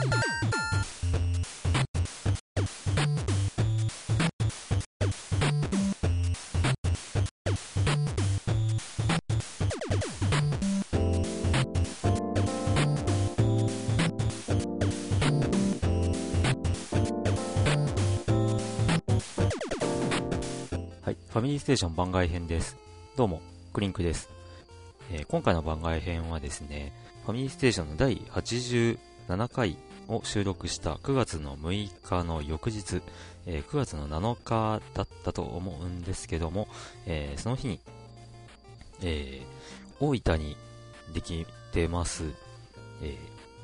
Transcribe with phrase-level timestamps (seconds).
[0.00, 0.06] は
[21.10, 22.78] い、ファミリーステーション番外編です。
[23.16, 23.42] どうも、
[23.74, 24.30] クリンクです。
[25.10, 26.94] えー今回の番外編はですね、
[27.26, 29.76] ファミリーステーションの第87回
[30.10, 33.00] を収録した9月の6日の翌日、
[33.46, 36.68] えー9月の7日だったと思うんですけども、
[37.06, 37.80] えーその日に、
[39.02, 39.60] えー
[40.00, 40.56] 大分に
[41.12, 42.24] できてます、
[43.02, 43.16] え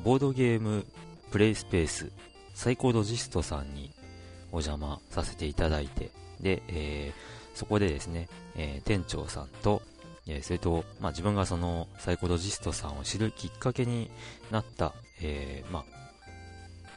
[0.05, 0.85] ボードゲーム
[1.31, 2.11] プレイスペース
[2.55, 3.91] サイコロジストさんに
[4.53, 7.13] お邪魔させていただいて、で、え
[7.55, 9.81] そこでですね、え店長さんと、
[10.27, 14.11] えそれと、まあ、自分がそのサイコロジストさんを知るきっかけに
[14.51, 14.93] なった、
[15.23, 15.96] えーまあ、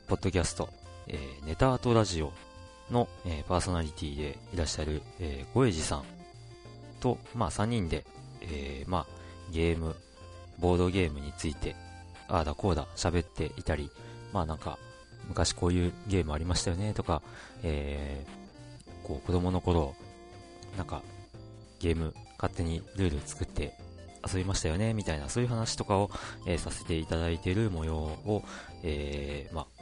[0.09, 0.69] ポッドキャスト、
[1.07, 2.33] えーネタアートラジオ
[2.89, 6.03] の、えーパーソナリティでいらっしゃる、えー、ごえじさん
[6.99, 8.05] と、まあ、3人で、
[8.41, 9.05] えーまあ、
[9.51, 9.95] ゲーム、
[10.57, 11.75] ボードゲームについて、
[12.27, 13.91] ああだこうだ喋っていたり、
[14.33, 14.79] まあなんか、
[15.27, 17.21] 昔こういうゲームありましたよねとか、
[17.61, 19.93] えーこう子供の頃、
[20.75, 21.03] なんか
[21.79, 23.75] ゲーム勝手にルール作って
[24.27, 26.09] 遊びましたよねみたいなそういう話とかを、
[26.47, 28.43] えーさせていただいている模様を、
[28.83, 29.78] えーまあ、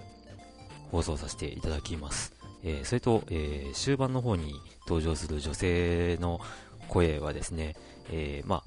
[0.91, 2.33] 放送させていただきます。
[2.63, 4.53] えーそれと、えー終盤の方に
[4.87, 6.39] 登場する女性の
[6.87, 7.75] 声はですね、
[8.11, 8.63] えーま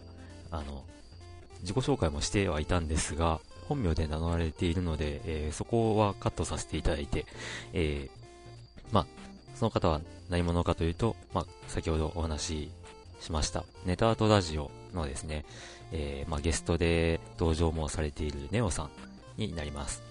[0.50, 0.84] あ、あの、
[1.62, 7.26] 自己紹介もしてはいたんですが、本名で名乗られているので、えそこはカットさせていただいて、
[7.72, 8.08] え
[8.92, 9.06] まあ、
[9.54, 12.70] その方は何者かというと、まあ、先ほどお話し
[13.20, 15.44] しました、ネタアートラジオのですね、
[15.92, 18.91] えまあ、ゲストで登場もされているネオさん
[19.36, 20.09] になります。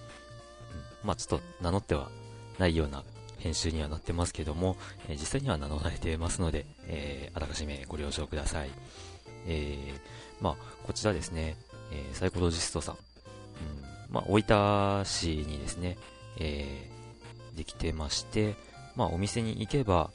[1.04, 2.10] まあ、ちょっと名乗っては
[2.58, 3.02] ないような
[3.38, 4.76] 編集にはなってますけども、
[5.08, 8.70] えー実際には名乗られてますので、えーあらかじめご了承ください。
[9.46, 10.56] えーまあ、
[10.86, 11.56] こちらですね、
[11.90, 13.00] えーサイコロジストさん、うん
[14.14, 15.96] まあ、大分市にですね、
[16.38, 18.54] えーできてまして、
[18.94, 20.10] まあ、お店に行けば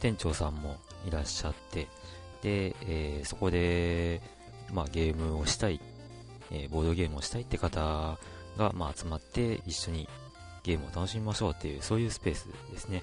[0.00, 0.76] 店長さんも
[1.06, 1.86] いらっしゃって
[2.42, 4.20] で、えーそこで、
[4.72, 5.80] まあ、ゲームをしたい、
[6.52, 8.18] えーボードゲームをしたいって方
[8.56, 10.08] が、まあ、集まって一緒に
[10.68, 13.02] ゲームを楽しみましょうっていうそういうスペースですね、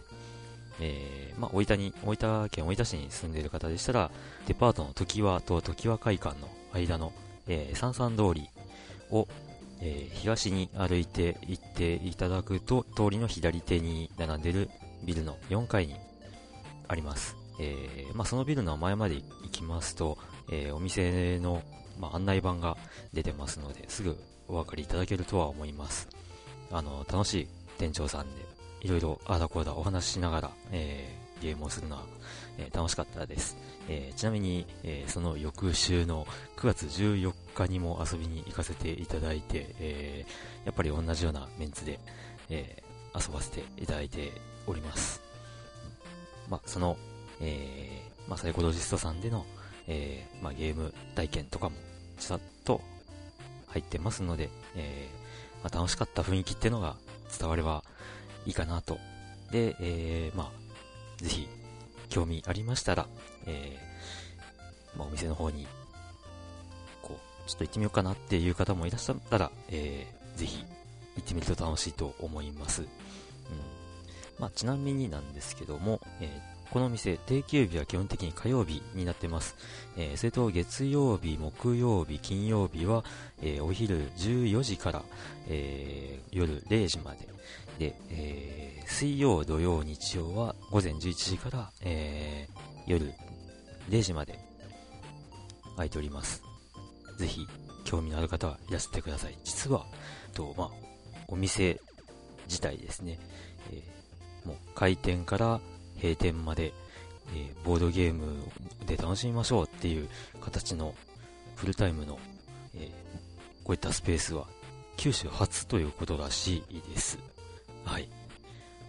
[0.80, 4.12] えーまあ、大分に大分県大分市に住んでいる方でしたら
[4.46, 7.12] デパートの常盤と常盤会館の間の、
[7.48, 8.48] えー、三々通り
[9.10, 9.28] を、
[9.82, 14.70] えー東に歩いて行っていただくと通りの左手に並んでる
[15.04, 15.96] ビルの4階に
[16.88, 20.18] あります、えーまあ、そのビルの前まで行きますと、
[20.52, 21.64] えーお店の、
[22.00, 22.78] まあ、案内板が
[23.14, 26.15] 出てますのですぐお分かりいただけるとは思います。
[26.72, 28.46] あの楽しい店長さんで
[28.82, 32.04] いろいろああだこうだお話ししながら、えーゲームをするのは、
[32.58, 33.58] えー楽しかったです、
[33.90, 36.26] えーちなみに、えーその翌週の
[36.58, 42.00] 9月14日にも遊びに行かせていただいて、えーやっぱり同じようなメンツで、
[42.50, 42.86] えー
[43.18, 44.34] 遊ばせていただいて
[44.68, 45.22] おります。
[46.50, 46.98] まあ、その、
[47.40, 49.46] えーまあ、サイコロジストさんでの、
[49.88, 51.78] えーまあ、ゲーム体験とかも
[52.20, 52.82] ちらっと
[53.68, 55.25] 入ってますので、えー
[55.66, 56.96] まあ、楽しかった雰囲気っていうのが
[57.40, 57.84] 伝われば
[58.46, 59.00] いいかなと。
[59.52, 61.48] で、えーまあ、ぜひ、
[62.08, 63.08] 興味ありましたら、
[63.48, 65.66] えーまあ、お店の方に、
[67.02, 70.64] こう、ちょっと行ってみようかなっていう方もいらっしゃったら、えーぜひ、
[71.16, 72.84] 行ってみると楽しいと思います。
[72.84, 72.88] うん。
[74.38, 79.56] まあ、ちなみになんですけども、えーこの店、定休日は基本的に火曜日になってます。
[79.96, 83.06] えーそれと月曜日、木曜日、金曜日は、
[83.42, 85.02] えーお昼14時から、
[85.48, 87.30] えー夜0時まで。
[87.80, 93.14] で、えー水曜、土曜、日曜は午前11時から、えー夜
[93.90, 94.38] 0時まで
[95.78, 96.44] 空いております。
[97.18, 97.48] ぜひ、
[97.86, 99.38] 興味のある方はいらしてください。
[99.46, 99.86] 実は、
[100.34, 100.72] とまあ、
[101.30, 101.80] お店
[102.48, 103.18] 自体ですね、
[103.72, 105.62] えーもう開店から
[105.96, 106.74] 閉店まで、
[107.34, 108.36] えーボードゲーム
[108.86, 110.08] で楽しみましょうっていう
[110.42, 110.94] 形の
[111.56, 112.20] フルタイムの、
[112.76, 113.06] えー
[113.64, 114.46] こういったスペースは
[114.96, 117.18] 九州初ということらしいです。
[117.84, 118.08] はい。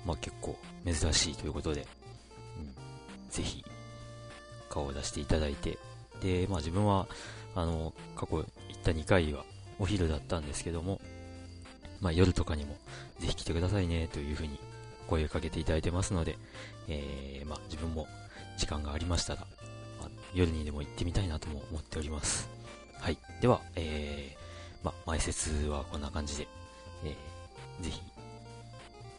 [0.04, 1.86] まあ結構珍しいということで、
[2.58, 3.64] うん、ぜひ
[4.68, 5.78] 顔を出していただいて、
[6.20, 7.06] で、まあ自分は、
[7.54, 8.46] あの、過去行っ
[8.82, 9.44] た2回は
[9.78, 11.00] お昼だったんですけども、
[12.00, 12.76] まあ夜とかにも
[13.18, 14.60] ぜひ来てくださいねというふうに
[15.08, 16.36] 声をかけていただいてますので、
[16.88, 18.06] えー、まあ自分も
[18.56, 19.40] 時間がありましたら、
[20.00, 22.48] まあ夜にでも行ってみたいなとも思っております。
[23.00, 23.18] はい。
[23.40, 26.48] では、えー、まあ前説はこんな感じで、
[27.04, 28.00] えー、ぜひ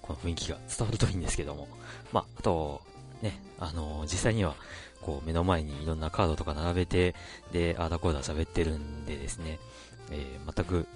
[0.08, 1.68] この雰囲気が伝わるといいんですけども、
[2.14, 2.82] まあ、あと、
[3.22, 4.56] ね、あのー、実際には、
[5.02, 7.14] こう、目の前にいろんなカードとか並べて、
[7.52, 9.60] で、あーだこーだ喋ってるんでですね、
[10.12, 10.88] えー、全く、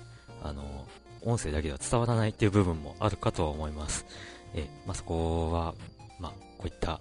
[0.42, 4.06] あのー、音声だけでは伝わらないっていう部分もあるかとは思います。
[4.54, 5.76] えー、まあ、そこは、
[6.20, 7.00] まあ、こういった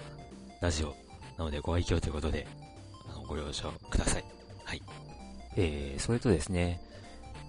[0.62, 0.94] ラジオ
[1.36, 2.46] なのでご愛嬌ということで、
[3.10, 4.24] あの、ご了承ください。
[4.64, 4.82] はい。
[5.56, 6.80] えー、それとですね、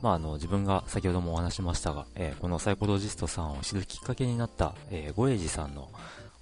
[0.02, 5.90] まあ、あの、自分が先ほどもお話しましたが、えー、このサイコロジストさんを知るきっかけになった、えー、ゴエジさんの、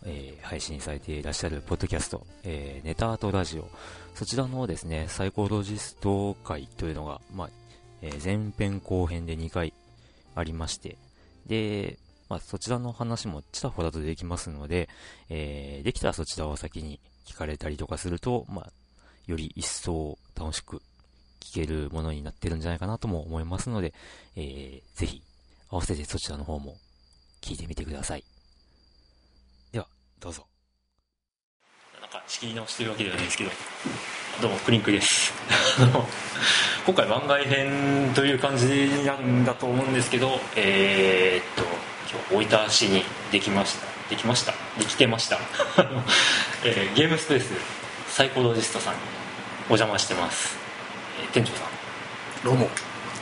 [0.05, 3.69] えー、配信されていらっしゃるポッドキャスト、えー、ネタアートラジオ、
[4.15, 7.49] そちらのですね、サイコロジスト会というのが、まあ、
[8.01, 9.73] えー、前編後編で2回
[10.33, 10.97] ありまして、
[11.45, 14.87] で、まあ、そちらの話もちらほらとできますので、
[15.29, 18.71] えー、できたらそちらを先に聞かれたりとかすると、まあ、
[19.25, 20.81] より一層楽しく
[21.41, 23.93] 聞けるものになってるんじゃないかなとも思いますので、
[24.35, 25.23] えー、ぜひ、
[25.69, 26.75] 合わせてそちらの方も
[27.41, 28.23] 聞いてみてください。
[29.71, 29.87] では
[30.19, 30.45] どうぞ
[32.01, 33.51] なんか仕切り直してるわけではないですけど
[34.41, 35.31] どうもクリンクです
[36.85, 41.68] 今回番外編という感じなんだと思うんですけどえー、っと
[42.11, 43.87] 今日大分市にできました。
[44.09, 44.53] できました？
[44.79, 45.37] できてました、
[46.65, 47.51] えー、ゲームスペース
[48.07, 48.99] サイコロジストさんに
[49.69, 50.57] お邪魔してます、
[51.21, 51.65] えー、店長さん。
[52.43, 52.67] どうも。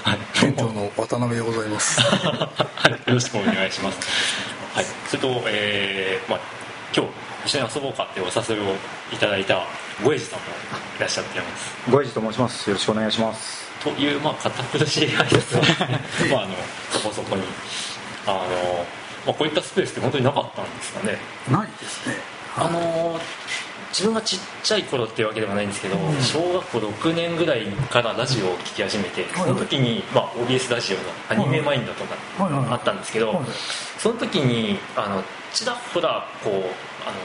[0.04, 2.00] はい、店長の渡辺でございます。
[2.00, 2.50] は
[2.88, 4.00] い、よろしくお願いします。
[4.74, 6.40] はい、それと、えー、まあ、
[6.96, 7.12] 今日
[7.46, 8.74] 一緒に遊ぼうかってお誘いを
[9.12, 9.66] いただいた
[10.02, 10.46] ゴエジさんも
[10.98, 11.74] いらっしゃってます。
[11.90, 12.70] ゴエジと申します。
[12.70, 13.68] よろしくお願いします。
[13.84, 15.90] というまあ堅苦しい挨拶は、
[16.32, 16.56] まあ、あの
[16.90, 17.44] そこそこに
[18.28, 18.86] あの、
[19.26, 21.18] まあ、こういったスペースって本当になかったんですかね。
[21.50, 22.16] ないですね。
[22.56, 23.20] あの
[23.90, 33.42] 自分がちっちゃい頃っていうわけではないんですけど、うん、小学校6年ぐらいからラジオを聴き始めて、その時に、まあ、OBS ラジオのアニメマインドとかあったんですけど、
[33.98, 36.68] その時にあのちらほらこうあの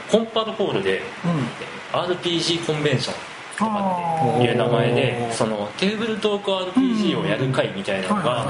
[0.09, 3.15] コンパルホールで、うん、RPG コンベンション
[3.57, 8.47] とかっていう名前でそのテーブルトーク RPG をやる会みたいなのが、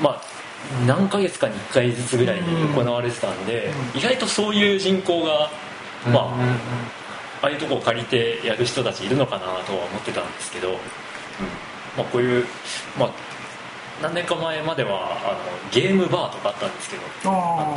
[0.00, 0.31] まあ
[0.86, 5.50] 何ヶ月かに1回ずつぐらいに行われてたんで、意外とそういう人口が
[6.06, 10.76] まあああいうとこを借りてやる人たちいるのかなとは思ってたんですけど、うん。
[11.96, 12.46] まあ、こういう、
[12.96, 13.10] まあ、
[14.02, 15.38] 何年か前まではあの
[15.70, 17.02] ゲームバーとかあったんですけど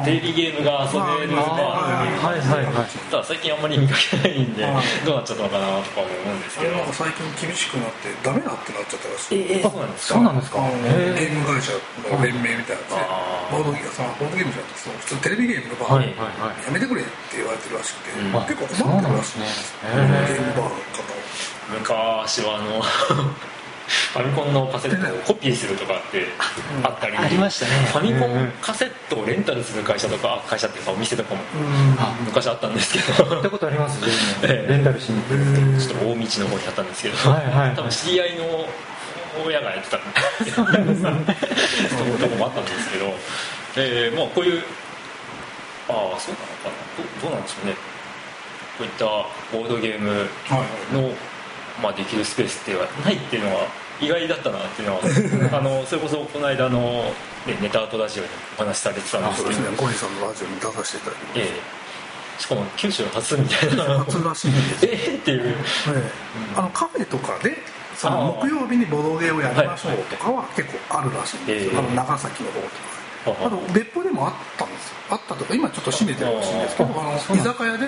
[0.04, 4.66] テレビゲームが遊べるバーっていうただ最近あんまり見かけないんで
[5.06, 6.74] どうなっちゃったのかなとか思うんですけど。
[6.95, 10.16] 最近厳しくなってダメだってなっちゃったらしいえー、そうなんですか？
[10.16, 10.57] そうなんですか？
[10.57, 13.06] ゲーム会社の連盟みたいなやつで
[13.51, 13.63] ボー。
[13.66, 21.04] ドゲームさボードゲームじゃなくて普通テレビゲームのバーやめてくれって言われてるらしくて、結構困ってるらしいですゲームバーの方
[21.75, 22.80] 昔はあの
[23.87, 26.25] ファミコンのカセットをコピーするとかって
[26.83, 27.71] あったり、ありましたね。
[27.87, 31.41] ファミコンカセットをレンタルする会社とか会社っていうかお店とかも
[32.25, 33.29] 昔あったんですけど。
[33.29, 34.01] 行ったことあります
[34.41, 38.65] レンタルしに行ってちょっと大道の方にあったんですけど、はいはい、多分知り合いの
[39.45, 39.99] 親がやってた
[40.55, 43.05] そういうとこもあったんですけど、
[43.77, 44.63] えー、まあこういう
[45.89, 47.21] ああそうなのかな。
[47.21, 47.75] どどうなんでしょうね。
[48.77, 49.05] こういった
[49.55, 50.27] ボードゲーム
[50.91, 51.34] の、はい
[51.81, 53.68] まあ、できるスペースってはないっていうのは
[54.01, 55.01] 意外だったなっていうのは
[55.57, 57.13] あのそれこそこの間の、
[57.46, 59.53] ね、ネタアートラジオでお話しされてたんですけど。
[59.53, 61.41] そうですね小西さんのラジオに出させていただきます、え
[62.38, 63.84] え、しかも九州初みたいな。
[64.05, 64.86] 初らしいんです。
[64.88, 65.55] ええっていう、え
[65.89, 66.03] え、
[66.55, 67.58] あのカフェとかで
[67.96, 72.94] その木曜日にボドゲをやりましょうとかは結構あるらしいんですよ、あの長崎の方とか
[73.32, 74.96] あと別府でもあったんですよ。
[75.10, 77.86] あったとか今ちょっと閉めてるらしいんですけどあの居酒屋で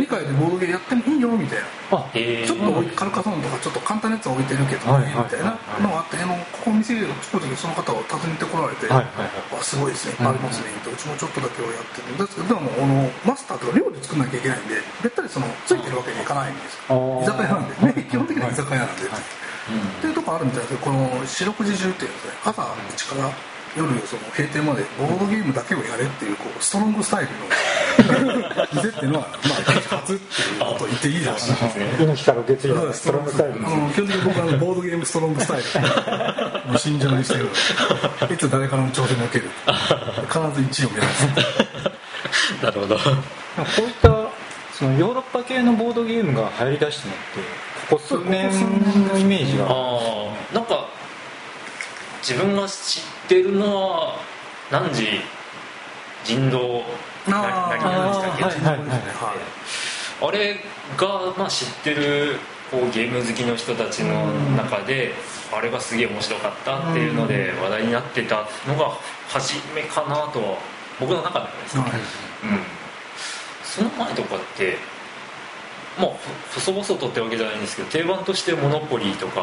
[0.00, 1.64] 2階でボードゲーやってもいいよみたいな。
[1.92, 9.04] ちょっとカルカソンとかちょっと簡単なやつ置いてるけどねみたいなのがあってあのここ店を作る時その方を訪ねてこられて「わ
[9.62, 17.20] すごいですねありますね」うちもちょっとだけはやってるんですけどでもあのマスターとか料理作らなきゃいけないんでべったりそのついてるわけにいかないんですよ。
[17.22, 18.00] 居酒屋なんで。
[18.00, 19.02] ね基本的には居酒屋なんで。
[19.04, 19.06] っ
[20.00, 23.30] ていうとこあるみたいですけどこの四六時中っていうのは朝一から
[23.76, 35.62] 夜その閉店までボードゲームだけをやれっていうこうストロングスタイルの 店っていうのはまあ初っていうことを言っていいらしいですね猪木から月曜ストロングスタイルあの基本的に僕はボードゲームストロングスタイ
[36.66, 37.48] ル の信条にしてる
[38.32, 39.50] いつ誰からの挑戦を受ける
[40.28, 41.94] 必ず1位を目指す
[42.62, 42.96] なるほど。
[42.96, 43.02] こ
[43.78, 44.08] ういった
[44.72, 47.22] そのヨーロッパ系のボードゲームが流行りだしたのって
[47.90, 48.50] ここ数年
[49.08, 49.66] のイメージが。
[50.52, 50.88] なんか
[52.22, 54.16] 自分が知ってるのは
[54.70, 55.06] 何時
[56.24, 56.82] 人道
[57.28, 58.84] な何何でしたっけ
[60.26, 60.56] あれ
[60.96, 62.36] が、まあ、知ってる
[62.70, 64.26] こうゲーム好きの人たちの
[64.56, 65.12] 中で
[65.52, 68.92] あれがすげえ面白かったっていうので話題になってたのが
[69.28, 70.58] 初めかなとは
[71.00, 72.00] 僕の中ではですね、はい、うん、
[73.62, 74.76] その前とかって
[75.98, 76.10] まあ
[76.54, 79.40] 細々とってわけじゃないんですけど定番としてモノポリーとか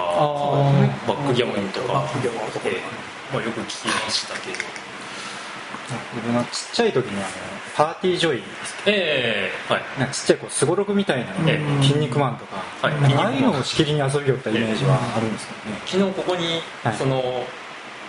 [1.08, 2.22] バックギャモンとか、バッ
[3.40, 4.92] よく聞きましたけど。
[6.16, 7.30] 僕のちっちゃい時にあの
[7.76, 9.84] パーティージョイですええー、はい。
[10.00, 11.34] なんかちっちゃいこうすごろくみたいな
[11.82, 16.04] 「筋肉マン」とか,、はい、ああいうのをしきりに遊びよったイメージはあるんですけど。
[16.04, 17.46] ね、昨日ここに、はい、その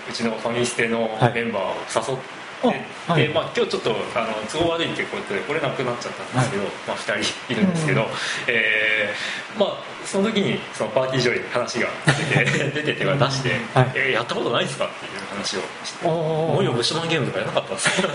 [0.08, 8.08] うちのファミステのメンバーを誘って、はい、でまあ、今日ちょっとあの都合悪いってことで来れなくなっちゃったんですけど、はい、まあ、2人いるんですけど、うん、
[8.46, 18.08] えー、まあ、その時にそのパーティー上に話が出て 出て手が出して、はい、えー、やったことないですかっていう話をして「もうよブッシュマンゲームとかやらなかったんですか？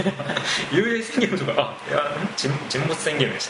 [0.72, 2.52] 幽霊宣言とかあいや沈
[2.88, 3.50] 没宣言でし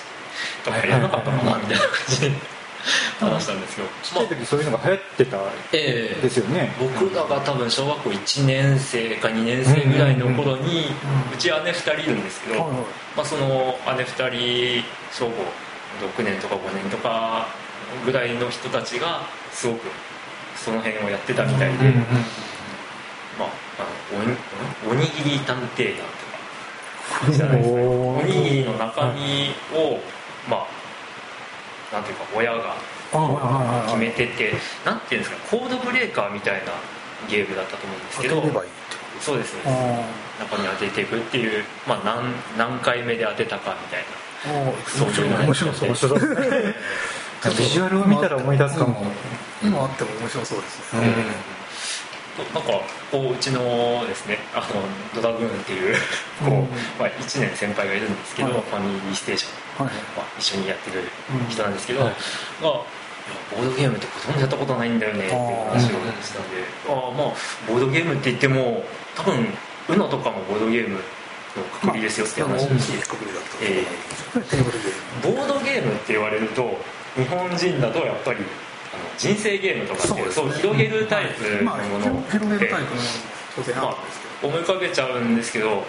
[0.63, 2.56] た」とかやらなかったのかなみたいな感じで。
[3.19, 3.87] 話したんですけど。
[4.03, 5.37] ちっちゃい時そういうのが流行ってた
[5.71, 6.83] ですよね、え。
[6.83, 10.87] ー、僕らが多分小学校1年生か2年生ぐらいの頃に、
[11.33, 12.63] うち姉2人いるんですけど、
[13.15, 15.43] まあ、その姉2人小学校
[16.19, 17.47] 6年とか5年とか
[18.05, 19.87] ぐらいの人たちがすごく
[20.55, 21.91] その辺をやってたみたいで、
[23.37, 23.83] まあ、あ
[24.87, 26.05] のおにぎり探偵団
[27.19, 27.75] とかじゃないですか。
[27.79, 29.99] おにぎりの中身を、
[30.49, 30.76] まあ
[31.91, 32.75] なんていうか親が
[33.85, 34.53] 決めてて
[34.85, 36.71] なんていうんですかコードブレーカーみたいな
[37.29, 38.41] ゲームだったと思うんですけど
[39.19, 40.05] そうですね
[40.39, 46.19] 中に当てていくっていう、まあ、何何回目で当てたかみたいなそういうの面白そう面白そう
[47.57, 49.05] ビジュアルを見たら思い出すかも、
[49.61, 51.13] 今あっても面白そうですね、
[52.53, 55.95] なんかこううちのですねあのドラグーンっていう
[56.39, 56.51] こう、
[56.99, 59.95] まあ、1年先輩がいるんですけど、はい、ファミリーステーション、はい。
[60.15, 61.03] まあ、一緒にやってる
[61.49, 62.17] 人なんですけど、はい、が
[62.61, 65.39] ボードゲームってほとんどやったことないんだよねっていう
[65.69, 65.89] 話を
[66.21, 67.33] したんであ、あまあ
[67.67, 68.83] ボードゲームって言っても
[69.15, 69.47] 多分
[69.87, 72.97] UNO とかもボードゲームのくくりですよって話をして、
[73.63, 73.83] え
[74.37, 76.77] ー、ボードゲームって言われると
[77.15, 78.39] 日本人だとやっぱり
[79.17, 83.01] 人生ゲームとかってそう広げるタイプのものって、広げるタイプの
[83.55, 83.95] 当然あ
[84.43, 85.83] 思い浮かべちゃうんですけど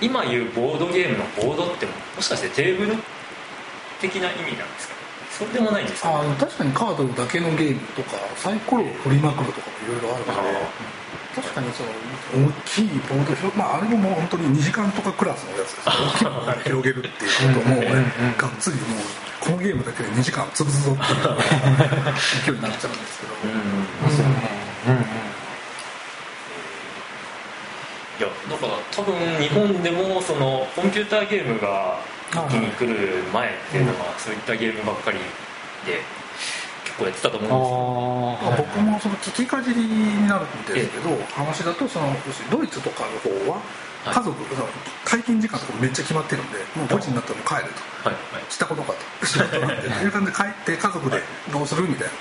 [0.00, 2.96] 今言うボードゲームのボードってもしかしてテーブル
[4.00, 4.94] 的な意味なんですか？
[5.30, 10.40] そうでもないんですか、ね、あ確かにカードだけのゲームとかサイコロを振りまくるとかもいろいろあるので
[11.34, 11.90] 確かにその
[12.48, 15.88] 大きいボード広、まあ、あれももう本当に2時間とかクラスのやつです。
[15.88, 17.86] 大きいボード広げるっていうことも、ね、
[18.36, 18.86] がっつりもう
[19.40, 21.18] このゲームだけで2時間潰すぞっていう
[22.44, 23.32] 勢いになっちゃうんですけど。
[23.44, 23.50] うん
[24.94, 25.30] うん
[28.20, 31.98] いやだから多分日本でもそのコンピューターゲームが
[32.30, 35.16] 一気に来る前っていうのはそういったゲームばっかり
[35.86, 36.29] で結
[37.00, 37.56] 構やってたと思うん
[38.36, 42.12] ですけど、僕もその聞きかじりになるんですけど、話だとその
[42.50, 43.62] ドイツとかの方は
[44.04, 49.26] 家族、はい、退勤時間とかめっちゃ決まってるんでもう5時になったら帰ると、はいはい、したことかと。
[49.26, 51.20] 仕事なんていう感じで帰って家族で
[51.52, 52.12] どうするみたいな。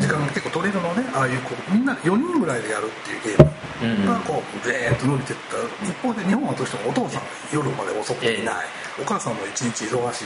[0.00, 7.22] 時間が結構取れるのでああいうこうみんな4人ぐらいでやるっていうゲームがこうゼーッと伸びていった一方で日本はどうしてもお父さん
[7.52, 8.54] 夜まで遅くていない、
[9.02, 10.24] お母さんも一日忙しい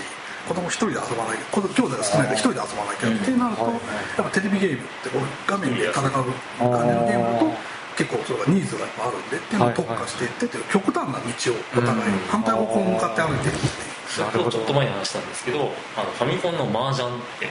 [0.48, 3.78] 子供一人で遊ばない子兄弟が少ないから一人で遊ばなきゃってなるとやっ
[4.16, 7.52] ぱテレビゲームってこう画面で戦う感じのゲームだと
[7.98, 13.98] 結構それがニーズがあるんでっていうのを特化していってて極端な道をお互い反対方向に向かって歩いてるっていう。
[14.08, 17.46] ちょっと前に話したんですけどあのファミコンの麻雀って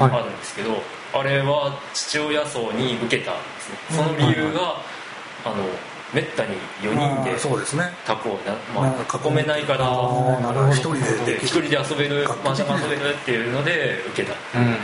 [0.00, 0.82] あるんですけど、
[1.14, 3.78] あれは父親層に受けたんですね。
[3.90, 4.82] その理由が、
[5.44, 5.64] あの
[6.12, 7.36] めったに4人で
[8.06, 9.86] タコをな、まあ、囲めないから
[10.70, 14.76] 一人で一人で遊べる麻雀が遊べるっていうので受けた、うんうんうん。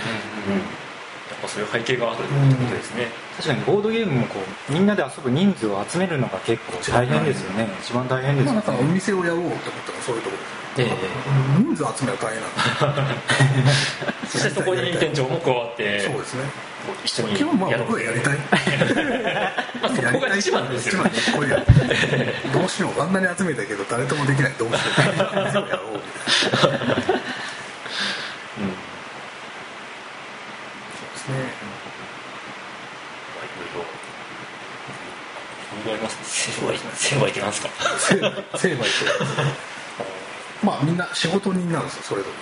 [1.40, 7.68] ぱそういう背景があるってことですね、確かにボードゲームもこうみんなで遊ぶ人数を集めるのが結構大変ですよね。
[7.80, 11.62] 一番大変ですよね、まあ、お店をやろうと思ったらそういうところええ。
[11.62, 13.16] 人数集める大変なん
[14.28, 16.44] そしてそこに店長も加わってそうですね
[17.04, 18.38] 一緒に基本まあ僕はやりたい。
[18.38, 21.02] まあそこが一番ですよ。
[21.04, 21.10] ね
[22.52, 25.68] どうしようあんなに集めたけど誰ともできないどうしよう。
[25.68, 26.94] やろうみたいな
[31.28, 31.34] ね、
[33.36, 33.84] まあ、いろいろ。
[35.80, 36.16] いろいろあります
[36.52, 37.68] 成敗成敗ってなんですか。
[38.56, 38.90] 成敗って
[40.62, 42.34] まあみんな仕事人なんですよそれぞれ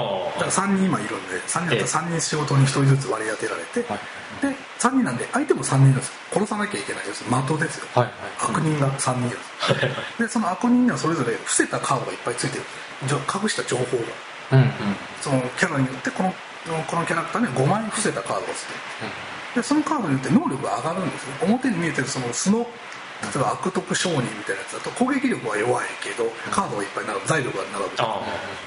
[0.00, 4.00] だから3人今いるんで3人だったら3人仕事に1人ずつ割り当てられて、はい、
[4.42, 6.12] で3人なんで相手も3人です。
[6.32, 7.24] 殺さなきゃいけないです。
[7.24, 8.12] 的ですよ、はいはい、
[8.50, 12.64] 悪人が3人です、でその悪人にはそれぞれ伏せたカードがいっぱいついてる。
[13.02, 14.02] 隠した情報が、
[14.52, 14.72] うんうん、
[15.20, 16.32] そのキャラによってこの
[16.86, 18.66] このキャラクターには5枚伏せたカードがつっ
[19.54, 22.66] てでそのカードによって能力が上がるんですね表に見えてるその素の
[23.32, 27.96] 例えば悪徳商人みたいなやつだと攻撃力は弱いけどカードがいっぱい並ぶ財力が並ぶ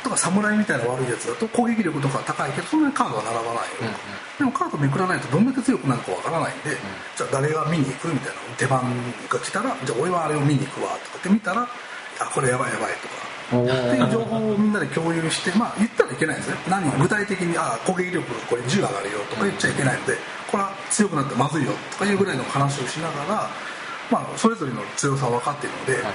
[0.03, 3.93] とか侍みたいな悪いやつだと攻撃力とか高いけどそんなにカードは並ばないよ、
[4.39, 6.77] でもカードめくらないとどんだけ強くなるかわからないんで、
[7.15, 8.83] じゃあ誰が見に行くみたいな出番
[9.29, 13.27] が来たらじゃあ俺はあれを見に行くわとかって見たらあこれやばいやばいとか。
[13.47, 16.57] っていう情報をみんなで共有してまあ言ったらいけないんですね。
[16.69, 20.17] 何具体的にあ攻撃力これ10上がるよとか言っちゃいけないので
[20.51, 23.49] これは強くなってまずいよとかいうぐらいの話をしながら
[24.09, 26.13] まあ、それぞれの強さは分かっているので、はい、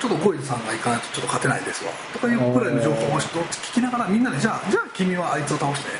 [0.00, 1.90] ちょっとゴイズさんが行かないとちょっと勝てないですわ。
[2.12, 5.98] とかいうぐらいの情報を聞きながらみんなでじゃあじゃあ君はあいつを倒してね。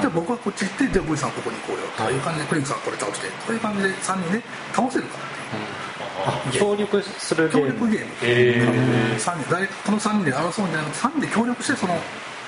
[0.00, 1.88] じゃあ僕はこっち行ってじゃあゴイズさんここに行こうよ。
[1.96, 7.68] という感じでクリンクさんこれ倒してという感じで3人で倒せるかっていう、協力するゲーム。
[7.68, 11.94] 協力ゲーム、えー、3人誰この3人で争うんじゃなくて3人で協力してその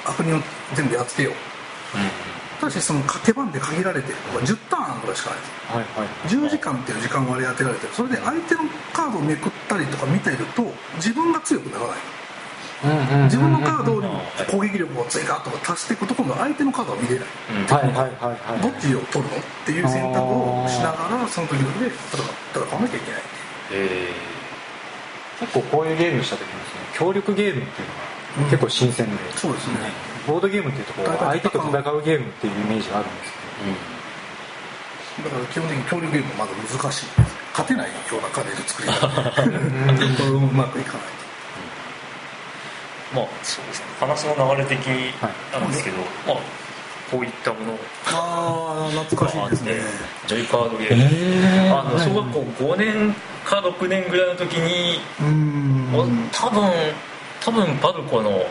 [0.05, 0.41] 悪人を
[0.75, 1.33] 全部やっつけよう、
[1.97, 2.32] うん
[2.63, 5.83] ただしその手番で限られてるのが10ターンぐらいしかない？
[5.83, 8.61] はいはい、10時間っていう時間割り当てられてるそれで相手の
[8.93, 10.63] カードをめくったりとか見てると
[10.95, 11.97] 自分が強くならない。
[13.25, 14.09] 自分のカードに
[14.51, 19.39] 攻撃力を追加とか足していくと今度相手のカードは見れない,、どっちを取るの？
[19.39, 23.23] っていう選択をしながらその時々で戦わなきゃいけない。
[23.73, 24.09] え
[25.41, 27.89] 結構こういうゲームした時にですね協力ゲームっていう
[28.39, 37.07] のが結構新鮮で、うん、そうですねボードゲームっていうとこう相手と戦うゲームっていうイメージがあるんですけど、うん、だから基本的に協力ゲームはまだ難しい。
[37.53, 41.07] 勝てないような感じで作り方うまくいかない
[43.15, 43.87] まあそうですね。
[44.01, 44.79] 話の流れ的
[45.53, 46.37] なんですけど、はい、まあ
[47.11, 47.79] こういったもの。
[48.07, 49.75] ああ懐かしいですね。
[50.27, 52.41] ジョイカードゲーム、えー、あの小学校
[52.73, 53.15] 5年
[53.45, 54.99] か6年ぐらいの時に
[56.33, 56.71] 多分
[57.45, 58.47] 多分パルコの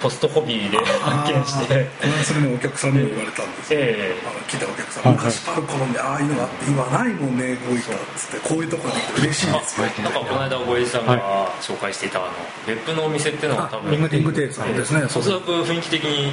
[0.00, 1.86] ポストホビーで発見して。
[2.24, 3.74] それもお客さんに言われたんです。
[3.74, 4.14] よ、え。
[4.22, 9.86] ー、あの来たお客さん、昔パルコのねああいうのがあって今ないもんね動いたっつってこういうところで嬉しいですよ。
[10.02, 12.32] なんかこの間小江さんが紹介していたあの
[12.66, 16.32] 別府のお店っていうのが多分リングテーさんですねおそらく雰囲気的に、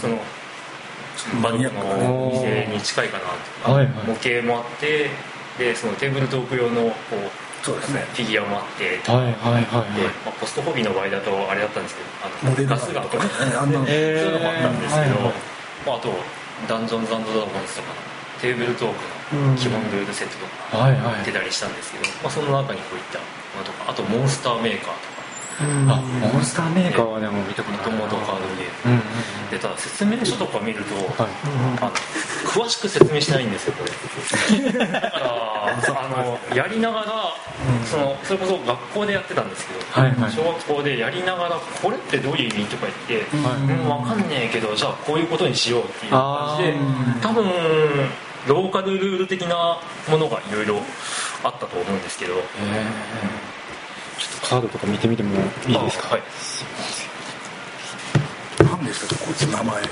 [0.00, 0.18] その
[1.42, 5.10] バルコの店に近いかなと模型もあって
[5.58, 8.04] でそのテーブルトーク用のこうそうですね。
[8.12, 15.32] フィギュアもあってはいはいはい、で、まあ、ポストホビーの場合だとあれだったんですけどあのガスがとか、ね、あのそういうのもあったんですけど、
[15.88, 16.12] まあ、あと
[16.68, 17.96] ダンジョンズドラゴンズとか
[18.44, 19.00] テーブルトーク
[19.32, 20.92] の基本ルールセットとか
[21.24, 23.24] 出たりしたんですけど、まあ、その中にこういったも
[23.58, 25.13] のとかあとモンスターメーカーとか
[25.60, 29.02] あモンスターメーカーはでも見たことないもともとカードゲーム、
[29.50, 31.32] でただ説明書とか見ると、はい、
[31.80, 31.90] あの
[32.50, 34.72] 詳しく説明しないんですよこれ。
[34.72, 35.20] だから
[35.70, 37.34] あのやりながら、
[37.84, 46.74] そのそれこそ学校でやってたんですけど、はいはい、小学校でやりながらこれってどういう意味とか言って、はい、うん、分かんねえけどじゃあこういうことにしようっていう感じで
[47.22, 47.44] 多分
[48.48, 50.80] ローカルルール的なものがいろいろ
[51.42, 52.34] あったと思うんですけど、
[54.18, 55.34] ちょっとカードとか見てみても
[55.66, 56.08] いいですか？
[56.14, 56.22] はい。
[58.64, 59.82] 何ですかこいつ名前。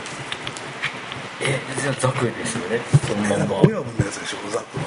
[1.44, 2.80] えじゃあザクですよね。
[3.06, 4.84] そのまま親分のやつでしょザクの。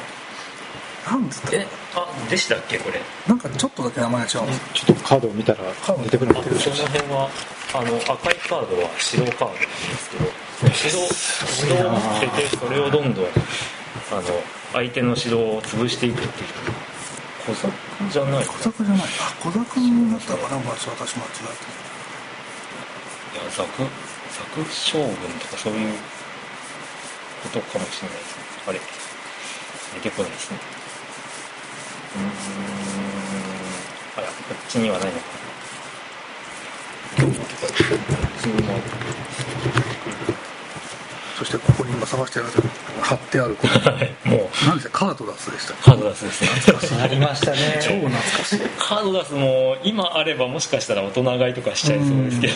[1.08, 3.00] 何つったえあでしたっけこれ？
[3.28, 5.60] なんかちょっとだけ名前が違うんですちょっとカードを見たら
[6.04, 7.30] 出てくるんですけどその辺は
[7.76, 9.68] あの赤いカードは白カードなんで
[10.00, 10.26] すけど
[10.74, 14.24] 白白を持っててそれをどんどんあの
[14.74, 16.48] 相手の城を潰していくっていう
[17.46, 17.72] 小作
[18.10, 19.08] じゃない小作じゃないあ
[19.40, 19.66] 小作だっ
[20.20, 21.08] たかな私間違え
[21.54, 21.60] て
[23.34, 23.88] いやザクザ
[24.64, 25.08] ク将軍
[25.40, 25.92] とかそういう
[27.46, 28.44] ことかもしれないですね。
[28.68, 28.80] あれ。
[29.96, 30.60] 出てこないですね。
[32.18, 32.24] うん。
[34.18, 35.26] あらこっちにはないのか。
[37.18, 37.32] な普
[38.42, 38.56] 通の
[41.38, 42.50] そしてここに今探してある
[43.02, 44.50] 貼ってあるこの、はい、もう。
[44.66, 46.50] 何でしたカードダスでしたカードダスですね。
[46.62, 47.80] 懐かしいありましたね。
[47.82, 48.60] 超懐かしい。
[48.80, 52.54] カードダスも今あればもしかしたら大人買いとかしちゃいそうですけど。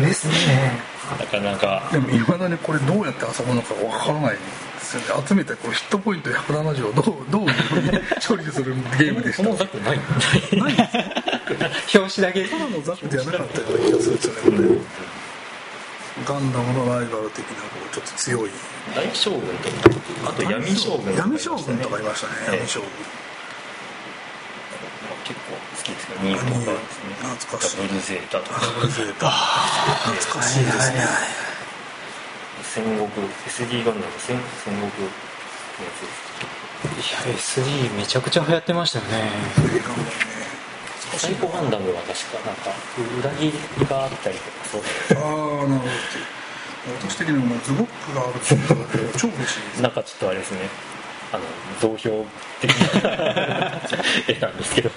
[0.00, 0.72] ですね。
[1.18, 1.88] なかなか。
[1.90, 4.38] でもいまだにこれどうやって遊ぶのかわからないで
[4.80, 5.26] すよね。
[5.26, 7.88] 集めてこうヒットポイント170をどうどういうふうに
[8.26, 9.42] 処理するゲームでした？
[9.42, 10.76] このザクないない
[11.94, 12.46] 表紙だけ。
[12.46, 14.78] ただのザクじゃなかったような気がするんですよね
[16.24, 18.50] ガンダムのライバル的なこうちょっと強い。
[18.94, 22.88] 大将軍とかあと闇将軍闇将軍とかいましたね、闇将軍。
[25.24, 27.14] 結構好きですけどニーとかですね。
[27.22, 27.76] 懐かしい。
[27.76, 29.30] ダブルゼータとかダブルゼータ。
[29.30, 31.06] 懐かしいですね、
[32.62, 33.08] 戦国
[33.46, 34.90] SD ガンダム戦戦国のや
[35.96, 39.30] つですいや SD めちゃくちゃ流行ってましたよね。
[39.56, 40.31] SD ガンダムね
[41.18, 42.70] サイコガンダムは確かなんか
[43.20, 44.82] 裏切りがあったりとかそう。
[45.18, 45.90] ああなるほど。
[47.08, 49.82] 私的にもズボックがあるっていうのが超嬉しい。
[49.82, 50.58] なんかちょっとあれですね。
[51.32, 51.44] あの
[51.80, 52.26] 増票
[52.60, 52.70] 的
[53.02, 53.80] な
[54.28, 54.90] 絵なんですけど。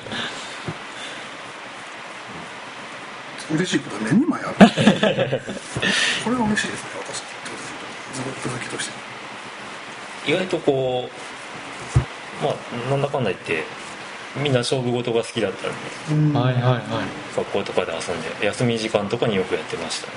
[3.52, 4.64] 嬉しいことね2枚あるこ
[6.32, 7.20] れは嬉しいですね私。
[8.16, 10.32] ズボップ好きとして。
[10.32, 11.08] 意外とこ
[12.42, 13.64] うまあなんだかんだ言って
[14.38, 16.82] みんな勝負事が好きだったんで、はいはいはい。
[17.36, 20.08] 学校とかで遊んで休み時間とかによくやってました。
[20.08, 20.14] ね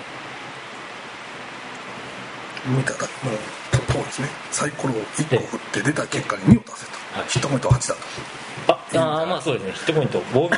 [2.76, 2.98] 見ただ
[3.94, 4.28] もうですね。
[4.50, 7.94] サイコロを1個振って出た結果に2を出せと、はい、ヒットポイント8だ
[8.66, 9.00] と。
[9.00, 9.72] ああまあそうですね。
[9.72, 10.50] ヒットポイント防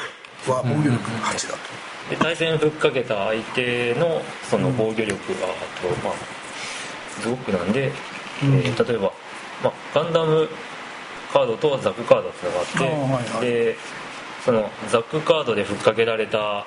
[0.47, 6.41] 御は防御力8だと、で対戦ふっかけた相手のその防御力があと、まあ
[7.21, 7.93] すごくなんで、
[8.43, 9.13] うん、えー、例えば、
[9.63, 10.49] まあ、ガンダム
[11.33, 13.77] カードとザクカードっていうのがあって、はいはい、で
[14.45, 16.67] そのザックカードでふっかけられた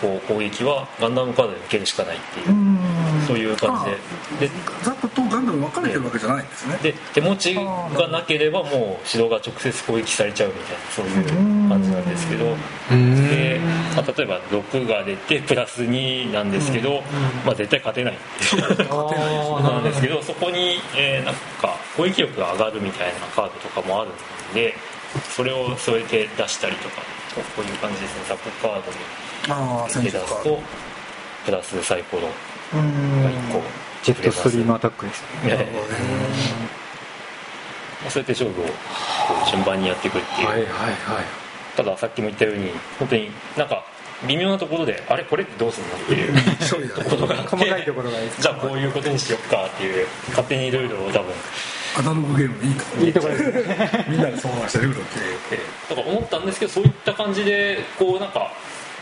[0.00, 2.95] こう攻撃はガンダムカードで受けるしかないっていう
[3.26, 4.46] そういう感じで。
[4.48, 6.78] でザクとガンダム分かれてるわけじゃないんですね。
[6.82, 8.72] で手持ちがなければもう
[9.10, 12.56] 指導が直接攻撃されちゃうみたいなそういう感じなんですけど。
[12.90, 13.60] で、
[13.96, 17.02] まあ、例えば6が出てプラス2なんですけど、
[17.44, 18.18] まあ、絶対勝てない
[19.62, 24.74] なんですけどそこに、えー、なんか攻撃力が上がるみたいなカードとかもあるんで
[25.34, 27.02] それを添えて出したりとか
[27.34, 28.24] こういう感じですね。
[28.28, 28.90] ザクカード
[29.88, 30.60] に手出すと
[31.44, 32.55] プラスサイコロが1個
[34.02, 35.66] ジェットストリームアタックですね、ね、
[38.08, 38.64] そうやって勝負を
[39.50, 41.24] 順番にやっていくっていう、はいはいはい、
[41.76, 43.84] たださっきも言ったように本当になんか
[44.26, 46.94] 微妙なところであれこれってどうするのっていう。
[46.94, 51.34] ところが細かいところがじゃあこういうことにしよっかっていう勝手にルールを多分。
[51.98, 54.06] アナログゲームいいとこいいところですね。
[54.08, 58.52] みんなで相談してルールを決めるとか思ったんですけどそういった感じでこうなんか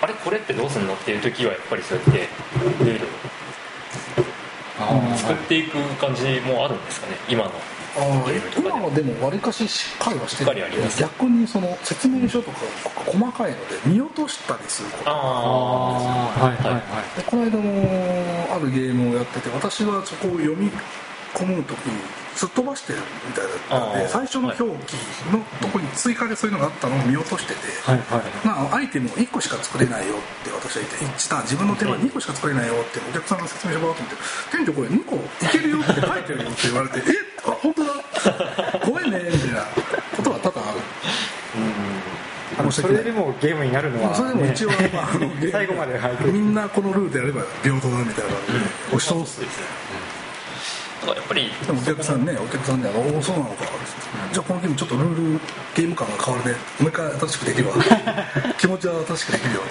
[0.01, 2.29] あれこれってどうすんのっていう時はやっぱりそうやって
[2.85, 3.09] ルールを
[5.17, 7.51] 作っていく感じもあるんですかね今の。
[7.97, 8.01] あ
[8.59, 10.67] 今はでもわりかししっかりはしてる。
[10.99, 12.59] 逆にその説明書とか
[13.07, 15.05] 細かいので見落としたりすること。
[15.05, 20.71] があるんですよ、はいはいはい、でこの間もあるゲームをやってて私はそこを読み
[21.35, 24.97] 込む時にすっ飛ばしてるみたいだったんで最初の表記
[25.31, 34.15] のとこに追加でそういうのがあったのを見落としてて、はいはい、まあ、アイテムを1個しか作れないよって私は言って1ターン自分の手は2個しか作れないよってお客さんが説明書もらってみて
[34.51, 35.21] 店長これ2個い
[35.53, 37.93] けるよって書いてるよって言われて えあ本当だ。
[38.87, 39.67] ごめんねみたいな
[40.17, 40.81] ことは多々ある。
[42.57, 45.09] あのそれでもゲームになるのは、ね、それでも一応、まあ、
[45.51, 45.99] 最後まで
[46.31, 48.59] みんなこのルールでやれば平等だみたいな感じで
[48.97, 49.41] 押し通す
[51.13, 51.51] やっぱり。
[51.67, 53.65] でもお客さんねお客さんで「おおそうなのか」
[54.33, 55.41] じゃあこのゲームちょっとルール
[55.75, 56.57] ゲーム感が変わるね。
[56.81, 57.75] もう一回新しくできるわ。
[58.59, 59.65] 気持ちは新しくできるよっ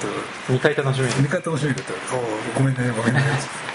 [0.48, 0.54] て。
[0.54, 1.94] 2回楽しめる2回楽しめるって。
[1.94, 3.24] 言われて「ごめんねごめんね」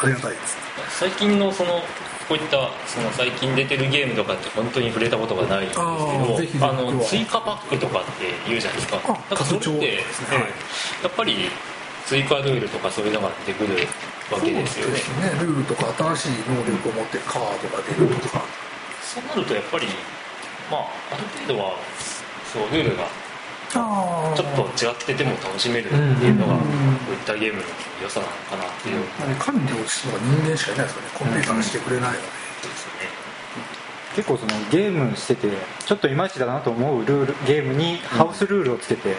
[0.03, 0.57] ありがたいです
[0.99, 1.83] 最近のその
[2.29, 8.97] こういったその最近出てるゲームとかって本当に触れたことがないんですけどあの追加パックとかって言うじゃないですか。
[8.99, 9.93] だからそれって、ね、
[11.03, 11.51] やっぱり
[12.05, 13.89] 追加ルールとかそういうのが出てくる
[14.31, 18.43] わけですよね、ね、ルールとか新しい能力を持ってカードが出るとか。
[19.09, 19.87] そうなるとやっぱり
[20.71, 21.77] まあある程度は
[22.53, 23.09] そうルールが
[23.73, 26.61] ちょっと違ってても楽しめるっていうのがこ
[27.11, 27.65] ういったゲームの
[28.03, 31.09] 良さなのかなっていう、うん、管理をするのが人間しかいないですよね。
[31.19, 32.25] コンピューターがしてくれないので、うん、
[32.63, 33.28] そうですよね
[34.19, 35.47] 結構そのゲームしてて
[35.87, 39.15] ちょっといまいちだなと思うルールゲームにハウスルールをつけて、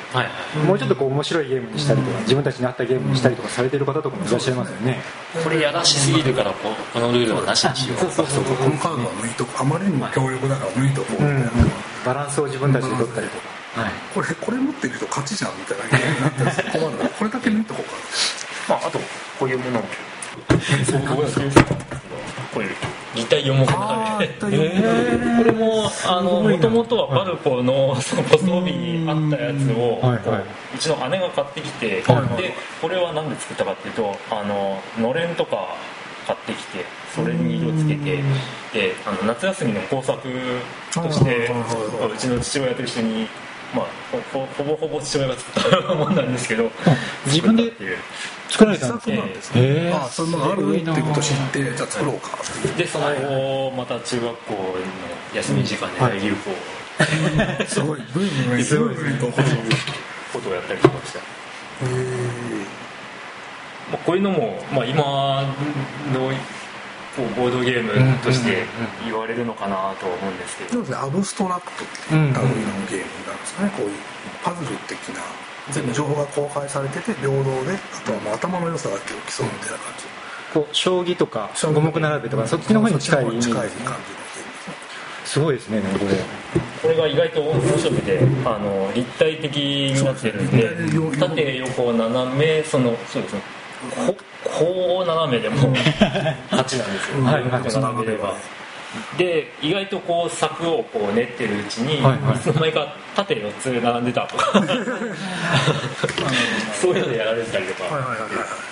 [0.57, 4.99] うん、もうちょっとこう面白いゲームにしたりとか、自分たちに合ったゲームにしたりとかされてる方とかもいらっしゃいますよね、
[5.41, 11.13] これやらしすぎるからここのルールはなしにしようそうそうそうこのカードは抜いとくあまりにも強力だから抜いとこう。
[11.13, 11.51] みたいな、
[12.05, 13.37] バランスを自分たちで取ったりと
[13.75, 17.95] か、はい、これこれ持ってる人勝ちじゃんみたいなゲームになったら困るからこれだけ抜いとこうか
[18.67, 18.99] まああと
[19.39, 19.87] こういうものも
[22.53, 22.75] こういう
[23.15, 24.27] 立体4目鍋
[25.37, 29.99] これもあのもともとはバルコのその装備にあったやつを、
[30.75, 32.03] うちの姉が買ってきて、で
[32.81, 35.75] これは何で作ったかっていうとあののれんとか
[36.27, 38.17] 買ってきてそれに色つけて
[38.71, 40.21] であの夏休みの工作
[40.93, 41.49] として
[42.13, 43.27] うちの父親と一緒に
[43.75, 43.85] まあ、
[44.33, 46.71] ほほぼほぼ父親が作ったもんなんですけど
[47.27, 47.71] 自分で
[48.49, 49.91] 作られたんですなんですね、え。
[49.93, 52.39] ー、あそんなのあるっていうことを知ってじゃあ作ろうか。
[52.75, 54.59] でその後また中学校の
[55.35, 56.35] 休み時間で大流行、
[57.67, 58.01] すごい。
[58.13, 58.95] ブームがすごい。
[58.95, 59.33] ブーム
[60.33, 61.19] ことをやったりとかして。
[61.19, 61.21] へ
[61.81, 62.79] え
[63.91, 65.43] まあ、こういうのも、まあ、今
[66.13, 66.31] の
[67.15, 68.65] こうボードゲームとして
[69.05, 72.47] 言われるのかなとは思うんですけど、そうですねアブストラクトっていう類のゲーム
[73.27, 73.71] なんですかね。
[73.75, 73.91] こういう
[74.43, 75.21] パズル的な
[75.71, 80.05] 全部情報が公開されてて平等であとはもう頭の良さだけを競うみたいな感じ、
[80.53, 83.99] こう将棋とか五目並べとかそっちの方に近い近い感じのゲーム
[85.25, 86.15] すごいですねこれ
[86.81, 93.41] これが意外と面白くてあの立体的になってるんで縦横斜めそのそうですね
[94.43, 95.57] こう斜めでも。
[96.51, 96.77] 8なんです
[97.11, 98.33] よ、はい、斜めれば
[99.17, 104.51] で意外とこう柵をこう練ってるうちに、はいはい、いつの間にか縦4つ並んでたとか。
[106.73, 108.19] そういうのでやられてたりとか、はいはいはい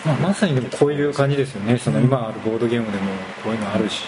[0.05, 1.77] まあ、まさにでもこういう感じですよね。
[1.77, 3.11] その今あるボードゲームでも
[3.43, 4.05] こういうのあるし、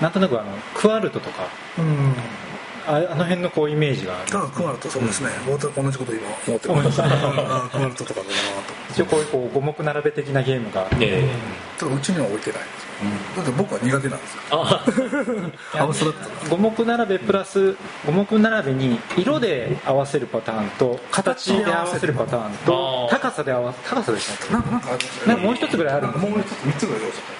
[0.00, 1.44] なんとなくあのクワルトとか、
[1.78, 2.14] うん
[2.90, 4.38] ああの辺のこうイメージがある。
[4.38, 7.02] あクワルトそうですね、うん、同じこと今思ってました
[7.70, 8.34] クワルトとかだなと
[8.90, 10.82] 一応こういうこう五目並べ的なゲームが。
[10.82, 12.60] あって、えー、うちには置いてない
[13.36, 14.40] だって僕は苦手なんですよ。
[14.50, 14.84] あ。
[15.74, 15.88] あ
[16.50, 17.76] 五目並べプラス。
[18.06, 24.52] 五目並べに色で合わせるパターンと形で合わせるパターンと高さで合わせ高さでしたっけ？
[24.52, 24.70] なんか
[25.26, 27.39] なんかもう一つぐらいあるんですもう一つ三つぐらい要素うん、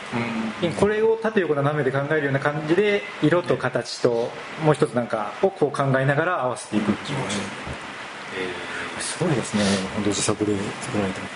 [0.79, 4.31] これを縦横斜めで考えるような感じで色と形と
[4.65, 9.63] もう一つなんかをこう考えながら合わせていくっていう、えー、すごいですね。
[9.95, 11.27] 本当自作で作られてる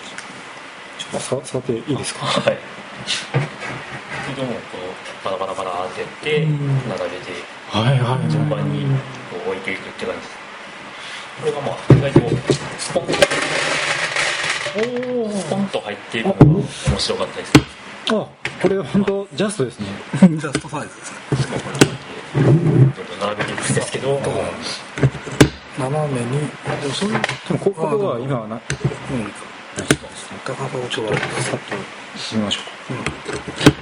[0.99, 2.25] ちょっと触っていいですか？
[2.25, 2.57] はい。
[4.35, 4.59] どもこ
[5.21, 7.31] うバラバラバラってやって並べて、
[7.69, 8.89] はいはい、順番にこ
[9.47, 10.21] う置いていくって感じ。
[10.21, 10.35] です
[11.41, 12.19] これがまあ意外と
[12.77, 13.13] スポンと
[15.37, 16.63] スポンと入っているのが面
[16.99, 17.53] 白かったです。
[18.11, 18.27] あ
[18.61, 19.87] これ本当ジャストですね。
[20.37, 21.17] ジャストサイズですね。
[23.19, 24.21] 並べていくんですけど。
[25.77, 26.39] 斜めに。
[26.81, 28.61] でもそういうでもここは今はなうん。
[30.45, 31.75] 高さをちょっとさっと
[32.17, 33.75] 進みましょうか、うん。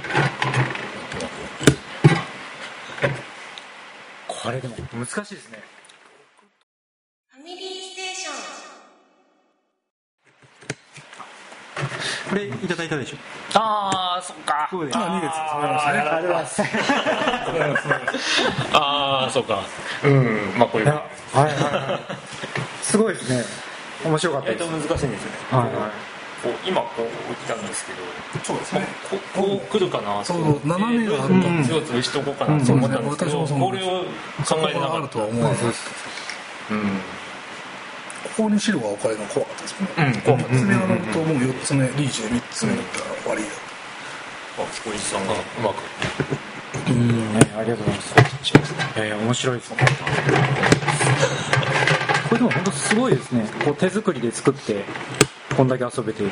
[4.44, 5.62] これでも難しいですね
[7.28, 8.30] ファミリーステーショ
[12.23, 13.16] ンこれいただいたでしょ？
[13.54, 14.66] ああそっか。
[14.68, 14.98] そうです。
[14.98, 16.62] あ2列ありがとうございます
[18.72, 19.60] ああそっか。
[20.04, 20.96] うんまあこれはい
[21.36, 22.00] はいはい。
[22.82, 23.44] すごいですね。
[24.04, 25.16] 面白かったと難しいんですよね。
[25.52, 25.90] はいはい。
[26.42, 27.98] こう今こう置いたんですけど
[28.44, 28.86] そうですね。
[29.08, 33.04] ここう来るかなそう斜めがあると強くしとこうかなと思ったん。
[33.04, 34.04] ですけど、うん、これを
[34.44, 35.64] 考えなかったとは思わず
[36.70, 37.00] うん
[38.36, 43.48] ここに白が置かれるの怖かったですね、うん、怖かった爪が乗るともう4つ目リージュ3つ目だったら終わりだ
[44.58, 45.82] あ小石さんがうまく
[46.86, 48.14] うん、ありがとうございます。
[48.96, 49.76] えー、面白いですね。
[52.28, 53.46] これでも本当すごいですね。
[53.64, 54.84] こう手作りで作って
[55.56, 56.24] こんだけ遊べて。
[56.24, 56.30] る、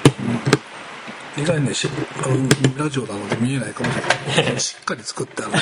[1.37, 1.89] 意外にねし
[2.23, 3.97] あのラジオなので見えないかもし
[4.37, 4.61] れない。
[4.61, 5.53] しっかり作ってある。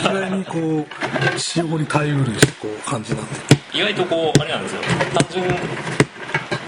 [0.00, 0.86] 意外にこ
[1.34, 3.32] う使用に耐えうるこう感じなんで。
[3.72, 4.82] 意外とこうあれなんですよ。
[5.14, 5.48] 単純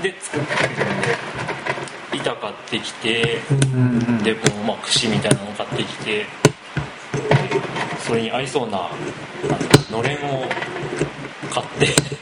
[0.03, 3.40] で作ってるんで板買ってきて、
[4.25, 6.27] でこのまあ串みたいなの買ってきて
[8.07, 8.88] それに合いそうな
[9.90, 10.49] のれんを
[11.51, 12.16] 買ってきて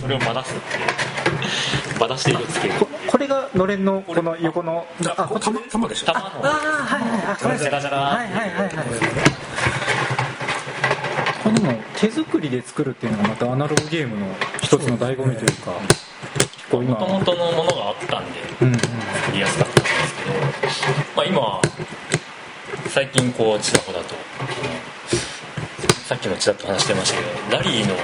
[0.00, 0.62] それをばらすって
[1.96, 2.74] いうばらして色つける
[3.06, 6.06] これがのれんのこの横のあこ玉玉でしょ？
[6.06, 6.26] 玉の。
[6.26, 6.50] ああ
[6.84, 7.58] はいはいはい。
[7.58, 7.98] ジャラジャラ。
[7.98, 8.70] はいはいはいはい
[11.42, 14.26] これでも手作りで作るっていうのがまたアナログゲームの
[14.60, 20.36] 一つの醍醐味というかもともとのものがあったんで作りやすかったんですけど、
[21.16, 21.62] まあ、今
[22.90, 24.16] 最近こうちらほらと
[26.08, 27.94] さっきもちらっと話してましたけどラリーの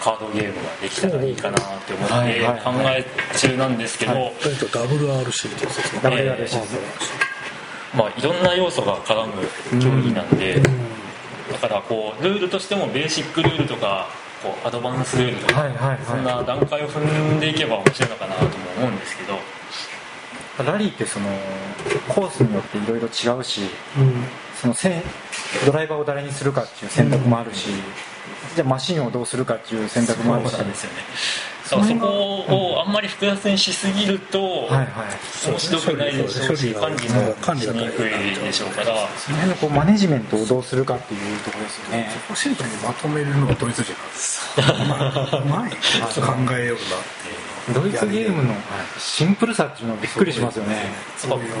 [0.00, 3.04] カードゲームができたらいいかなって思って考え
[3.36, 4.22] 中なんですけど、はい。
[4.22, 6.56] はい、WRC とですね WRC
[7.94, 9.32] まあいろんな要素が絡む
[9.80, 10.62] 競技なんで、うん、
[11.52, 14.08] だからこうルールとしてもベーシックルールとか
[14.42, 19.38] こうアドバンスルールとか、はいはいはい、そんな段階を踏んでいけば面白いのかなとも思うんですけど。
[20.62, 21.26] ラリーってその
[22.06, 23.62] コースによっていろいろ違うし、
[23.96, 24.74] うん、その
[25.64, 28.09] ドライバーを誰にするかっていう選択もあるし、うん
[28.54, 30.52] じゃあマシンをどうするかっていう選択もあるし。
[30.52, 30.96] ですよね
[31.70, 35.04] そこをあんまり複雑にしすぎると、はいは
[35.46, 39.08] い、面白くないでしょうし管理もしにくいでしょうから。
[39.16, 42.10] その辺のこうマネジメントをどうするかっていうところですよね。
[42.12, 44.40] そこシンプルにまとめるのがドイツ人なんです。
[44.58, 45.70] うまい。
[45.70, 45.76] 考
[46.58, 47.40] えようなってい。
[47.70, 48.54] うドイツゲームの
[48.98, 50.90] シンプルさっていうのはびっくりしますよね。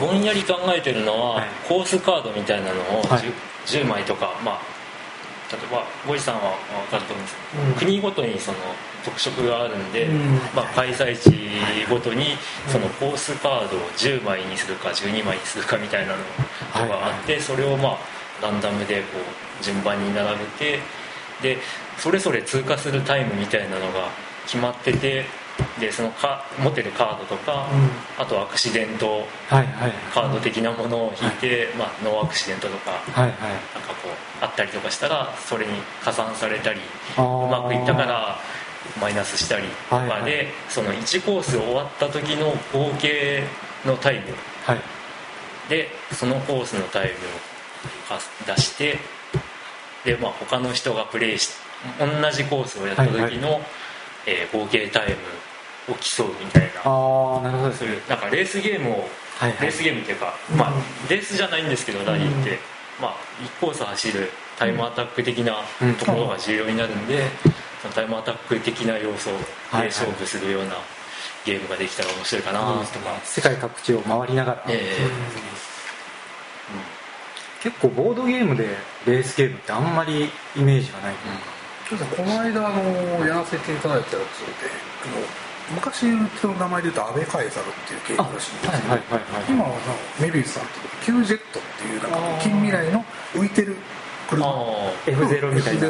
[0.00, 3.32] ぼんやり考えてるのは、コースカードみたいなのを 10,、
[3.66, 4.79] 10枚とかまあ
[5.50, 6.54] 例えばゴイさんは
[6.90, 7.26] 分かると思うん。
[7.26, 8.58] ですけど、うん、国ごとにその
[9.04, 11.30] 特色があるんで、うん、まあ、開催地
[11.88, 12.36] ごとに
[12.68, 17.98] そのコースカードを10枚にするか12枚にするかみたいなのがあって、それをまあ
[18.42, 19.18] ランダムでこ
[19.60, 20.78] う順番に並べて
[21.42, 21.58] で
[21.98, 24.08] それぞれ通過するタイムみたいなのが
[24.46, 25.24] 決まってて
[25.78, 27.66] でそのか持ってるカードとか、
[28.18, 29.24] あとアクシデント
[30.14, 33.38] カード的なものを引いて、まあ、ノーアクシデントとか、なんか
[34.02, 36.80] こうあったりとかしたらそれに加算されたり
[37.16, 38.38] うまくいったから
[39.00, 43.44] マイナスしたりとかで、その1コース終わった時の合計
[43.84, 44.34] のタイム、
[45.68, 48.98] でそのコースのタイムを出して
[50.04, 51.50] で、まあ、他の人がプレイし
[51.98, 53.60] 同じコースをやった時の、
[54.26, 55.16] えー、合計タイム
[55.92, 56.68] を競うみたいな。
[56.84, 57.72] あなるほど。
[57.72, 60.72] そういうなんかレースゲームを、はいはい、レースゲームっていうか、まあ、
[61.08, 62.58] レースじゃないんですけど何って、
[63.00, 65.56] まあ、1コース走るタイムアタック的な
[65.98, 67.24] ところが重要になるんで、
[67.80, 69.36] そのタイムアタック的な要素で
[69.86, 70.74] 勝負するような
[71.46, 72.66] ゲームができたら面白いかなと
[72.98, 75.10] か、世界各地を回りながら、えー、うん、
[77.62, 78.68] 結構ボードゲームで
[79.06, 81.14] レースゲームってあんまりイメージがない。
[81.88, 84.70] というか、この間あのやらせていただいたやつで
[85.74, 89.70] 昔の名前で言うと「アベカエザル」っていうゲームらしいんですけど、はいはい今は
[90.20, 90.68] メビウスさんと
[91.04, 93.04] キュージェットっていうなんか近未来の
[93.34, 93.76] 浮いてる
[94.28, 94.46] 車。
[95.06, 95.88] F0 みたいな。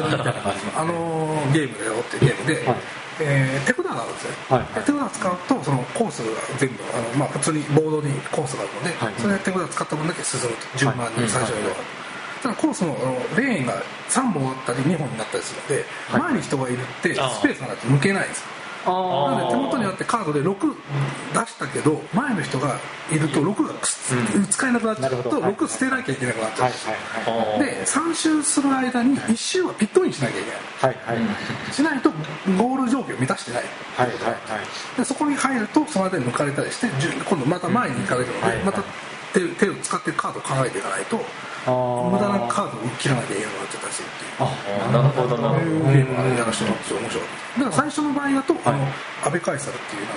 [0.75, 2.77] あのゲームだよっていうゲームで、はい。
[3.19, 12.01] えー、手札があるんですね、はいはい、手札使うとそのコースが全部あの、まあ、普通にボードにコースがあるので、はい、それで手札使った分だけ進むと順番に最初の色が、はい
[12.41, 12.95] ただコースの
[13.37, 18.43] レーンが3本あったり2本になったりするので、前に人がいるってスペースがなくて抜けないんです
[18.85, 20.55] なので手元にあってカードで6
[21.33, 22.79] 出したけど前の人が
[23.11, 23.73] いると6が
[24.49, 26.69] 使えなくなっちゃうと6捨てなきゃいけなくなっちゃう。
[26.69, 31.29] んですで3周する間に1周はピットインしなきゃいけない、はいは
[31.69, 32.09] い、しないと
[32.57, 33.63] ゴール状況を満たしてない、
[33.95, 36.87] はいはいはい、でそこに入るとその間に抜かれたりして
[37.29, 38.83] 今度また前に行かれるのでまた
[39.33, 41.19] 手手を使ってカードを考えていかないと
[41.67, 44.25] 無駄なカードを切らなきゃいけなくなっちゃったりするって。
[44.25, 45.53] いうあなるほどな。
[45.53, 47.23] るほどゲームがやらせてもらって面白い。
[47.23, 48.77] だから最初の場合だと、あの
[49.21, 50.07] 安倍カイサルっていう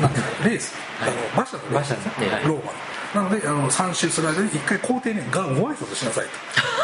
[0.00, 2.78] あのなんていうのレース、あの馬車のレース、ローマの
[3.14, 6.26] なのであの3周する間に一回皇帝にがご挨拶しなさい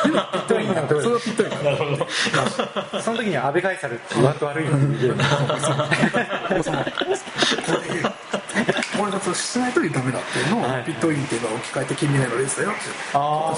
[0.02, 0.08] と。
[0.08, 3.00] いうのがピットインなそれはピットインなるほど。
[3.00, 4.98] その時には安倍カイサルって言わんと悪いのに
[9.54, 12.80] しないとダメだっていうのを、ピットインっていうのを置き換えて近未来のレースだよって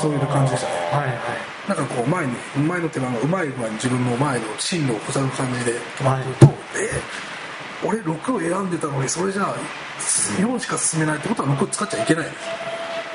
[0.01, 2.33] そういう感じでしたね、はいはい、なんかこう前に
[2.69, 7.36] 前の手番がうまい具合に自分の前の進路を塞ぐ感じで止まってると、はい、え
[7.85, 9.55] 俺6を選んでたのにそれじゃあ
[10.39, 12.29] 4しか進めないってことは6使っちゃいけない。
[12.29, 12.67] んです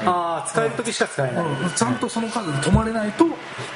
[0.05, 3.25] ああ使える時しか使えない、うん、ちゃんとそのカードで止まれないと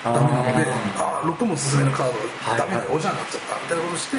[0.03, 0.65] ダメなので
[0.97, 4.17] ああ6も進めるカードがダメなおじゃになっちゃったみたいなことして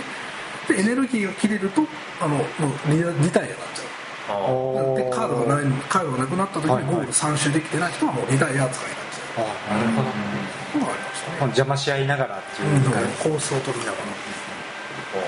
[0.74, 1.82] でエネルギーが切れると
[2.20, 2.44] あのもう
[2.90, 4.96] リリタイアになっちゃう。
[4.96, 9.46] でカードがないカードがなくなった時にゴール3周できてない人はもうリタイア扱いになっちゃう。
[9.70, 11.38] あなるほど、うん、ありましたね。
[11.42, 14.04] 邪魔し合いながらっていう、うん、コースを取りながら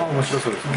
[0.00, 0.72] あ面白そうですね、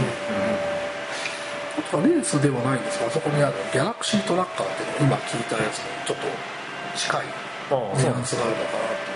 [1.79, 6.27] あとはレースではないんですがあそこにあるギャラクシートラッカーっていうのを今聞いたやつのちょっと
[6.97, 9.11] 近いニュアンスがあるのかな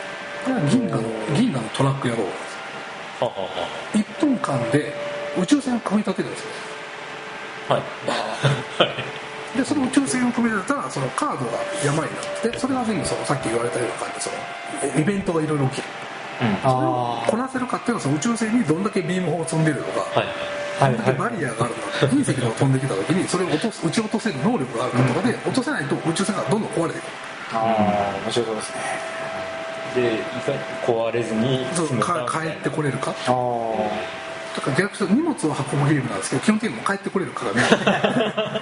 [0.45, 2.55] これは銀河の銀河のトラック野郎なんです。
[4.19, 4.93] 1分間で
[5.41, 6.43] 宇宙船を組み立てるんです。
[6.43, 6.49] よ
[7.67, 16.04] はい、 でその宇宙船を組み立てたらそのカードが山になってそれが全部そのさっき言われたような感じでそのイベントがいろいろ起きる、うん、
[16.61, 20.27] それをこなせるかっていうのはその宇宙船にどんだけビーム砲を積んでるとか、はい。
[20.79, 27.05] どんだけバリアがあるのか隕石が飛んできた時に それを落とす撃ち落とせる能力があるかとかで、落とせないと宇宙船がどんどん壊れていく。
[27.53, 28.75] ああ面白そうですね。
[29.95, 31.93] でいかに壊れずにそう帰
[32.49, 33.11] ってこれるか？
[33.11, 34.15] ああ
[34.55, 37.63] だから逆に荷物を運ぶゲームなんですけど 基本的にも帰ってこれるからね。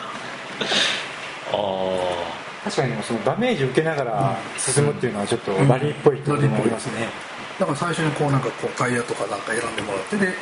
[1.52, 7.10] ああ確かにそのダメージ受けながら進むっていうのはちょっとラリーっぽいっていますね、
[7.60, 10.34] だから最初にこうなんかこうタイヤとかなんか選んでもらってで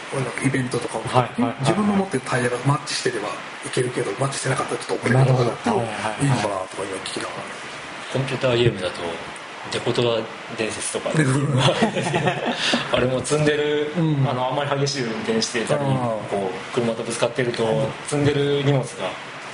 [0.45, 3.28] イベントとかを、はいはい、自分の持ってるタイヤがマッチしてれば
[3.65, 5.74] いけるけどマッチしてなかったらちょっと遅れるとかだとい
[6.26, 7.36] いのかなとか今聞きながら
[8.13, 9.02] コンピューターゲームだと
[9.71, 10.19] デコトラ
[10.58, 11.12] 伝説とか。
[12.93, 15.80] あれも積んでる、うん、あのあんまり激しい運転してたり
[16.30, 19.10] こう車とぶつかってると積んでる荷物が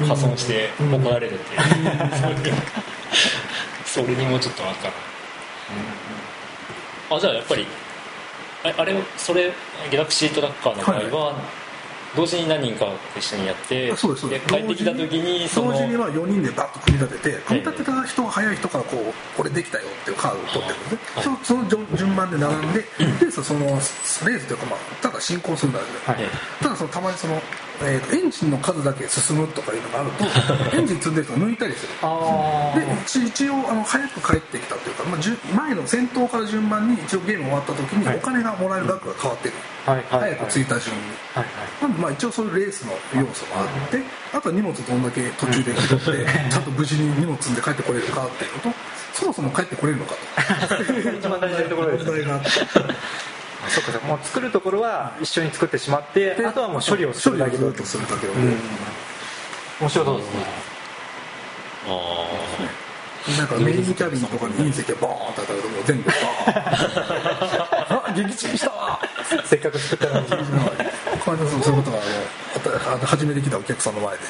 [0.08, 1.62] 破損して怒られるっていう、
[3.86, 4.88] それにもちょっとあった。
[4.88, 4.96] な、うん、
[7.10, 7.66] あじゃあやっぱり
[8.64, 9.52] あれそれ
[9.90, 11.68] ギャラクシートラッカーの場合は、はい。
[12.16, 22.86] 同時に何人かと一緒にやってそうですで帰ってきた時に同時には4人でバッと組み立てて組み立てた人が早い人からこうこれできたよっていうカードを取ってるんではい、その順番で並んで、
[23.20, 26.32] でそのレースというか、まあ、ただ進行するんだけど、はい、
[26.62, 27.42] ただそのたまにその、
[27.84, 30.26] えー、エンジンの数だけ進むとかいうのがあると
[30.76, 31.94] エンジン積んでると抜いたりする。
[31.94, 39.54] で一応あの早く帰ってきたというか、まあ、前の先頭から順番に一応ゲーム終わった時にお金がもらえる額が変わってる、
[39.86, 41.02] はい早く着いた順に、
[41.34, 41.46] はい
[41.82, 44.02] はい、まあ一応そういうレースの要素もあって、
[44.34, 48.78] あとは荷物どんだけ途中で拾って ちゃんと無事に荷物積んで帰ってこれるかっていうのと
[49.14, 50.84] そもそも帰ってこれるのかと。
[51.18, 52.42] 一番大事なところです、ね、
[53.70, 58.58] そっかもう作るところは一緒に作ってしまってあとはもう処理をするだけだとするだけで、うん、
[59.82, 60.40] 面白そうですね。
[61.88, 62.26] あ
[63.30, 69.02] あなんかメインキャビンとかに隕石がボーンって当たるともう全部バーンあ撃沈したわ。
[69.44, 70.28] せっかく作ったのに。
[71.28, 74.24] 川島さんそういうことがあの初めて来たお客さんの前で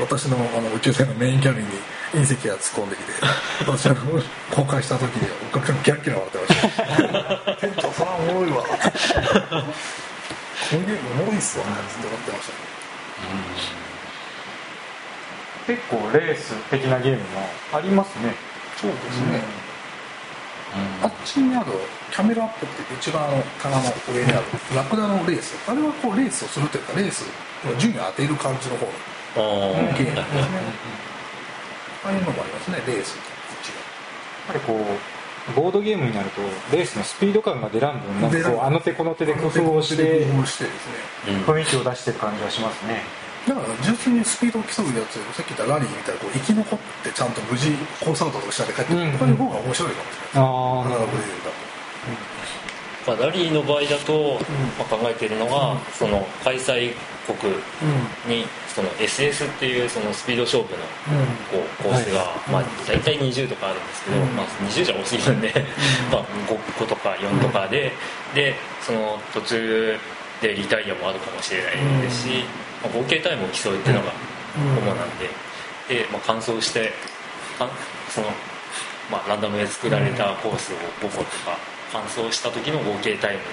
[0.00, 1.70] 私のあの宇宙船のメインキャビンに
[2.12, 3.12] 隕石が突っ込んできて
[3.66, 3.94] 私は
[4.50, 7.13] 公開した時にお客さんギャッギャ笑ってました
[7.96, 8.62] それはおもろいわ。
[8.62, 8.68] こ
[10.72, 11.72] ういうゲームおもろいっすわね。
[11.72, 13.84] って思ってました、うん
[15.66, 17.24] 結構レース的なゲームも
[17.72, 18.34] ありますね。
[18.76, 19.40] そうですね、
[21.00, 21.72] うん、あっちにある
[22.12, 23.24] キャメラアップって一番
[23.62, 23.82] 棚の
[24.12, 24.44] 上にある
[24.76, 25.56] ラクダのレース。
[25.66, 27.24] あれはこうレースをするというかレース
[27.64, 28.92] の順位を当てる感じの方の
[29.96, 30.20] ゲームですね。
[32.04, 32.82] ああいうのもありますね。
[32.86, 33.26] レースやっ
[34.48, 34.76] ぱりこう
[35.54, 36.40] ボードゲームになると
[36.74, 43.02] レースのスピード感が出らん分なんかこうあの手この手で工夫をして雰囲気を出してる感じはしますね。
[43.46, 50.48] だから純粋にスピードを競うやつさっき言ったラリーみたいなこう生き残ってちゃんと無事コースアウトとか下で帰ってくる、うん、こういう方が面白いかもしれない。
[50.48, 51.06] ああなるほ
[53.04, 54.40] ど、まあ、ラリーの場合だと、
[54.78, 56.94] まあ、考えているのが、うん、その開催
[57.26, 57.52] 国
[58.26, 60.78] にその SS っていうそのスピード勝負の
[61.50, 65.52] こうコースが、まあ、大体20とかあるんですけど、まあ、20じゃ多すぎるんで、
[66.10, 67.92] まあ、5個とか4とかで
[68.34, 69.96] でその途中
[70.42, 72.44] でリタイアもあるかもしれないですし、
[72.82, 74.12] まあ、合計タイムを競うっていうのが
[74.56, 75.28] 主なんで、
[75.88, 76.92] で、まあ、完走して
[78.10, 78.28] その、
[79.10, 81.58] まあ、ランダムで作られたコースを5個とか
[81.94, 83.46] 完走した時の合計タイムで、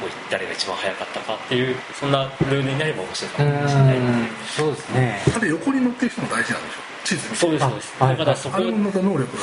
[0.00, 3.98] こう誰が一番速かったかっていうそんなルールになれば面白いかもしれない。
[4.56, 5.22] そうですね。
[5.36, 6.86] あれ横に乗ってる人も大事なんでしょ？
[7.06, 8.00] 地図そうですそうです。
[8.00, 8.56] だからそこ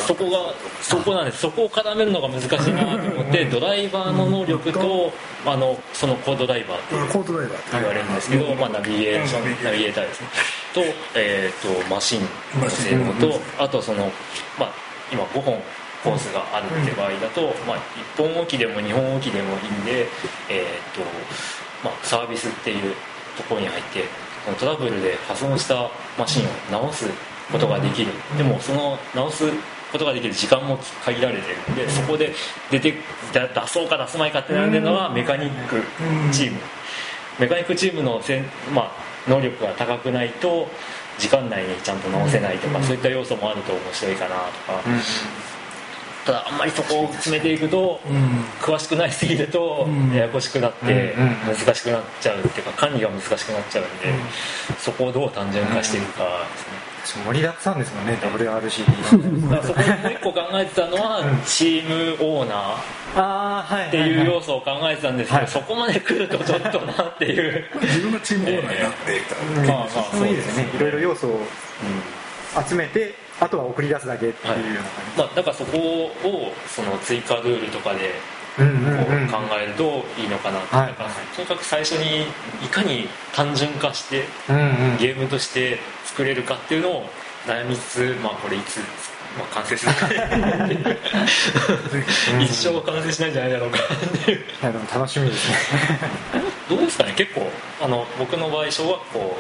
[0.06, 0.38] そこが
[0.82, 1.40] そこなんです。
[1.40, 5.14] そこを絡めるのが難しいなと思ってドライバーの能力と
[5.46, 10.28] あのそのコードダイバーってコードダイバーって言われるんですけど、まあ、ナビゲーションナビゲーターですね。
[10.74, 10.82] と,、
[11.16, 12.22] えー、とマシン
[12.60, 14.12] の性能とあとその、
[14.60, 14.74] まあ、
[15.12, 15.62] 今5本
[16.04, 17.78] コースがあるって場合だと、まあ、
[18.18, 20.08] 1本置きでも2本置きでもいいんで、
[20.50, 21.02] えーと
[21.84, 22.94] まあ、サービスっていう
[23.38, 24.06] ところに入って
[24.60, 27.06] トラブルで破損したマシンを直す
[27.52, 28.12] ことができる。
[28.38, 29.46] でもその直す
[29.92, 32.34] ことができる時間も限られてるんでそこで
[32.72, 32.96] 出て
[33.32, 35.82] 出そうか出すまいかって悩んでるのはメカニック
[36.32, 36.60] チーム。
[37.40, 38.92] メカニックチームのせん、まあ、
[39.28, 40.68] 能力が高くないと
[41.18, 44.42] 時間内にちゃんと直せないとかそういった要素もあると面白いかなと
[44.72, 44.82] か
[46.26, 48.00] ただあんまりそこを詰めていくと、
[48.62, 51.16] 詳しくなりすぎるとややこしくなって
[51.46, 54.14] 難しくなっちゃうっていうか管理が難しくなっちゃうんで、
[54.80, 56.94] そこをどう単純化していくかですね。
[57.26, 63.04] 盛りだくさんですもんね WRCD そこでもう一個考えてたのは、チームオーナー。
[63.90, 67.66] っていう要素を考えてたんですけど、そこまで来るとちょっとなっていう。
[67.82, 69.90] 自分がチームオーナーになって、えー、まあまあ。
[69.90, 70.70] そうですね。
[70.74, 71.40] いろいろ要素を
[72.68, 78.12] 集めてあとは送り出すだけっていうような感じ、まあ、だからそこをその追加ルールとかで
[78.56, 78.66] こう
[79.32, 80.94] 考えるといいのかなと、はい、
[81.36, 82.28] とにかく最初に
[82.64, 84.26] いかに単純化して、
[85.00, 87.06] ゲームとして作れるかっていうのを
[87.48, 88.78] 悩みつつ、まあ、これいつ、
[89.38, 90.08] まあ、完成するか。
[92.40, 93.80] 一生完成しないんじゃないだろうか。
[93.80, 95.58] っていういやでも楽しみですね。
[96.70, 97.14] どうですかね？
[97.16, 97.50] 結構
[97.82, 99.38] あの僕の場合小学校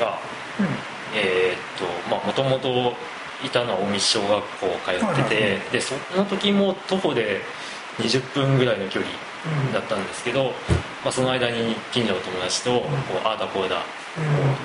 [0.00, 0.18] が、
[0.58, 0.66] うん、
[1.14, 2.96] えー、っとまあもともと
[3.44, 7.40] いたのは近江小学校通ってて、でその時も徒歩で
[7.98, 9.12] 20分ぐらいの距離
[9.72, 10.52] だったんですけど、
[11.04, 12.86] まあ、その間に近所の友達とこ
[13.24, 13.82] うああだこうだ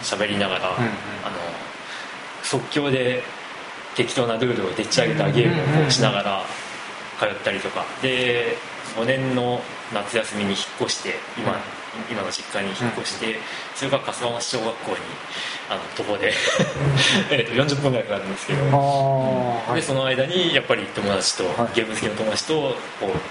[0.02, 0.80] 喋りながら、あの
[2.44, 3.24] 即興で
[3.96, 6.44] 適当なルールをでっち上げたゲームをこうしながら
[7.20, 7.86] 通ったりとか。
[8.02, 8.58] で
[8.96, 9.60] 5年の
[9.92, 11.58] 夏休みに引っ越して今
[12.12, 13.40] 今の実家に引っ越して、
[13.76, 14.98] それが春日町小学校に
[15.70, 16.34] あの徒歩で。
[17.32, 18.60] えと40分ぐらいかかるんですけど、
[19.74, 21.44] でその間にやっぱり友達と、
[21.74, 22.78] ゲーム好きの友達とこ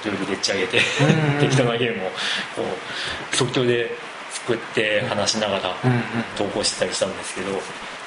[0.05, 0.81] うルールでっち上げて
[1.41, 2.11] 適当なゲームを
[2.57, 2.63] こ
[3.33, 3.91] う即興で
[4.31, 5.75] 作って話しながら
[6.37, 7.51] 投稿してたりしたんですけど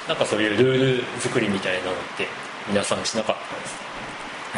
[0.08, 2.28] なんかそういうルール作りみたいなのって
[2.68, 3.85] 皆さんしなかったです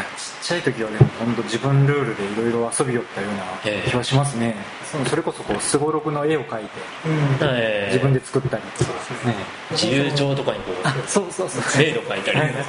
[0.03, 0.05] ちっ
[0.43, 3.45] ちゃい時はでも本当自分ルールでいろいろ遊びよったような
[3.89, 4.55] 気はしますね、
[4.95, 6.71] えー、それこそこうすごろくの絵を描いて、
[7.43, 8.63] えー、自分で作ったり。
[8.63, 8.93] とか、
[9.27, 9.35] ね、
[9.73, 11.83] 自由帳とかにこうそうそうそう。
[11.83, 12.65] 迷路描いたり、え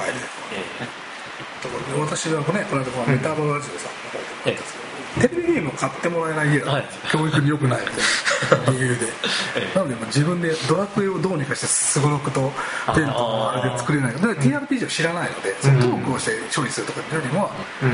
[1.96, 4.10] ー、私はねこの間メタボラジオさんの
[4.44, 4.79] 方で
[5.20, 7.80] テレビゲームを買ってもらえない家だ、はい、教育に良くない。
[7.80, 9.06] みたいな理由で。
[9.74, 12.52] なので自分でドラクエをどうにかしてすごろくと
[12.94, 14.14] テントのあれで作れない。
[14.14, 17.50] だから TRPG を知らないので、そのトークをして処理するとかよりも、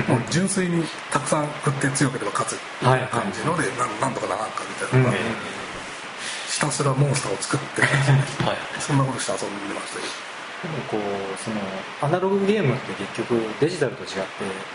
[0.08, 3.64] もう純粋にたくさん振って強ければ勝つ感じので、
[4.00, 5.06] なんとかならんかみたいな。
[5.06, 5.18] のが、
[6.48, 7.82] ひたすらモンスターを作って、
[8.44, 10.25] はい、そんなことして遊んでましたけど。
[10.62, 11.56] でもこうその
[12.02, 14.16] アナログゲームって結局デジタルと違って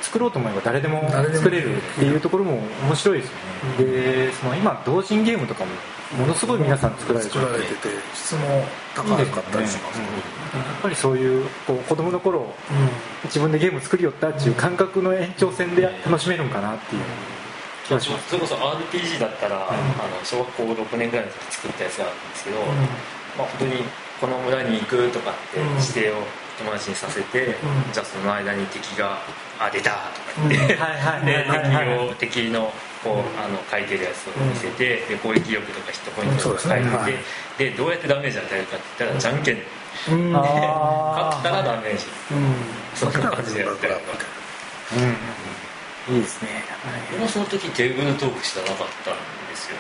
[0.02, 3.36] 作ろうと思えば誰でも作れるっていうところも面白いですよ
[3.78, 5.72] ね、でその今同人ゲームとかも
[6.18, 8.42] ものすごい皆さん作られてて作られてて質も
[8.96, 10.06] 高かったりしますね、
[10.54, 12.48] うん、やっぱりそういうこう子供の頃、うん、
[13.26, 17.02] 自分でゲーム作りよったっていう感覚の延長線で楽しめるんかなっていう。
[17.88, 19.76] 気がしますそれこそ RPG だったら、うん、あの
[20.24, 23.84] 小学校6年ぐらいの時作ったやつがあるんですけど、まあ、本当に
[24.22, 26.24] この村に行くとかって指定を
[26.60, 27.56] 友達にさせて、
[27.92, 29.18] じゃあその間に敵が
[29.60, 30.76] 「あ出た!」とか言って、
[31.26, 32.72] で敵を敵の
[33.04, 37.18] こうあの書いてるやつを見せて、で攻撃力とかヒットポイントとか書いて
[37.58, 39.56] て、でどうやってダメージ与えるかって言ったらじゃんけん。
[39.56, 39.64] で、
[40.06, 42.06] 勝ったらダメージ、
[42.96, 43.94] そんな感じでやってる
[46.10, 46.64] いいですね。
[47.12, 49.16] 僕もその時テーブルトークしかなかったん
[49.50, 49.78] ですよ、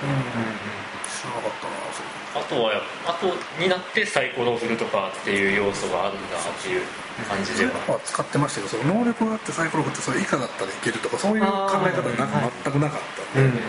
[1.22, 2.10] 知らなかったなそれ。
[2.34, 3.30] あとはあと
[3.62, 6.82] になってサイコロ振るとかっていう要素があるんだっていう
[7.30, 8.00] 感じでは。
[8.04, 11.48] 使ってましたけどその能力があってサイコロ振ってそれ以下だったらいけるとかそういう考
[11.86, 13.02] え方なく全くなかっ
[13.34, 13.60] たんで、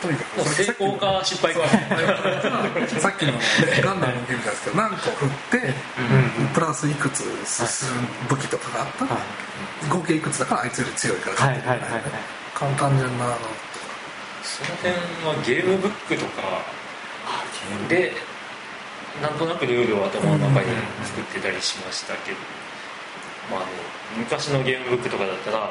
[0.00, 1.60] とにかく成功か失敗か。
[3.00, 3.38] さっきの、ね、
[3.82, 5.28] ガンダムのゲームですけど何個振っ
[5.60, 5.74] て、
[6.54, 9.18] プラスいくつ進む武器とかがあったら、
[9.90, 12.00] 合計いくつだからあいつより強いから勝ってるみたいな、
[12.54, 13.34] 簡単じゃなの。
[13.34, 13.65] とか
[14.46, 14.94] その辺
[15.26, 16.62] はゲームブックとか
[17.88, 18.12] で
[19.20, 20.66] なんとなくルールを頭の中に
[21.02, 22.38] 作ってたりしましたけど、
[23.50, 23.66] まあ、あの
[24.18, 25.70] 昔のゲームブックとかだったら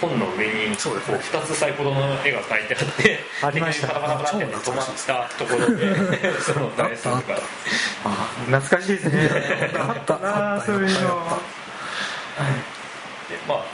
[0.00, 3.88] 本の上にこう2つサイコロの絵が描いてあってありました。
[3.88, 7.20] パタパタパタって止まったところでそのダイスとか。
[8.46, 9.30] 懐かしいですね。
[9.78, 10.18] あった。
[10.18, 11.16] なそういうの。
[11.18, 13.30] はい。
[13.30, 13.64] でまあ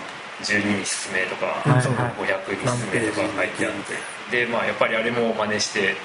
[0.42, 4.20] 12に進めとか、はいはい、500に進めとか書いてあって。
[4.30, 5.96] でまあやっぱりあれも真似して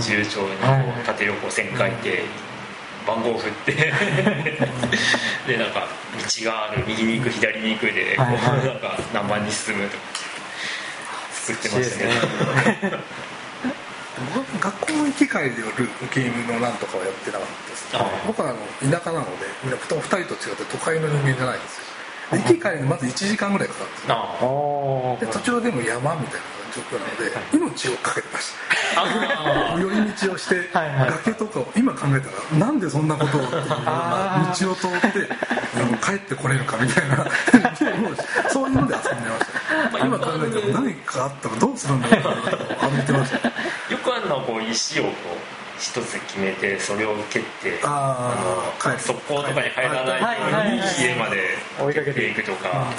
[0.00, 2.24] 重長にこう縦横線書いて、
[3.06, 3.72] 番号振って。
[5.46, 5.86] でなんか
[6.16, 10.02] 道がある右に行く左に行くで、こうなんか何番に進むとか
[11.32, 12.12] 作ってましたね。
[14.34, 17.84] 僕 学校の行き帰りでるゲームのなんとかはやってなかったです。
[18.26, 18.52] 僕はあ
[18.86, 21.93] の田舎なのでみんな2人と違って都会の人間じゃないんですよ
[22.36, 23.90] 行き帰りにまず1時間ぐらいかかる
[25.16, 27.16] んで途中でも山みたいな状況なの
[27.52, 29.78] で、命をかけてました。
[29.78, 35.28] 寄り道をして、崖とかを今考えたらなんでそんなことをっていうような道を通って
[36.04, 37.26] 帰ってこれるかみたいな
[38.50, 42.30] そういうので遊んでました、まあ、今考えたら何かあったらどうするんだろうと
[42.88, 43.48] 歩いてました。
[43.48, 52.30] よくあるのはこう石をこう一つ決めてそれを蹴ってあの速攻とかに入らないように家まで追いかけて。
[52.30, 52.92] いくとか。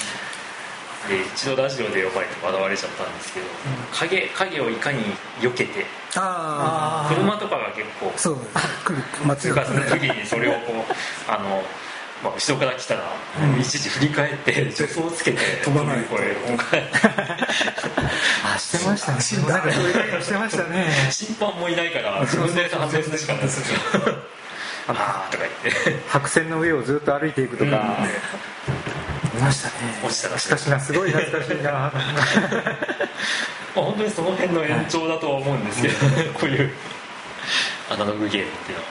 [1.08, 3.46] で一度ラジオで呼ばれて笑われちゃったんですけど、
[3.92, 5.04] 影影をいかに
[5.40, 8.38] 避けて車とかが結構そう。
[8.38, 11.62] です間違って時にそれをこうあの
[12.26, 13.04] まあ、後ろから来たら、
[13.40, 16.04] うん、一時振り返って助走をつけて飛ばない。
[16.06, 16.36] これ
[18.44, 19.22] あしてましたね。
[19.22, 19.42] して
[20.34, 20.88] ましたね。
[21.12, 23.78] 審判もいないから自分で判定するしかないですよ。
[24.88, 26.02] ああとか言って。
[26.10, 27.72] 白線の上をずっと歩いていくとか、
[29.36, 29.40] うん。
[29.40, 29.74] いましたね。
[30.04, 31.70] 落ちたらしかしなすごい懐かしいな。
[31.72, 31.92] まあ
[33.76, 36.72] 本当にその辺の延長だとは思うんですけど、はい、こういう
[37.92, 38.90] アナログゲームっていうのは。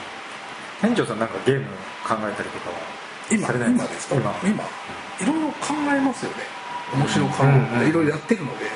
[0.83, 1.65] 店長さんなんかゲーム
[2.05, 3.04] 考えたりとかは？
[3.31, 4.17] 今今ですか？
[4.17, 4.35] 今。
[4.45, 4.65] 今。
[5.21, 6.39] いろいろ考えますよね。
[6.95, 7.45] 面白考
[7.83, 7.89] え。
[7.89, 8.67] いろいろやってるので、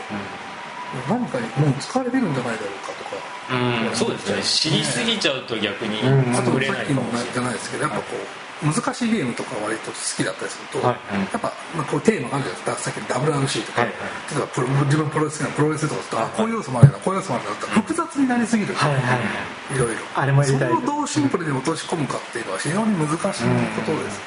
[1.08, 3.16] 何かにもう使われてるんじゃないだろうかとか。
[3.50, 3.96] うん。
[3.96, 4.42] そうですね。
[4.42, 6.00] 知りすぎちゃうと逆に
[6.34, 7.32] 作れないかもしれない。
[7.32, 12.90] じゃないですけどやっぱこう難しいゲームとか割と好きだったりすると、はい、やっぱ、まあ、こうテーマがあるじゃないですか。
[12.90, 19.78] さっきの WRC とか、はいはい、例えばプロ自分プロレス好きなプロレスとかすると、はい、あこういう要素もあるなこういう要素もあるなって複雑になりすぎる、はいはい、い。
[19.78, 20.00] ろいろ。
[20.16, 24.18] あれもそれをどうシンプルに落とし込むかっていうのは非常に難しいことです、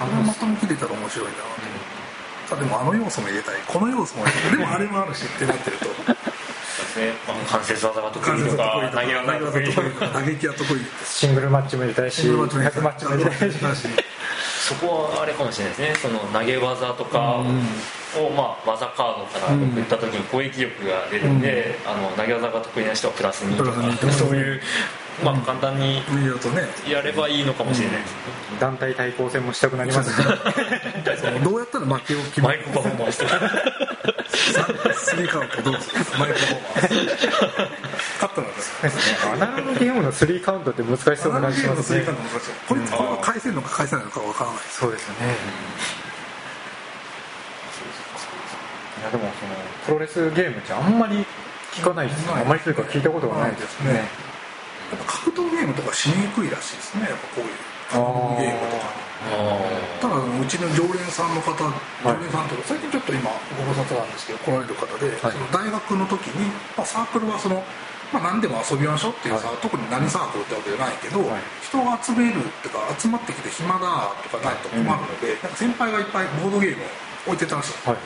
[0.00, 1.32] あれをまとめきれたら面白いな
[2.48, 3.54] と、うん、でもあの要素も入れたい。
[3.66, 4.58] この要素も入れたい。
[4.58, 5.86] でもあれもあるしってなってると。
[6.98, 13.88] ね、まあ、関節技が得意とか投げ技が得意とか打撃は得意シングルマッチも入れたいしシングルマッチも入れたいし。
[14.68, 16.08] そこはあれかもしれないですね。
[16.08, 17.44] その投げ技とかを、
[18.36, 23.72] まあ、技カードから送った時に攻撃力が出るんで、あの投げ技が得意な人はプラス2とか。
[24.12, 24.60] そういう
[25.24, 26.02] まあ簡単に
[26.88, 27.96] やればいいのかもしれない。
[27.96, 28.14] です、
[28.60, 30.26] 団体対抗戦もしたくなりますね。
[31.42, 32.60] どうやったら負けを決める？
[32.60, 33.18] マイクパフォーマンス。
[33.18, 35.80] とかスリーカウントどう？
[35.80, 37.28] するマイクパフォーマンス。
[38.20, 38.72] 勝ったのです
[39.32, 42.04] アナログゲームのスリーカウントって難しそうな感じしますね
[42.68, 44.60] これこれは返せるのか返せないのか分からない。
[44.70, 45.26] そうですよね、
[49.00, 49.54] いやでもその
[49.86, 51.24] プロレスゲームってあんまり
[51.72, 52.32] 聞かないですね。
[52.34, 52.60] あんまり。
[52.60, 54.08] というか聞いたことがないですね、
[54.90, 57.08] やっぱ格闘ゲームとかしにくいらしいですね。
[57.08, 57.52] やっぱこういう
[58.40, 59.08] ゲームとか。
[60.00, 61.50] ただうちの常連さんの方
[62.04, 67.64] 常連さんとか最近ちょっと今ご無沙汰なんですけど来られる方で、はい、その大学の時に、まあ、サークルはその
[68.12, 76.84] まあ、何でも遊びましょうっていうさ、はい、特に何サークルってわけじゃないけど、はい、人を集めるっていうか集まってきて暇だとかないと困るので、なんか先輩がいっぱいボードゲーム
[77.28, 77.98] を置いてたらしい、はい、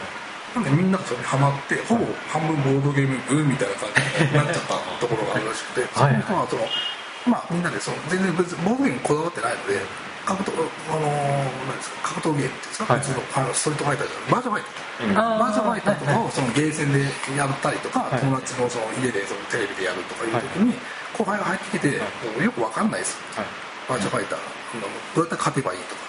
[0.54, 6.62] なんでみんながそれにハマってほぼ半分ボードゲーム部みたいな感じになっちゃったところがあるらしくて、その人はその、
[7.26, 9.80] まあ、みんなでその全然別にボードゲームこだわってないので
[10.28, 10.52] 格闘
[10.92, 17.00] あの何ですか格闘ゲームっていうんですか、はい、普通のあのストリートファイターじゃないバージョンファイター、うん、バージョンファイターとかをそのゲーセンで
[17.36, 20.74] やったりとか、はい、友達のその家でそのテレビでやるとかいう時に、
[21.16, 23.16] 後輩が入ってきて、よく分かんないです、
[23.88, 24.62] バージョンファイター。
[25.14, 26.00] どうやって勝てばいいとか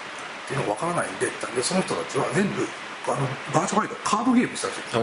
[0.44, 2.64] っていうのが分からないんででその人たちは全部
[3.06, 4.96] あのバーチャルファイターカードゲームしたらしいです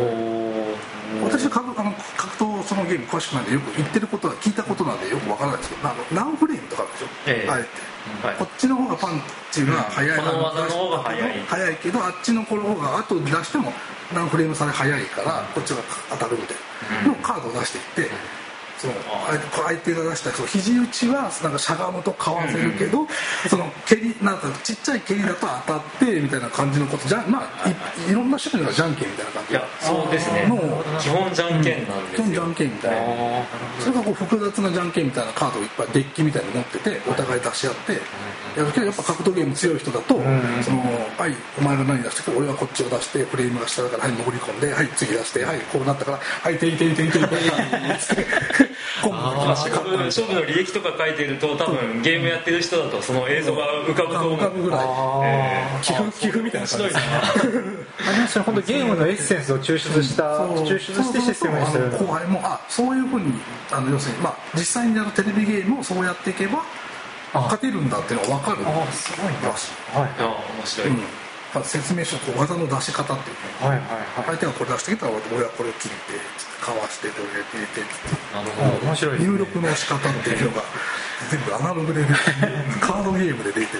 [1.24, 9.22] 私は格あの格闘そのゲーム詳しくないんでよく言ってることは聞いたことなんでよくわからないですけどあの何フレームとかあるでしょ、ええ、あえて、はい、こっちの方がパン
[9.52, 11.39] チが速い、うん、この技の方が速い。
[11.41, 13.74] 速いけどあっちの方が後で出しても
[14.14, 16.62] 何フレーム差で速いからこっちが当たるみたいな。
[17.08, 18.16] のカードを出していって、
[18.82, 18.93] その
[19.27, 23.07] 相手が出したその肘打ちはなんかしゃがむとかわせるけど、
[23.47, 29.53] その蹴りなんかちっちゃい蹴りだと当たってみたいな感じのことじゃまあいいろんな種類のじゃんけんみたいな感じ。
[29.53, 30.51] いやそうですね。
[30.99, 32.97] 基本じゃんけんなんですよ、基本じゃんけんみたいな。
[33.79, 38.01] それがこう複雑なじゃんけんみたいなカードをいっぱいデッキみたいに持っててお互い出し合って。
[38.51, 40.15] やるけどやっぱ格闘ゲーム強い人だと、
[40.61, 40.82] その
[41.17, 54.34] はいお前が何出してく俺はこっちを出してフレームが下だからはい潜り込んではい次出してはいこうなったからはいていていていていていて勝負勝負の履歴とか書いてると多分ゲームやってる人だとその映像が浮かぶと思う。
[54.34, 54.88] 浮かぶぐらい、
[55.24, 57.02] えー、寄付みたいな感じですあ
[58.12, 61.92] りました本当ゲームのエッセンスを抽出した抽出してシステムにしてる。
[61.92, 63.34] 後輩もあそういうふうに
[63.72, 66.64] あの要するにまあ実際にやるテレビゲームをそうやっていけば
[67.34, 68.68] 勝てるんだっていうのは分かる。
[68.68, 70.26] あすごいらしい、はい、あ
[70.58, 71.00] 面白い、うん。
[71.64, 73.36] 説明書こう技の出し方っていう、
[73.66, 75.98] はいはいはい、相手がこれ出してきたら俺はこれを切って
[76.62, 77.82] かわしてこれ入れて。
[78.32, 80.64] なるほど面白い、ね、入力の仕方っていうのが
[81.30, 82.05] 全部アナログで
[82.80, 83.78] カードゲームで出てて。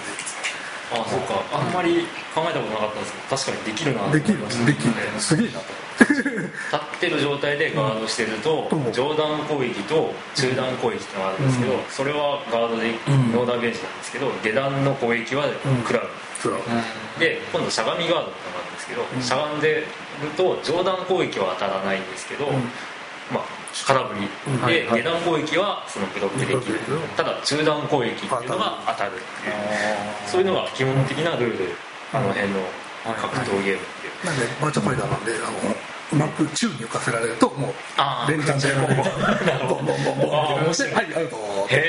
[0.92, 1.42] ああそうか。
[1.54, 4.66] あんまり考えたことなかったんですけど確かにできるなできる。
[4.66, 4.94] できる。
[5.20, 5.82] すげえなと。
[6.02, 12.92] 立ってる状態でガードしてると、うん、上段攻撃と中段攻撃ってのがあるんですけど、うん、それはガードで
[13.34, 15.46] ノーダメージなんですけど下段の攻撃は
[15.84, 16.10] 食らう、
[17.20, 19.86] で今度しゃがみガードってのがあるんですけど、しゃがんで
[20.22, 22.48] ると上段攻撃は当たらないんですけど、
[23.32, 24.28] まあ空振り
[24.68, 26.80] で、下段攻撃はそのブロックできる。
[27.16, 29.56] ただ中段攻撃っていうのが当たるっていう。
[30.28, 31.76] そういうのが基本的なルール
[32.12, 32.60] あの辺の
[33.06, 34.26] 格闘ゲームっていう。
[34.26, 35.38] なんでバーチャファイターなんであ
[35.68, 35.76] の
[36.12, 37.74] うまく宙に浮かせられるともう
[38.30, 39.06] 連チャンでボンボン。
[39.70, 40.28] ボンボンボンボン。
[40.28, 41.38] ボンはいアウト。
[41.70, 41.80] へ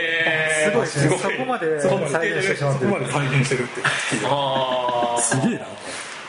[0.64, 1.18] えすごいすごい。
[1.18, 3.82] そこまで再現してしまってそこまで再現してるって
[4.24, 5.66] ああすげえな。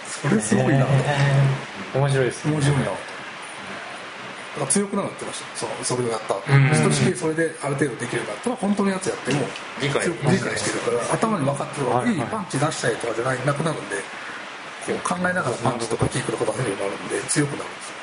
[0.07, 0.87] それすごいな
[1.93, 2.47] 面白いです。
[2.47, 2.77] 面白い
[4.59, 5.65] な強くなるってました。
[5.83, 6.35] そそれをやった
[6.77, 8.55] 少しそれである程度できるかったら。
[8.55, 9.41] 本当のやつやっても
[9.81, 10.03] 理解
[10.57, 12.19] してるから頭に分かってるわいい。
[12.21, 13.97] パンチ出したりとかじゃないなくなるんで
[14.85, 17.93] こう考えながらパンチとかキックとか出せるようになるんで強くなるんですよ。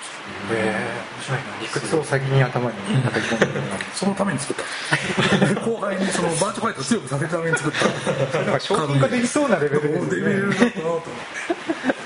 [0.50, 0.74] へえ。
[1.14, 1.44] 面白いな。
[1.62, 3.52] 理屈を先に頭に叩き込んでる
[3.94, 5.60] そのために作った。
[5.60, 7.72] 後輩にそのバーチャファイトを強くさせるために作っ
[8.32, 8.38] た。
[8.42, 12.00] なんか商品化できそうなレベルですねレベルだったなと思って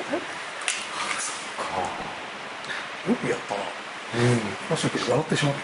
[3.09, 3.61] よくやったな。
[3.61, 4.31] うん。
[4.71, 5.55] 面白く笑ってしまっ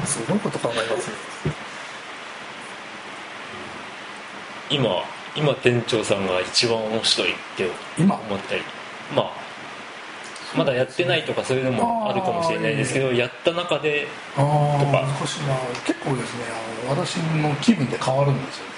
[0.00, 1.08] たすごいこと考えます？
[1.10, 1.16] ね
[4.70, 5.04] 今
[5.36, 8.62] 今店長さんが一番面白いって思ったり
[9.14, 9.32] まあ
[10.56, 14.46] まだやってないとかそういうのもあるかもしれないですけどやった中でとか。
[14.46, 15.54] 難しいな。
[15.86, 16.44] 結構ですね
[16.84, 18.77] あの私の気分で変わるんですよね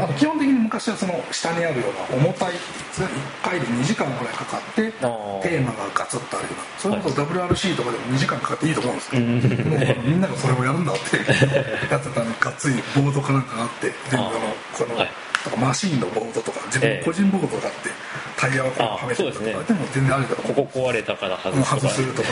[0.00, 3.08] あの基本的に昔はその下にあるような重たい1
[3.42, 9.22] 回で2時間ぐらいかかってテーマがガツッとあるようなそれこそ WRC とかでも2時間かかっていいと思うんですけど、
[9.68, 11.16] もうみんながそれをやるんだって
[11.92, 14.32] やってたのがっつりボードかなんかがあって全部あの
[14.72, 15.10] この、はい。
[15.44, 17.90] とかマシンのボードとか自分個人ボードがあって
[18.38, 21.80] タイヤをこうはめてるとか、でも全然あるけどここ壊れたから外すとか。
[21.80, 22.28] 外すとか。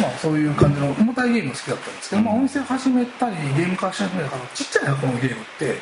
[0.00, 5.76] まあそういう感じの重たいゲーム好きだったんですけど、まあ、お店を始めたりゲーム化し始めたからちっちゃい箱のゲームって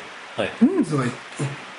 [0.61, 1.05] 人数が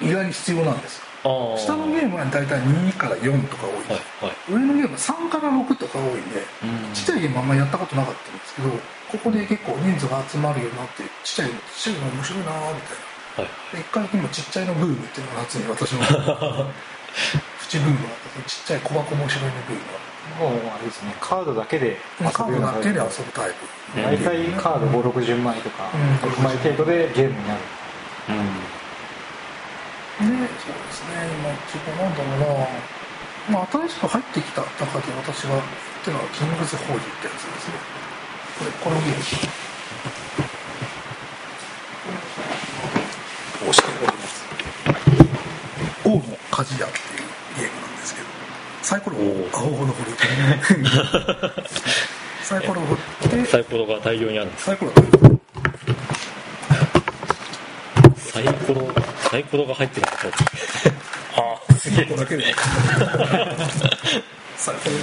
[0.00, 0.98] 意外に必要なんです。
[0.98, 1.10] よ
[1.58, 8.70] 下のゲームは大体2から4とか多い、はいはい、上のゲームは3から6とか多いんで、うん、ちっちゃいゲームあんまりやったことなかったんですけど
[9.12, 13.04] ここで結構人数が集まるようになってちっちゃいちっちゃいの面白いなみたい
[13.36, 16.00] な、はい、一回今ちっちゃいのブームっていうのが夏に私の
[17.60, 21.12] プチブームがあったちっちゃい小箱面白いのブームがもうあれですね。
[21.20, 21.98] カードだけで
[22.32, 24.00] カードだけで遊ぶタイプ。
[24.00, 25.90] 大体カード560枚とか
[26.22, 27.60] 100枚程度でゲームになる
[28.28, 28.36] うん。
[30.30, 31.14] ねそうですね。
[31.40, 32.68] 今一番なんだろうな
[33.48, 35.62] まあ新しく入ってきた中で私がっ
[36.04, 37.74] ていうのはキングズホーリーってやつですね
[38.58, 39.20] これこのゲーム
[43.60, 44.44] 押しております
[46.04, 48.26] 王の鍛冶屋っていうゲームなんですけど
[48.82, 50.16] サイコロを青ほど振る
[52.42, 52.94] サイコロを振
[53.38, 54.64] ってサイコロが大量にあるんです。
[54.64, 55.40] サイコロが大量
[58.30, 58.88] サイコロ
[59.28, 60.16] サイコロが入ってるんで
[60.56, 60.88] す
[61.36, 62.44] ああすげえこだけで。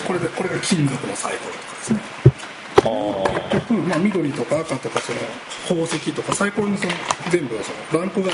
[0.07, 1.99] これでこれが金属のサイコロとかですね。
[3.51, 5.19] 結局、まあ、緑とか赤とかその
[5.67, 6.93] 宝石とかサイコロにその
[7.29, 8.31] 全部そのランクが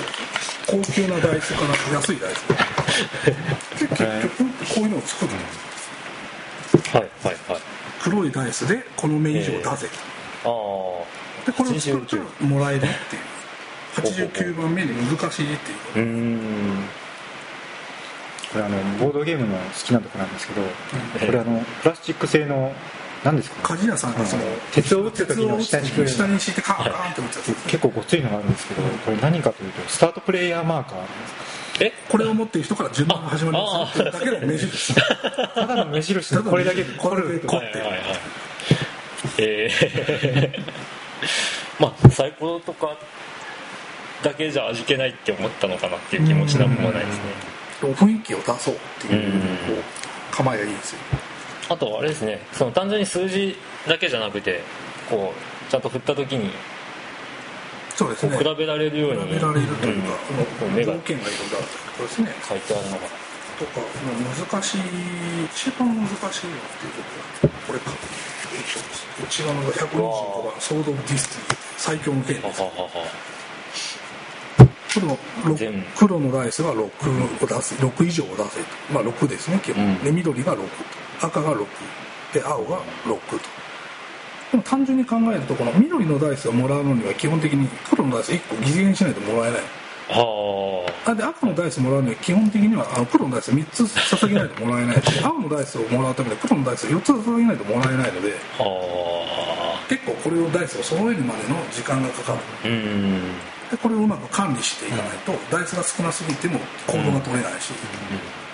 [0.67, 2.43] 高級なダイスから安いダイス
[3.79, 3.95] で結
[4.37, 4.43] 局
[4.75, 5.45] こういうのを作るんで
[6.81, 7.61] すはいはいはい。
[8.03, 9.77] 黒いダイスでこの目以上出せ、ああ
[11.45, 13.32] でこれを作るともらえるっていう
[13.95, 15.57] 89番目で難しいっ
[15.93, 16.05] ていう。
[16.05, 16.83] うん。
[18.51, 20.61] これあのボードゲームの好きなとこなんですけど、
[21.25, 22.71] これあのプラスチック製の
[23.23, 30.97] 何ですか、ね、鍛冶屋さんがその、鉄を打つ時の下に下に敷いてカーンカーンって打つやつ結構ごついのがあるんですけどこれ何かというとスタートプレイヤーマーカー。
[31.79, 31.93] え？
[32.09, 34.11] これを持っている人から順番が始まりますよ。
[34.11, 37.99] だけの目印ただの目印これだけこれでこってはいはいはい
[39.39, 42.95] ええー、 まあサイコロとか
[44.23, 47.23] だけじゃ味気ないって思ったのかなっていう気もしなくもないですね。
[47.81, 49.83] 雰囲気を出そうっていう
[50.31, 50.99] 構えがいいですよ。
[51.69, 52.39] あとあれですね。
[52.53, 53.55] その単純に数字
[53.87, 54.61] だけじゃなくて
[55.09, 55.33] こ
[55.67, 56.49] うちゃんと振った時に
[57.95, 58.37] そうですね。
[58.37, 60.09] 比べられるように比べられるというか、
[60.65, 62.31] うん、条件がいろいろあるとことですね。
[62.47, 63.23] 書いてあるのが。
[63.59, 63.81] とか
[64.51, 64.81] 難しい
[65.45, 67.03] 一番難しいのっていうこ
[67.41, 67.91] とはこれか。
[69.23, 72.61] 内側の125番ソード・オブ・ディスティ最強の剣です
[74.93, 75.57] 黒
[75.97, 80.59] 黒のダイスが6を出す6以上を出せとまあ6ですね基本、うん、で緑が6
[81.21, 81.65] 赤が6
[82.33, 83.63] で青が6と。
[84.51, 89.61] でも単純に考えるとこの緑のダイスをもらうのには基本的に黒のダイス1個犠牲にしないともらえない。
[91.05, 91.15] あ。
[91.15, 95.01] で赤のダイスもらうには基本的にはあの黒のダイス3つ捧げないともらえない。
[95.01, 98.33] し青のダイスをもらうために黒のダイスを4つ捧げないともらえないので。
[99.89, 102.39] 結構これをダイスを揃えるまでの時間がかかる
[103.73, 107.73] でこれをうまく管理していかないと、ダイスが少なすぎても行動が取れないし、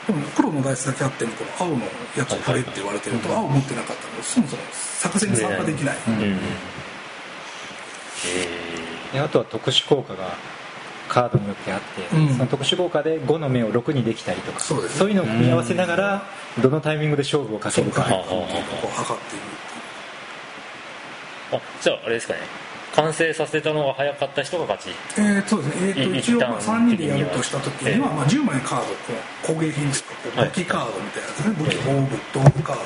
[0.07, 5.97] でも黒のダイスだけあってもこの青のやつを振れって言われてると、青持ってなかったらそもそも作戦に参加できない、
[9.11, 10.38] であとは特殊効果が
[11.09, 16.24] カードによってあって、うん、その特殊効果で5の目を6にできたりとかそうそういうのを組み合わせながら
[16.61, 19.45] どのタイミングで勝負をかけるか、う測っている
[21.51, 22.68] あじゃああれですかね
[23.02, 24.95] 完成させたのが早かった人が勝ち。
[25.18, 28.93] えー、そうですね、えー、と一応まあ3人でやるとした時には、まあ、10枚カードこ
[29.43, 32.82] う工芸品ですか武器カードみたいなやつね、武器道具道具カード、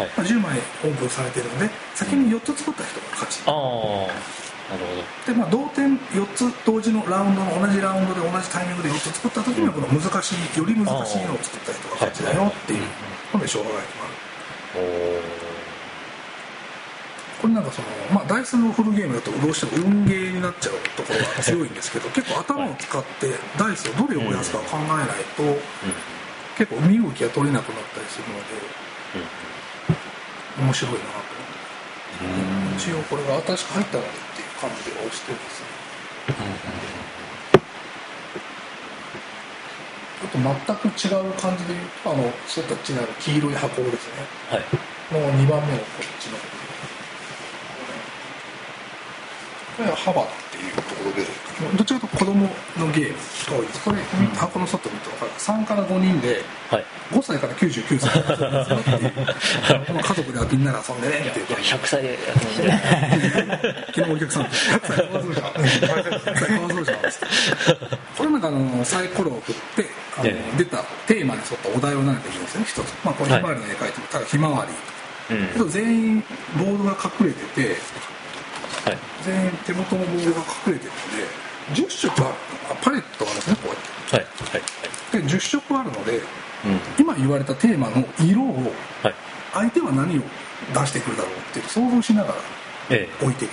[0.00, 0.10] はい。
[0.16, 4.42] まあ、10枚オープンされてるので先に4つ作った人が勝ち、ああ
[4.72, 5.32] なるほど。
[5.32, 12.80] で、まあ、同点4つ同時のラウンドの同じラウンドで同じタイミングで4つ作った時にはこの難しいより難しいのを作った人が勝ちだよっていう
[13.36, 15.41] ので勝敗が決まる
[17.42, 25.42] これなんかその、まあ、ダイスのフルゲームだとどうしても運ゲーになっちゃうところが強いんですけど結構頭を使ってダイスをどれを増やすか考えないと、
[26.56, 28.54] 結構身動きが取れなくなったりするので、
[30.62, 31.04] 面白いなと
[32.22, 35.82] 思って、一応これが新しく入ったのでっていう感じで押してですね、
[40.22, 44.62] ちょっと全く違う感じで言うとあのそういった違う黄色い箱ですね、はい、
[45.10, 46.38] の2番目のこっちの
[49.76, 51.42] これは幅っていうところで。
[51.76, 53.16] どちらかと子供のゲーム
[53.50, 53.84] が多いです。
[53.84, 53.98] これ、
[54.36, 58.10] 箱の外見ると分かる3から5人で、はい、5歳から99歳。
[59.86, 61.46] この家族でみんなで遊んでねっていう。
[61.46, 62.72] 100歳で遊んで
[63.94, 64.50] 昨日お客さんと。
[64.50, 65.14] 100歳か。
[65.14, 66.62] わそうじゃん100歳か。
[66.62, 66.98] わそうじゃん
[68.16, 69.86] これなんかあのサイコロを振って
[70.18, 74.72] あの、出たテーマに沿ったお題を投げていいんですね一つ、まあ、これひまわりの絵描いてもただひまわり。
[75.30, 76.20] うん、全員
[76.58, 77.76] ボードが隠れてて、
[78.84, 80.90] はい、全員手元のボードが隠れてる
[81.74, 82.34] ので10色ある
[82.82, 86.22] パレットがあるんですねこうやって、はいはい、で10色あるので、うん、
[86.98, 88.72] 今言われたテーマの色を、
[89.52, 90.22] 相手は何を
[90.74, 92.34] 出してくるだろうっていう想像しながら
[93.20, 93.50] 置いていく、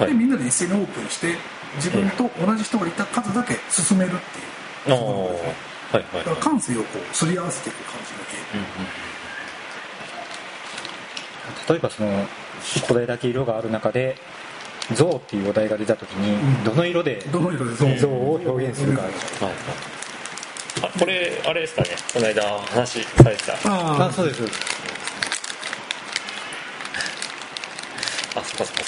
[0.00, 1.36] ええ、でみんなで一斉にオープンして
[1.76, 4.12] 自分と同じ人がいた数だけ進めるっ
[4.84, 8.84] ていう、はいはい、だから感性をこうすり合わせていく感じのゲーム、うん
[11.60, 12.26] うん、例えばその
[12.88, 14.16] これだけ色がある中で
[14.94, 19.12] 像っていうお題が出た時に、どの色で像を表現するか、はい。
[20.82, 21.88] あこれあれですかね。
[22.12, 23.52] この間話されてた。
[23.64, 24.42] ああそうです。
[28.34, 28.82] あそっかそっか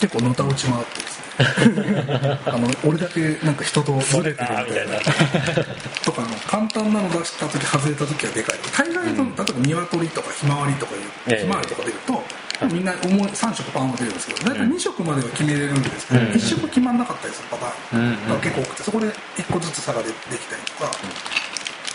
[0.00, 1.28] 結構のた落ち回ってですね。
[2.46, 4.98] あの俺だけなんか人とずれてるみたいな。
[6.04, 8.58] とかの簡単なの出した時外れた時はでかい。
[8.76, 12.24] 大概と、うん、例えば鶏とかひまわりとかいうひまわりとか出ると、
[12.66, 20.90] みんな重い3色パンが出るんですけど大体2色までは決めれるんですけど、うん、1色決まんなかったりするパターンが結構多くてそこで1個ずつ差がでできたりとか、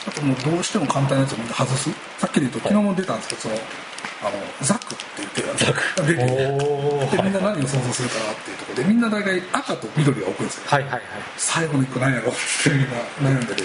[0.08, 1.89] あともうどうしても簡単なやつをみんな外す。
[2.18, 3.56] さっきで言うと昨日も出たんですけどその
[4.24, 11.01] あのザクって言ってるやつが出てでみんな何を想像するかなっていうところでみんな大体赤と緑が置くんですよ、はいはいはい、
[11.38, 13.63] 最後の1個何やろうってみんな悩んでて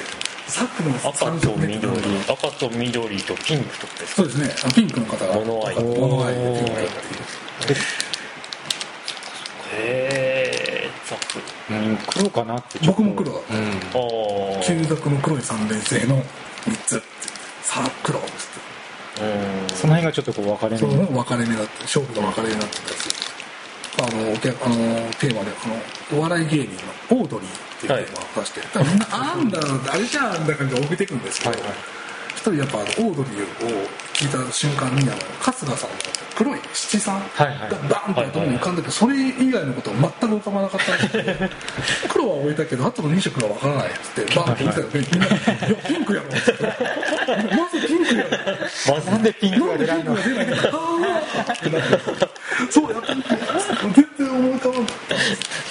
[0.48, 1.12] ザクの赤
[1.46, 1.86] と緑。
[1.86, 3.92] 赤と緑とピンクとか？
[4.06, 4.72] そうですね。
[4.74, 5.74] ピンクの方が物合い。
[5.74, 6.86] 物合いでピンクっ
[7.66, 7.78] ていう
[9.74, 11.38] へえザク、
[11.70, 13.30] うん、黒かなって僕も黒。
[13.30, 17.02] だった、うん、旧ザの黒い三連星の3つ
[17.62, 18.67] さあ黒っつって
[19.74, 21.06] その辺がちょっとこう分かれ目。
[21.06, 23.28] 分かれ目だった勝負が分かれ目だったやつ
[23.98, 24.36] あのあの
[25.14, 26.70] テーマであのお笑い芸人
[27.16, 29.60] のオードリーっていうテーマを出して、はい、みんなあんだ
[29.90, 31.97] 誰じゃんだ感じで送っていくんですけど、はいはい
[32.38, 35.96] 一人やっぱオードリーを聞いた瞬間にあの春日さんの
[36.36, 37.24] 黒い七三が
[37.90, 41.50] バンと頭に浮かんでてそれ以外のことを全く浮かばなかったらしくて
[42.08, 45.26] 黒は置いたけどあとの2色が分からないっつってバンって言ったらみんな
[45.66, 46.62] 「いやピンクやろ」っつって
[47.58, 50.54] 「まずピンクやろ」なんでピンクが出ないのってなって
[52.70, 53.22] そうやったん
[53.94, 55.67] 全然思い浮かばなかったんです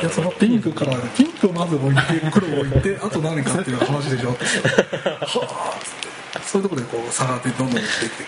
[0.00, 4.32] いやそのピンクからピンクをまず置いて黒を置いて あと何かっていう話でしょ？
[4.32, 5.28] っ てはあっ
[5.82, 6.46] つって。
[6.46, 8.26] そういうところでこう差がってどんどんできていく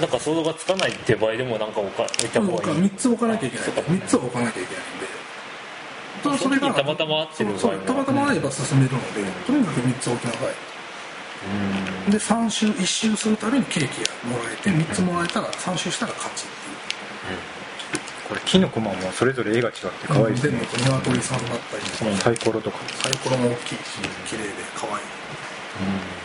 [0.00, 2.78] なんか想像がつかないって場合でもなんか置か置いた方がいい。
[2.78, 3.68] 3つ置かなきゃいけない。
[3.68, 5.20] 3つは置かなきゃいけないんで。
[6.22, 10.38] ただそれがたまたま合ってる場合たまたま合えば進めるのでとにかく3つ置きなさ
[12.08, 12.10] い。
[12.10, 16.44] で3周1周するたびにケーキがもらえて3つもらえたら3周したら勝ち
[18.30, 24.98] これ木の駒もそれぞれ絵が違って可愛いですね、うん、鶏さんだったりそのサイコロとかサイコロも大きいし綺麗で可愛いう
[26.16, 26.20] ん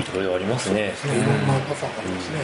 [0.00, 0.92] いろいろありますね。
[1.04, 2.38] いろんなパターンありますね。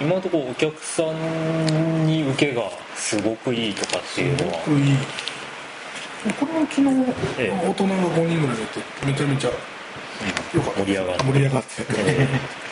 [0.00, 4.62] 今のところお客さんに受けがすごくいいとかっていうのは。
[4.64, 4.96] すごくいい。
[6.32, 6.88] これも昨日、
[7.38, 9.54] ええ、大人が5人ぐらいでてめちゃめちゃよ
[10.62, 11.84] かった、盛り上がって盛り上がってえ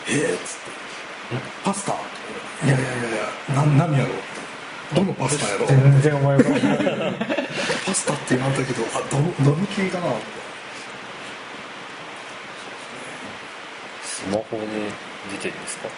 [0.08, 0.72] えっつって
[1.64, 1.92] パスタ
[2.66, 3.12] いやいやいやい
[3.56, 6.56] やな何やろうどのパスタやろ全然思い浮かな
[7.08, 7.14] い
[7.86, 10.06] パスタって言われたけどあどどの系かな
[14.02, 14.66] スマホで
[15.32, 15.88] 出てるんですか？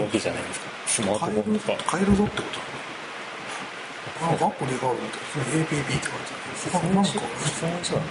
[0.00, 0.66] わけじゃないですか？
[0.86, 1.78] スマートフォンとか。
[1.86, 2.58] 買えるぞってこと
[4.22, 6.34] あアプリがあるみたいですね APP って書いて
[6.70, 8.06] あるなんかそのうなんですかね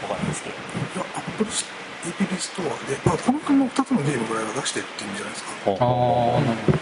[0.00, 6.78] 分かんないですけどいやアップル APP ストアで、まあ、この辺の2つのゲームぐらいは出してるっていうんじゃないですかああなるほど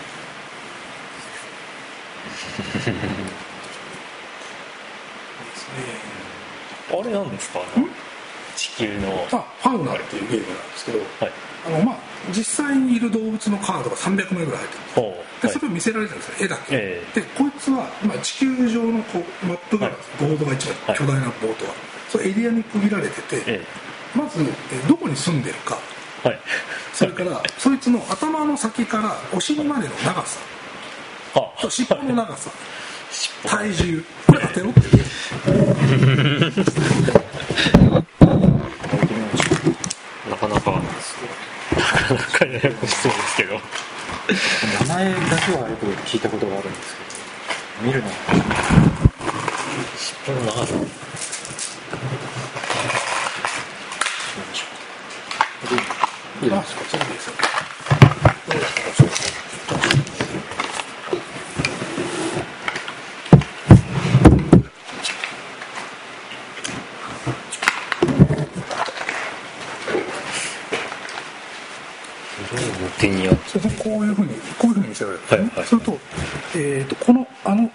[7.01, 7.61] あれなんですか
[8.57, 11.33] 地球のあファウナーっていうゲームなんですけど、はい、
[11.66, 16.47] あのまあ実際にいる動物のカードが300枚ぐらい入ってるんでそれを見せられてるんですよ。
[16.47, 19.91] 絵だけ、えー、でこいつは、まあ、地球上のこうマップが
[20.21, 21.75] ボードが一番巨大なボードは、
[22.09, 24.47] それエリアに区切られてて、えー、まずえ
[24.89, 25.79] どこに住んでるか、
[26.25, 26.41] はい、
[26.93, 30.39] それから そいつの頭の先からお尻までの長さ。
[31.61, 32.51] と尻尾の長さ。
[33.45, 34.05] 体重。
[34.27, 35.05] これ当てろっていう
[40.31, 40.83] なかなかな
[41.89, 43.61] かなかややこしそうですけど。
[44.89, 47.03] 名前だけはよく聞いたことがあるんですけ
[47.86, 48.09] ど見るの。
[49.97, 50.53] 尻尾の？
[50.53, 50.74] 長さ
[56.41, 56.57] いいで
[57.20, 57.39] すか
[58.97, 59.32] そうですよ
[73.61, 75.20] こういうふうにこういうふうに見せられる。
[75.20, 75.98] んですね、はいはい、それと,、
[76.56, 77.70] えーと、このあの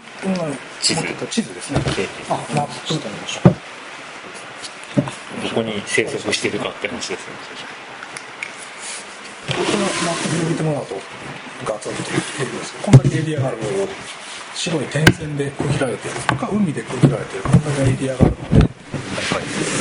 [0.82, 1.04] 地図。
[1.30, 1.82] 地図ですね。
[2.30, 3.54] あマップしてみましょう
[5.44, 7.34] どこに生息してるかって話ですね。
[9.50, 10.96] これはマップ広げてもらうと
[11.66, 12.02] ガツンと
[12.82, 13.88] こんだけエリアがあるのを
[14.56, 18.70] 白い点線で区切られてるか海で区切られてるこんだけエリアがあるので、はい、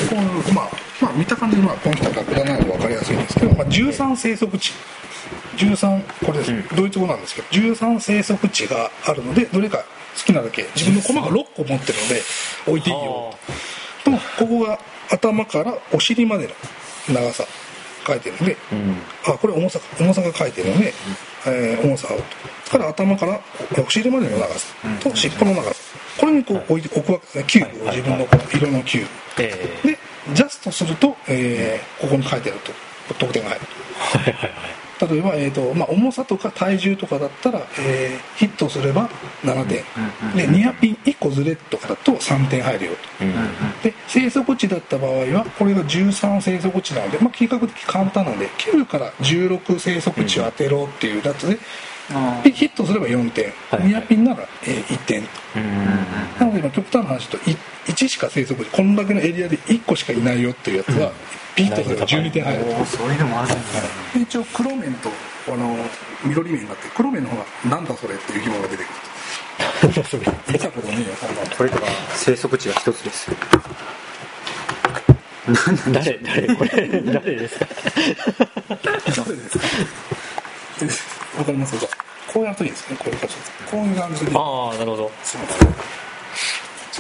[0.09, 4.73] こういうまあまあ見た感じまあポンと楽だなの分かりやすいんですけど、まあ、13生息地
[5.57, 9.85] 13これです、うん、ドイツ語なんですけど13生息地があるのでどれか
[10.17, 12.23] 好きなだけ自分の駒が6個持ってるので
[12.67, 13.35] 置いていいよ。
[14.05, 14.79] とここが
[15.11, 16.49] 頭からお尻まで
[17.09, 17.45] の長さ
[18.07, 18.97] 書いてるので、うん、
[19.27, 20.93] あこれ重さ重さが書いてるので、
[21.47, 22.19] うん、えー、重さを。
[22.71, 23.39] から頭から
[23.85, 24.75] お尻までの長さ。
[25.01, 25.75] と尻尾の長さ。
[26.19, 27.45] これにこう置いて置くわけですね。
[27.47, 29.99] キューブを自分のこの色のキューブ、で
[30.33, 32.73] ジャストすると、えー、ここに書いてあると。
[33.15, 34.19] 得点が入ると。
[34.19, 39.09] はいはいはい例えば、えーとまあ、重さとか体重とかだったら、えー、ヒットすれば
[39.43, 39.85] 7点、
[40.37, 43.25] でニアピン1個ずれとかだと3点入るよと、
[43.83, 51.59] で生息地だった場合はこれが13生息地なので、まあ、比較的簡単なので9から16生息地を当てろっていうやつで、
[52.53, 53.53] ヒットすれば4点、
[53.85, 55.23] ニアピンなら、えー、1点。
[56.39, 57.57] なので今極端な話と 1,
[57.87, 61.13] 1しか生息地こんだけのエリアで1個しかいないよっていうやつは、
[61.55, 62.65] ピッとすれば12点入る。
[62.87, 63.57] そういうのもあるんだ。
[64.21, 65.11] 一応黒面と
[65.49, 65.77] あの
[66.25, 68.93] 緑面があって黒面の方がなんだそれっていう疑問が出てくる
[70.53, 71.07] 見たことねえよ
[71.57, 71.81] これが
[72.15, 73.31] 生息地が一つです。
[75.93, 77.67] 誰誰これ誰ですか？
[78.69, 79.01] 誰
[79.37, 79.59] です
[81.19, 81.22] か？
[81.39, 81.77] わかります？
[81.79, 81.87] か
[82.33, 83.35] こうやるといいですねこういう感じ
[83.71, 85.41] こういう感じでああなるほどちょ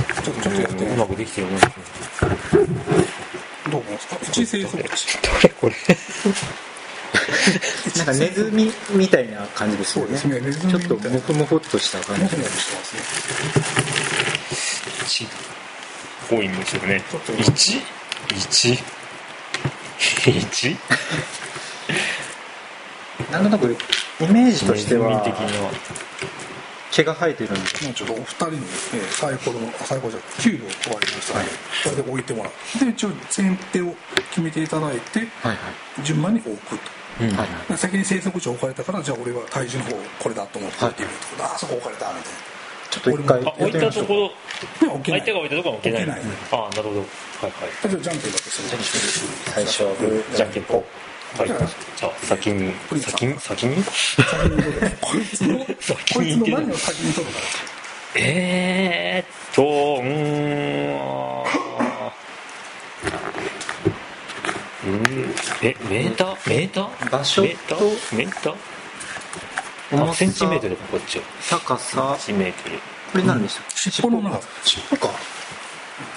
[0.02, 1.58] っとちょっとやってうまくできてるね
[3.70, 4.16] どう思いますか？
[4.16, 5.18] プチ生息地
[5.60, 5.74] これ？
[7.96, 10.16] なんかネズミみたいな感じですよね。
[10.16, 10.72] そうですね。
[10.72, 12.22] ちょっとモフモフっとした感じ。
[12.22, 12.94] モフモフしてます
[15.20, 15.26] ね。
[16.30, 17.02] 1多いんですよね。
[17.38, 17.82] 1?1?
[20.24, 20.76] 1?
[23.30, 23.76] なんとなく
[24.24, 25.22] イメージとしては
[26.92, 27.60] 毛が生えてるんで
[27.94, 31.50] ちょっとお二人にですねサイコロのサイコロじゃキューブを配りましたので、
[31.84, 33.94] これで置いてもらうで一応先手を
[34.30, 36.82] 決めていただいて、はいはい、順番に置くと、
[37.20, 37.28] うん。
[37.28, 39.90] はいはい、先に生息地置かれたからじゃあ俺は体重の方
[40.22, 40.94] これだと思って置い。
[40.96, 42.28] てみると、はい、あそこ置かれたみたいな。
[42.92, 44.30] ちょっと一回置いたところ
[44.78, 46.06] 相手が置いたところは置けない。
[46.06, 46.20] ない、
[46.52, 47.00] ああなるほど。
[47.00, 47.06] はい
[47.44, 47.88] はい。
[47.88, 48.68] じゃあじゃんけんだけする。
[49.46, 50.84] 最初はグーじゃんけんぽん
[51.38, 53.40] はい、じゃあ先に先に？
[53.40, 53.82] 先に？
[55.00, 55.64] こいつのこ
[56.22, 57.32] いつの何を先に取る。
[57.32, 57.38] か
[58.16, 59.62] えーっと
[60.02, 60.06] うん。
[64.84, 65.34] うん。
[65.62, 66.50] えメーター？
[66.50, 67.10] メーター？
[67.10, 67.48] 場所と
[68.14, 68.54] メーター？
[69.92, 71.24] 重センチメートルかこっちは。
[71.50, 72.16] 高さ。
[72.18, 72.76] センチメートル。
[73.12, 74.48] これ何でした尻尾の長さ。
[74.64, 75.08] 尻尾か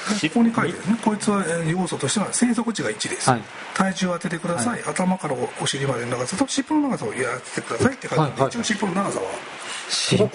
[0.05, 0.99] ここに書いてるね。
[1.03, 3.41] こいつは要素としては生息地が1です、はい、
[3.73, 9.25] 体重を当ててください、はい、頭からお尻までの長さと尻尾の長さをやってくださいって書いてある、はい、一応尻尾の長さは。
[9.89, 10.29] 尻尾の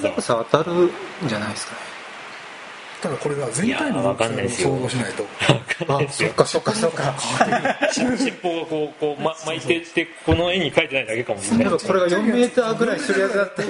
[0.00, 0.90] 長さ当たるん
[1.26, 1.92] じゃないですかね。
[3.02, 5.26] ただこれが全体の大きさを想像しないと。
[5.88, 7.14] あそっかそっかそっか。
[7.92, 8.06] 尻
[8.44, 11.78] 尾がこうこう、ま、巻いてってこの絵に書いてないだけかもしれない。
[11.78, 13.68] これが4メーターぐらいするやつだったら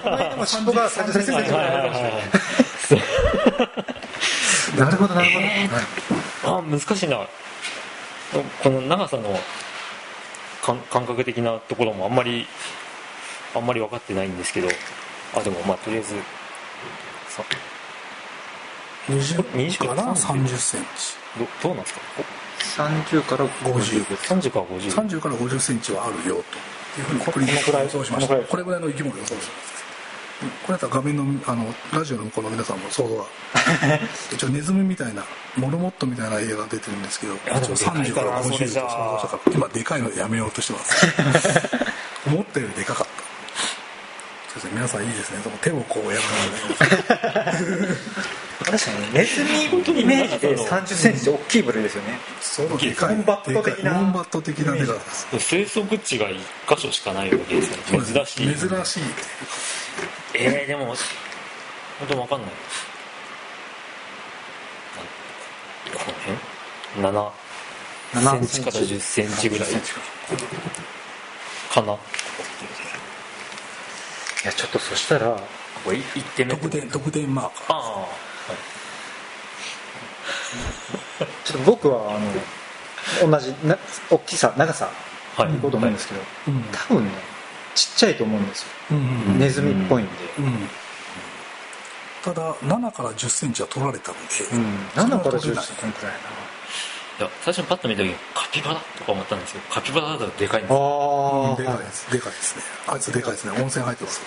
[0.00, 3.84] この間も尻尾が30センチぐらいあるかもしれない
[4.76, 7.26] なるほどなるほど、えー、あ難しいな。
[8.62, 9.38] この長さの
[10.62, 12.46] 感覚的なところもあんまり
[13.54, 14.68] あんまり分かってないんですけど。
[15.36, 16.14] あでもまあとりあえず
[17.28, 17.42] さ
[19.08, 21.16] 20から30センチ。
[21.62, 22.00] どどうなんですか
[22.84, 26.42] ？30から5030から50 30から50センチはあるよ
[26.96, 27.84] というふうにこれぐらい？
[27.84, 28.36] 予想しました。
[28.36, 29.77] これぐらいの生き物予想します
[30.38, 33.24] これだったら画面のあのラジオの向こうの皆さんも想像が
[34.32, 35.24] 一応ネズミみたいな
[35.56, 41.06] モルモットみたいな映画が出てるんですけど一応30から50と想像したから今でかいのやめようとしてます。
[42.26, 43.18] 思ったよりでかかった。
[44.48, 45.40] そうですね皆さんいいですね。
[45.42, 47.96] その手をこうやらない
[48.64, 52.18] 確かにネズミイメージで3 0ンチ大きい部類ですよね。
[52.40, 53.92] そうでかいバット的な。
[54.12, 54.94] バット的なでか
[55.38, 56.36] 生息地が1
[56.68, 58.00] 箇所しかないわけですね。
[58.04, 58.68] 珍しい。
[58.68, 59.02] 珍しい
[60.34, 60.96] えー、でも本
[62.08, 62.50] 当分かんない。
[65.92, 65.98] こ
[67.00, 67.32] の辺
[68.20, 69.68] 7センチから10センチぐらい。
[71.72, 71.92] かな？
[71.94, 71.96] い
[74.44, 75.36] やちょっとそしたら
[75.84, 78.08] これ1点目特典特典マーカーああはい。
[81.44, 82.18] ちょっと僕はあ
[83.26, 83.76] の同じな
[84.10, 84.88] 大きさ長さ。
[85.36, 87.10] はい、行こうと思うんですけど、うん、多分ね
[87.78, 89.00] ちっちゃいと思うんですよ、うんう
[89.36, 90.68] ん、ネズミっぽいんで、うん、
[92.24, 94.22] ただ7から1 0ンチは取られたので、
[94.52, 96.18] うん、7から1 0ンチくらいな。
[97.18, 100.76] いや最初にパッと見た時にカピバラとか思ったんですけどカピバラだとでかいんですあ
[101.52, 102.12] あ、でかいです。
[102.12, 102.62] でかいですね。
[102.86, 103.50] あいつでかいですね。
[103.60, 104.20] 温泉入ってます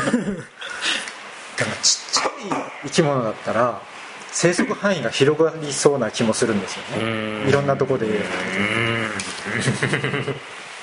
[0.00, 0.36] 確かに。
[0.36, 2.28] だからちっちゃい
[2.84, 3.82] 生き物だったら
[4.32, 7.48] 生息範囲が広がりそうな気もするんですよね。
[7.50, 8.06] いろんなとこで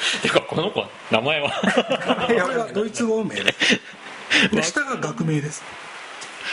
[0.21, 1.51] てかこの子名前は。
[2.27, 3.35] これはドイツ語名
[4.51, 5.63] で下が学名です。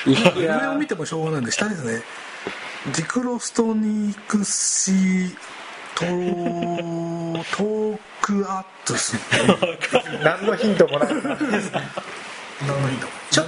[0.07, 2.03] 上を見てもしょうがないんで下ですね。
[2.92, 5.34] ジクロストニクシ
[5.94, 9.16] トトークアットス
[10.22, 11.70] 何のヒントもない何のヒン
[13.01, 13.44] トちょ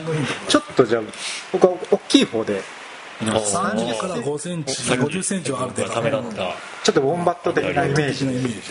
[0.49, 1.03] ちょっとじゃあ
[1.53, 2.63] 僕は大きい方で。
[3.21, 6.23] 30から5センチ50センチはある程度
[6.83, 8.25] ちょっとウォンバット的なイメージ。
[8.25, 8.63] なイメージ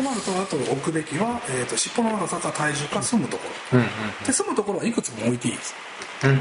[0.00, 5.74] となるとあと置くべきは、えーと、尻尾の長さか体重か住むところ、うんうん、で住むところはいくつも置いていいです、
[6.24, 6.38] うんうん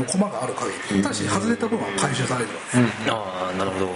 [0.00, 1.02] うん、駒がある限り。
[1.02, 3.86] ただし外れた分は回収されるので、うん、ああなるほど。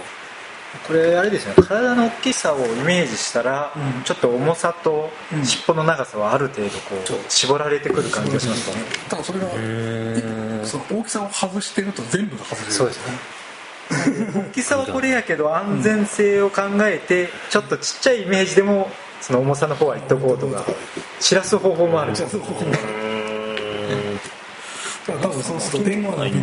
[0.85, 1.55] これあれですね。
[1.55, 5.09] 体の大きさをイメージしたら、うん、ちょっと重さと
[5.43, 6.95] 尻尾の長さはある程度こ
[7.27, 8.83] う絞られてくる感じがしますね。
[9.09, 9.47] ただそれが
[10.65, 12.73] その大きさを外してると全部が外れる。
[12.73, 13.36] そうですね
[13.89, 18.89] 大きさはこれやけど安全性を考えてちょっとちっちゃいイメージでも
[19.21, 20.65] その重さの方はいっとこうとか
[21.19, 22.13] 散らす方法もある。
[22.13, 22.81] 散らす方法もある
[25.07, 26.37] 多分そうすると電話ないだ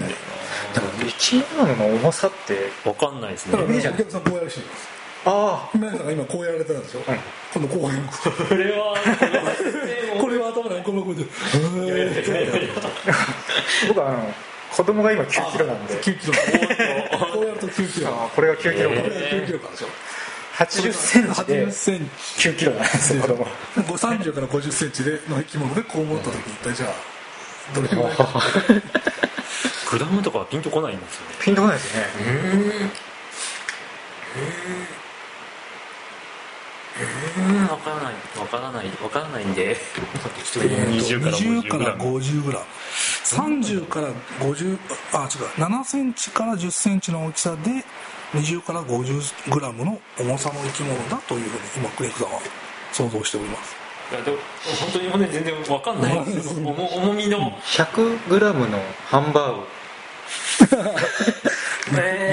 [0.81, 3.53] から生き物の重さって分かんないですね。
[3.53, 4.61] だからお客さんこうやるし
[5.27, 7.05] ああ皆さんが今こうやられたんでしょ、うん、
[7.55, 8.03] 今度こうやる
[8.49, 8.95] これは
[10.21, 11.25] これは頭でこの声で
[13.89, 14.35] 僕はあの
[14.77, 15.95] 子供が今9キロなんで。
[15.95, 16.33] 9キロ。
[17.33, 17.45] こう。
[17.47, 18.09] やると9キロ。
[18.35, 18.91] これが9キロ。
[18.91, 19.71] か、9キロか。
[19.71, 19.87] でしょ
[20.57, 21.45] 80センチ。
[21.47, 23.47] で9キロなんですよ子供。
[23.77, 26.91] 30から50センチでの生き物でこう思った時一体じゃあ
[27.75, 28.15] どれぐらい？
[29.99, 31.35] 果物とかはピンとこないんですよね。
[31.41, 32.03] ピンとこないですね。
[32.03, 32.05] へ
[34.37, 35.04] え
[36.97, 38.15] えー、分からない。
[38.35, 38.89] 分からない。
[38.89, 39.77] 分からないんで。
[40.55, 42.65] 20から 50g から50グラム。
[43.25, 44.09] 30から
[44.41, 44.79] 50
[45.13, 45.47] あ違う。
[45.65, 47.85] 7センチから10センチの大きさで
[48.35, 52.41] 20から50グラムの重さの生き物だというふうに今クリンクさんは
[52.93, 53.77] 想像しております。
[54.13, 54.37] いやでも
[54.81, 56.13] 本当にもね全然分かんない。
[56.17, 57.59] 重みの。
[57.63, 58.79] 100g の
[59.11, 59.67] ハンバーグ。
[60.65, 60.93] 肉の
[61.97, 62.24] 塊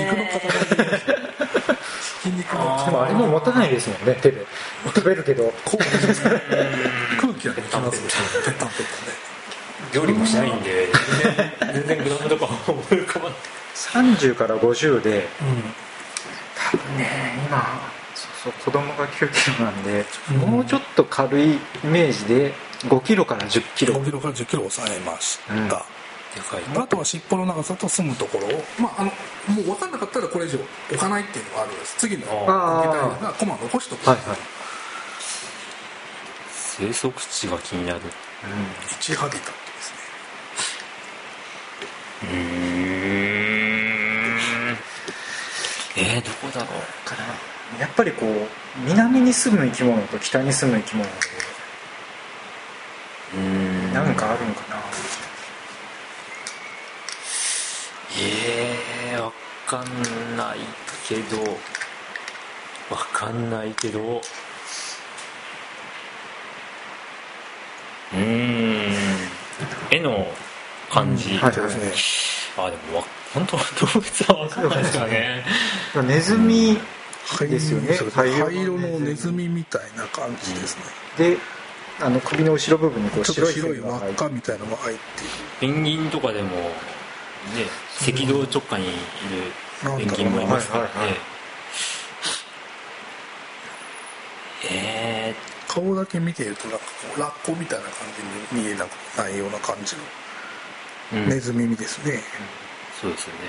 [2.21, 4.45] 筋肉のでもあれも持たないですもんね手で。
[4.85, 5.51] 食べるけど。
[5.65, 5.83] 空
[7.33, 8.09] 気はできますよ
[8.45, 8.75] ペッタンペッタンで
[9.93, 10.87] 料理もしないんで
[11.73, 13.37] 全然グラムとか思い浮かばない。
[13.73, 15.25] 30から50で、うん、
[16.71, 17.09] 多分ね
[17.47, 17.63] 今
[18.13, 22.53] そうそう子供が9キロなんで、うん、もうちょっと軽いイメージで
[22.83, 23.95] 5キロから1 0キロ。
[23.95, 25.85] 5キロから1 0キロ抑えました、
[26.73, 29.11] うん、あとは尻尾の長さと住むところを、まあ、あの
[29.53, 30.59] もう分かんなかったらこれ以上
[30.89, 31.97] 置かないっていうのがあるんです。
[31.97, 34.37] 次の置きたいのがコマ残しとく、はいはい、
[36.53, 38.07] 生息地が気になる、うん、
[38.97, 39.51] 1ハビタ
[42.23, 42.29] うん。
[45.97, 47.23] えー、どこだろうかな。
[47.79, 48.29] やっぱりこう
[48.85, 51.11] 南に住む生き物と北に住む生き物で
[53.35, 53.93] うん。
[53.93, 54.81] なんかあるのかな
[58.19, 58.77] え
[59.13, 59.31] えー、わ
[59.67, 60.57] かんない
[61.07, 61.41] けど。
[62.89, 64.21] わかんないけど。
[68.13, 68.93] うん。
[69.89, 70.27] 絵の
[70.89, 72.63] 感じ、はいですね。
[72.65, 75.45] あでも本当は動物は分かんないですかね。
[76.07, 76.77] ネズミ
[77.39, 77.95] ですよね。
[78.13, 80.83] 灰色のネズミみたいな感じですね、
[81.17, 81.37] で
[82.01, 85.23] あの首の後ろ部分にこう白い白い輪っかみたいなのが入って
[85.67, 85.73] いる。
[85.73, 86.71] ペンギンとかでもね
[88.01, 88.95] 赤道直下にいる
[89.97, 90.69] ペンギンもいます。
[90.69, 90.89] からね、
[94.71, 97.93] えー、顔だけ見ているとなんかこうラッコみたいな感
[98.51, 102.23] じに見えなくないような感じのネズミですね、
[102.99, 103.39] そうですよね。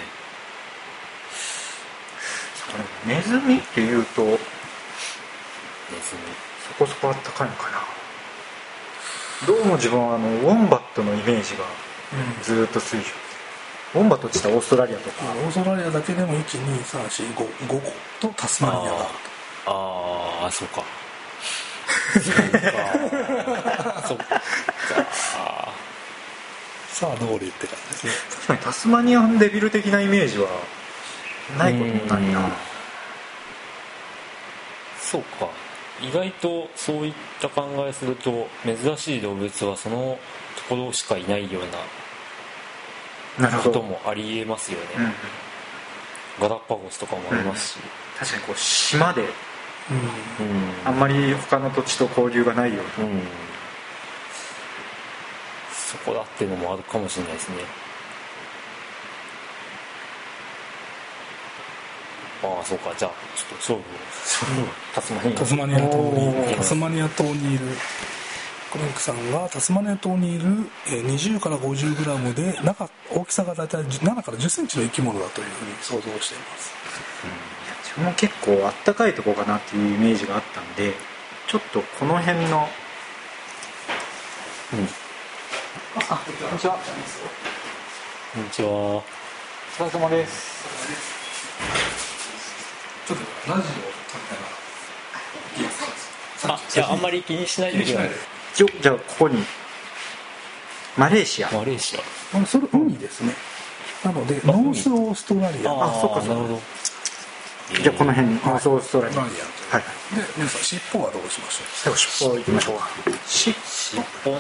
[3.07, 4.41] ネズミっていうとネズミ。
[6.69, 7.79] そこそこあったかいのかな。
[9.47, 11.65] どうも自分はあのウォンバットのイメージが
[12.43, 13.22] ずっと水上、うん、
[13.95, 15.25] ウォンバットって言ったらオーストラリアとか。
[15.33, 17.35] オーストラリアだけでも12345
[17.69, 17.81] 個
[18.21, 18.97] とタスマニアが
[19.67, 20.83] ああそうか。
[22.15, 24.03] そうか。
[24.09, 24.25] そっか。
[26.89, 28.13] さあどうりって感じですね。
[28.31, 30.49] 確かにタスマニアンデビル的なイメージは
[31.59, 32.51] ないこともないな。
[35.01, 35.49] そうか。
[36.01, 40.19] 意外とそういった考えすると珍しい動物はその
[40.57, 41.69] ところしかいないような
[43.63, 44.85] こともありえますよね、
[46.41, 49.29] うん、ガラパゴスとかもありますし、うん、確かにこう島で、うん、
[50.85, 53.09] あんまり他の土地と交流がないような、
[55.73, 57.57] そこだっていうのもあるかもしれないですね。
[62.43, 62.93] ああそうか。
[62.99, 63.85] じゃあちょっと勝負
[64.95, 67.67] タスマニアタスマニア島にタスマニア島にいる
[68.73, 70.47] クリンクさんがタスマニア島にいる
[70.87, 76.73] 20から 50g で中大きさが大体7から1 0センチの生き物だというふうに想像しています、
[77.23, 77.33] うん、い
[77.69, 80.95] や自分も結構あったかいとこかなっていうイメージがあったんで
[81.49, 82.67] ちょっとこの辺の
[84.73, 84.89] うん。
[86.09, 86.79] あこんにちは。
[88.33, 88.69] こんにちは。
[88.71, 89.03] お
[89.77, 90.65] 疲れ様です。
[93.07, 93.69] ちょっとラジ
[96.49, 99.43] オあいやあんまり気にしないでくださいじゃあここに
[100.97, 101.51] マレーシア。
[101.51, 102.01] マレーシア。
[102.39, 103.35] あそれ海ですね、
[104.05, 105.73] なのでノースオーストラリア。
[105.73, 106.61] あそっかなるほど。
[107.83, 109.21] じゃあこの辺にノースオーストラリア。
[109.21, 109.31] はい。
[109.31, 109.37] で
[110.37, 111.97] 皆さん尻尾はどうしましょう？
[111.97, 112.79] 尻尾いきましょう
[113.27, 113.57] 尻
[114.27, 114.39] 尾な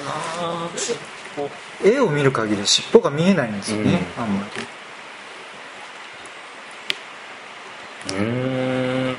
[0.77, 0.99] 尻
[1.39, 1.89] 尾。
[1.89, 4.45] 絵を見る限り尻尾が見えないんですよね、あんま
[8.11, 8.17] り。
[8.17, 9.17] うん。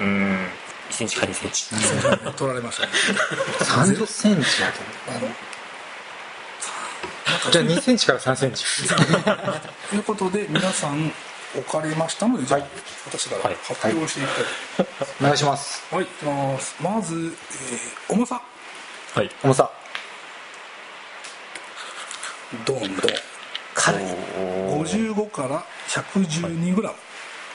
[0.00, 0.04] うん。
[0.04, 0.45] 1
[0.96, 1.66] センチか2センチ。
[2.36, 2.92] 取られましたね。
[3.60, 4.80] 30センチだと
[7.50, 8.64] じゃあ2センチから3センチ。
[9.90, 11.12] ということで皆さん
[11.54, 12.70] 置かれましたのでじゃあ、はい、
[13.06, 14.34] 私から発表していきた
[14.82, 14.86] い、はい、
[15.20, 15.84] お願いします。
[15.94, 16.74] はいいきます。
[16.82, 18.40] まず、えー、重さ。
[19.14, 19.30] はい。
[19.42, 19.70] 重さ。
[22.64, 22.90] どんどん。
[23.74, 24.02] 軽い。
[24.02, 26.94] 55から112グラ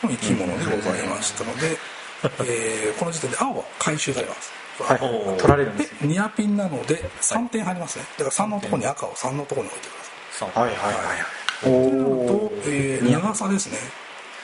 [0.04, 1.78] ムの生き物でございましたので、
[2.24, 4.52] えー、この時点で青は回収されます。
[4.80, 5.00] はい、
[5.38, 8.06] 取られるんです、ニアピンなので3点入りますね。
[8.18, 10.64] だから3のところに赤を3のところに置いてください。
[10.64, 11.42] はいはいはいはい。
[11.64, 13.78] おと、えー、長さですね。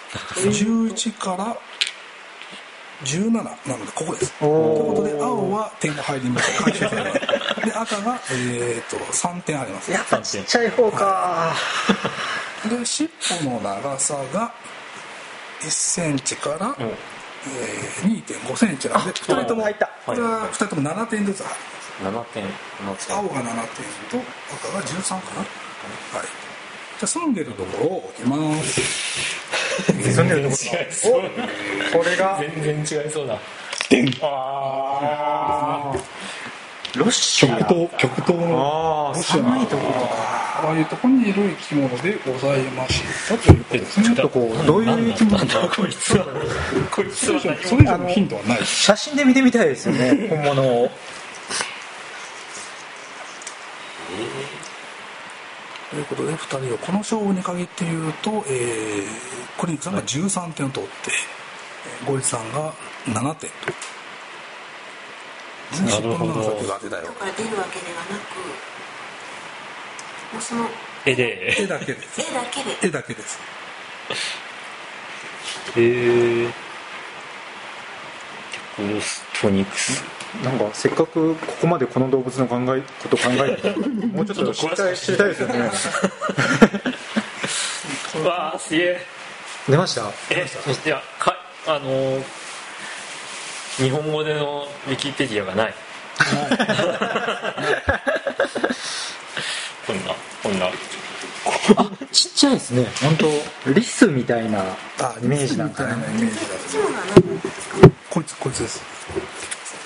[0.35, 1.57] 11から
[3.03, 4.33] 17なのでここです。
[4.39, 4.51] という
[4.87, 7.19] ことで青は点が入ります回収されます。
[7.65, 9.91] で赤が、えーと、3点入ります。
[9.91, 11.55] やっぱちっちゃい方か、は
[12.65, 13.09] い、で尻
[13.41, 14.51] 尾の長さが
[15.61, 16.93] 1センチから、うん、
[17.55, 19.63] えー、2.5センチなんで2人とも
[20.05, 21.43] これは2人とも7点ずつ。
[21.43, 22.43] 入ります7点
[23.17, 23.41] 青が7点
[24.11, 24.19] と
[24.53, 26.27] 赤が13かな、はい。
[26.99, 28.81] じゃ住んでるところを置きます。
[30.13, 30.55] 住んでるとこ
[31.93, 31.99] ろ？
[31.99, 32.37] これが？
[32.39, 33.33] 全然違いそうだ。
[34.21, 35.97] ああ
[36.95, 39.13] ロッシア極東極東の。
[39.15, 40.07] ロシア寒いところとか
[40.59, 44.05] ああいうところにいる生き物でございましたということですね。
[44.07, 45.45] ちょっとこうどういう生き物？
[45.45, 46.25] だこいつは。
[46.91, 48.65] こいつはそれ以上のヒントはない。
[48.65, 50.91] 写真で見てみたいですよね 本物を。
[55.91, 59.05] ということで2人はこの勝負に限って言うと、えー、
[59.57, 61.11] コリンクさんが13点を取って、
[62.05, 62.73] ゴイツさんが
[63.05, 63.97] 7点と。
[65.85, 66.33] なるほど。
[66.33, 68.76] とか出るわけではなく、
[70.33, 70.67] もうその
[71.05, 71.61] 絵で。
[71.63, 72.21] 絵だけです。
[72.21, 72.77] 絵だけで。
[72.87, 73.39] 絵だけです。
[75.75, 76.51] えー、
[78.77, 80.03] ゴーストニクス。
[80.43, 83.69] なんかせっかくここまでこの動物の考えこと考えて
[84.07, 85.71] もうちょっと知りたい知りたいですよね。
[88.25, 89.05] わあすげえ。
[89.69, 90.11] 出ました？
[90.29, 90.45] え
[90.85, 91.35] いやか
[91.65, 92.23] あのー
[93.77, 95.73] 日本語でのウィキペディアがない
[99.87, 100.67] こんなこんな。
[101.77, 102.85] あちっちゃいですね。
[103.01, 103.15] 本
[103.63, 104.59] 当リスみたいな
[105.23, 105.93] イメージなんかね。
[108.09, 108.81] こいつこいつです。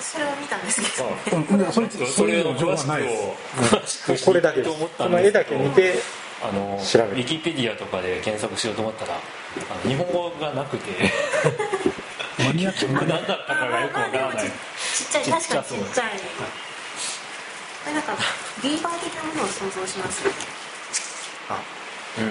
[0.00, 4.26] それを見たんですけど、ね、うん、そいつそれの情報はないです。
[4.26, 4.76] これだけこ
[5.08, 5.94] の絵だけ見て
[6.42, 11.12] あのウィキペディアとかで検索しようと思ったらあの日本語がなくて。
[12.44, 14.46] マニアック 何だったかがよくわからない。
[14.46, 14.52] ちっ
[15.12, 16.71] ちゃい確かにちっちゃい
[17.90, 18.14] なんか
[18.62, 20.22] ビーバー的なものを想像します？
[21.50, 21.58] あ
[22.18, 22.30] うん、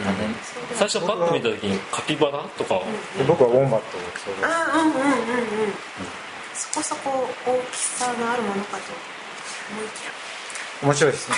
[0.75, 2.79] 最初パッと見た時にカピバラとか、
[3.19, 4.01] うん、僕はウォンバットを
[4.43, 5.05] あうんうんうんうん、
[6.53, 8.83] そこそこ大きさがあるものかと
[9.73, 10.11] 思いきや。
[10.83, 11.35] 面白いですね。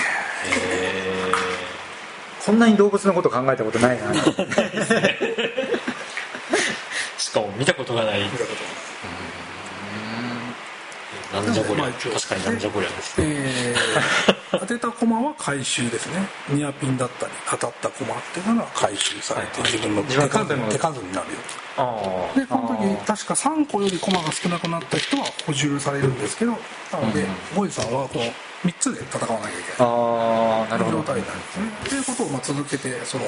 [2.45, 4.11] こんなに動物のこと考えたことないな。
[7.17, 8.23] しかも見たことがない。
[8.23, 8.51] 見たこなん
[11.41, 16.27] じゃこりゃ確かになんじゃこりゃです、えー、当てた駒は回収ですね。
[16.49, 21.39] ニアピンだったり当たった駒っていうのは回収されて自分の手数手数になるよ。
[21.75, 22.39] と。
[22.39, 28.25] でこの時確か3個より駒が少なくなった人は補充されるんですけどなのでゴイさんはこの
[28.65, 29.89] 3つで戦わなきゃいけない。
[29.89, 30.97] あなるほど。
[30.97, 31.65] 状態になるんですね。
[31.89, 33.25] ということをまあ続けてその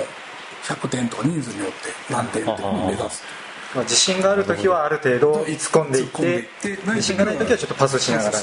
[0.65, 3.23] 100点とか人数によって何点っていうのを目指す
[3.83, 5.47] 自信がある時はある程度突っ
[5.83, 6.49] 込んでいって
[6.87, 8.39] 自信がない時はちょっとパスしながら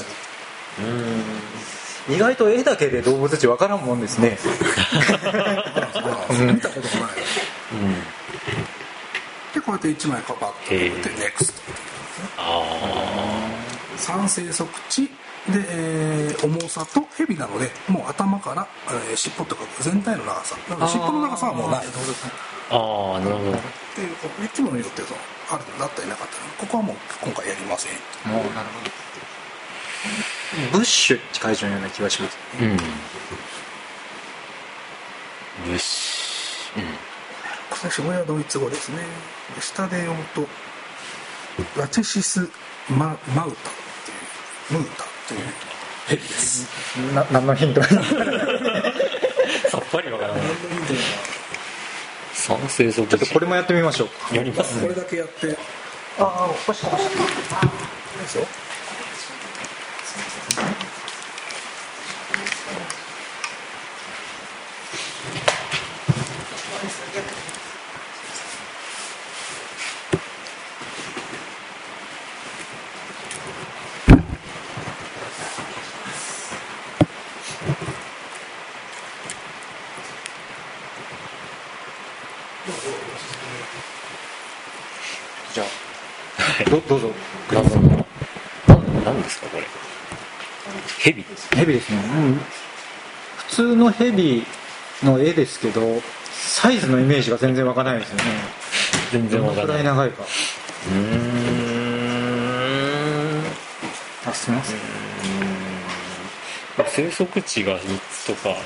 [2.09, 4.37] 意外と絵だけで動物値分からんもんですね。
[4.43, 4.49] 見
[6.59, 7.33] たことがない、
[7.71, 7.93] うん、
[9.53, 10.91] でこうやって1枚かかってネ
[11.35, 11.61] クスト
[13.97, 15.09] 酸生息地。
[15.43, 18.65] で、えー、重さとヘビなのでもう頭から、
[19.09, 20.55] えー、尻尾とか全体の長さ。
[20.69, 21.85] なので尻尾の長さはもうない
[22.69, 23.51] ああなるほど。
[23.51, 23.61] っ
[23.95, 25.19] ていう生き物によってその
[25.51, 27.93] あるんだったりなかったりここはもう今回やりません。
[28.31, 28.91] もうなるほど。
[30.71, 32.77] ブッシュって書いてあるような気がします、ね、うん。
[32.77, 32.83] ブ
[35.73, 36.87] ッシュうん。
[37.69, 38.97] これはドイツ語ですね。
[39.59, 40.47] 下で読むと
[41.79, 42.49] ラチシス
[42.89, 43.73] ママウタっ
[44.69, 45.39] ていうムータという。
[46.07, 46.67] ヘビです
[47.13, 47.81] な何のヒント？
[47.87, 47.97] さ
[49.77, 50.41] っぱりわからない。
[50.43, 51.42] 何のヒント
[52.43, 55.57] 酸性ちょっとこれもやってみましょうやります、ね、これだけやって。
[56.19, 58.45] ああおかしいおかしいですよ
[86.73, 87.11] どどうぞ
[87.51, 89.63] 何何ですかこれ
[90.99, 91.13] ヘ
[91.65, 92.33] ビですね、うん、
[93.37, 94.45] 普通のヘビ
[95.03, 98.23] の絵ですけどサイズのイメージが全然わかないですよね。
[99.11, 99.67] 全然わかない。
[99.67, 100.23] どのくらい長いか。
[100.91, 101.03] うん。
[104.25, 104.77] あすみません。
[106.89, 108.49] 生息地が3つとか。
[108.49, 108.57] ああ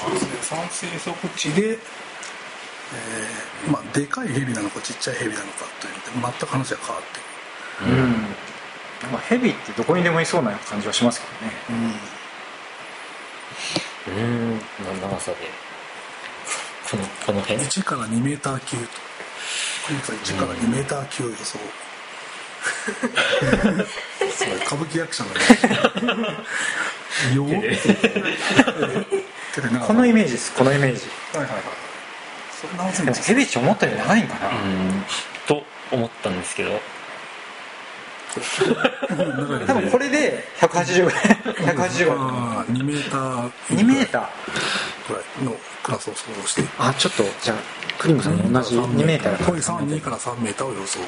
[0.00, 1.78] そうですね3生息地で
[2.94, 7.20] えー、まあ、でかい蛇なのかちっちゃい蛇なのかというので全く話が変わって
[7.78, 8.31] くる、うん、
[9.12, 11.52] まあ、蛇ってどこにでもいそうな感じはしますけどね。
[14.08, 14.14] うん。
[14.14, 14.20] う
[14.56, 14.60] ん。
[15.00, 15.36] 長さで。
[16.90, 18.82] このこの辺？1から2メーター級と。
[19.88, 21.58] 今回1から2メーター級予想、
[24.32, 25.40] すごい歌舞伎役者のね
[27.34, 27.44] よ
[29.86, 30.52] このイメージです。
[30.52, 31.06] このイメージ。
[31.36, 31.62] はいはいはい。
[32.60, 34.48] そんなでもヘビチ思ったより長いんかな。
[34.50, 35.04] うん。
[35.46, 36.80] と思ったんですけど
[39.66, 41.22] 多分これで180ぐらい。
[41.74, 43.50] 180ぐらい2メーター。
[43.68, 44.28] 2メーター。
[45.08, 46.62] ぐらいのクラスを想像して。
[46.78, 47.56] あちょっとじゃあ
[47.98, 49.44] クリムさんと同じ2メーター。
[49.44, 51.00] 小木さんは2から3メーターを予想。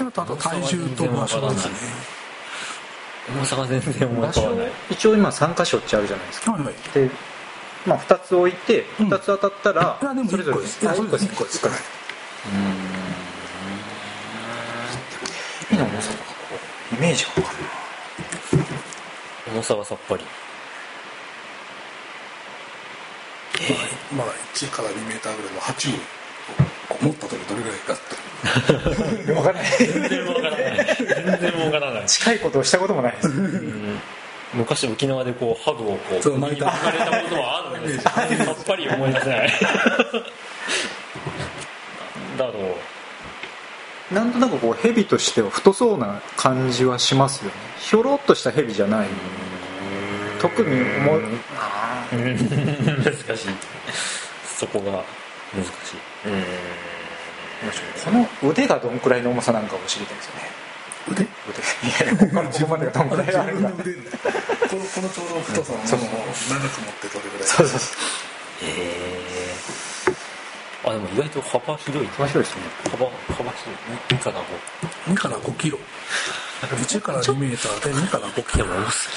[0.00, 1.74] あと体重と場所ですね。
[3.30, 4.72] 重さが全然重さない。
[4.90, 7.10] 一応今3箇所ってあるじゃないですか、はいはい、で
[7.86, 9.98] まあ、2つ置いて2つ当たったら
[10.28, 10.86] それぞれ1個です。
[10.86, 11.68] 1個ですう
[15.76, 16.56] んの重さとかこ
[16.92, 17.88] うイメージが分かるな
[19.52, 20.24] 重さはさっぱり。
[23.60, 25.92] えー、まあ1から2メーターぐらいの鉢を
[27.02, 30.96] 持った時どれぐらいかって分からない全然分からない。
[30.96, 31.06] 全
[31.40, 32.06] 然分からない。
[32.06, 33.28] 近いことをしたこともないです、
[34.54, 36.66] 昔沖縄でこうハブをこうそう巻いた。
[36.66, 38.04] 巻かれたことはあるんですけ
[38.36, 39.50] どさっぱり思い出せない。
[42.38, 42.76] だろう
[44.12, 47.56] なんとなくこう蛇としては太そうな感じはしますよね。
[47.78, 49.08] ひょろっとした蛇じゃない。
[50.40, 51.22] 特に思う。
[52.10, 52.34] 難
[53.36, 53.48] しい。
[54.44, 55.04] そこが
[55.54, 55.96] 難しい。
[58.04, 60.42] この腕がどんくらいの重さなんかを知りたいですよね。
[61.10, 61.26] 腕？
[61.48, 61.60] 腕。
[62.06, 63.70] いやここからここまでがどんくらいあるんだ。
[63.70, 67.46] このこのちょうど太さを長く持ってどれぐらい。
[67.46, 68.66] そうそうそう。
[68.66, 69.07] へえ
[71.18, 72.62] 意外と幅広い幅広いですね。
[72.92, 74.14] 幅幅広い。
[74.14, 74.40] 2から
[75.08, 75.78] 5 2から5キロ。
[76.62, 77.92] 1から2メーター。
[77.92, 78.66] で2から5キロ。
[78.66, 79.16] 多すぎ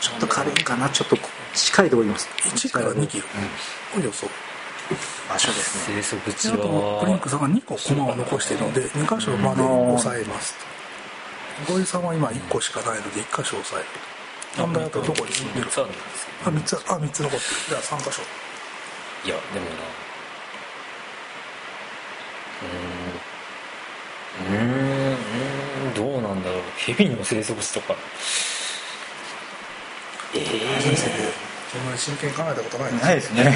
[0.00, 0.90] ちょっと軽いかな。
[0.90, 1.16] ちょっと
[1.54, 2.28] 近いといます。
[2.42, 3.24] 1から2キロ。
[3.96, 4.26] を予想。
[5.28, 6.02] 場所ですね。
[6.02, 10.56] 生息地はプリンクさんが2個駒を残しているので2箇所まで押さえます
[11.64, 11.74] と。
[11.74, 15.82] 土井さんは今1個しかないので1箇所押さえる問題あとどこに住んでるか。
[15.82, 17.40] あ3つあ3つ残ってる。
[17.68, 18.20] じゃあ3箇所。
[19.24, 20.03] いやでもな
[24.54, 25.16] うん
[25.86, 26.62] うんどうなんだろう。
[26.76, 27.94] ヘビの生息地とか。
[30.34, 30.46] ええー、
[31.70, 33.52] そんなに真剣に考えたことないないですね。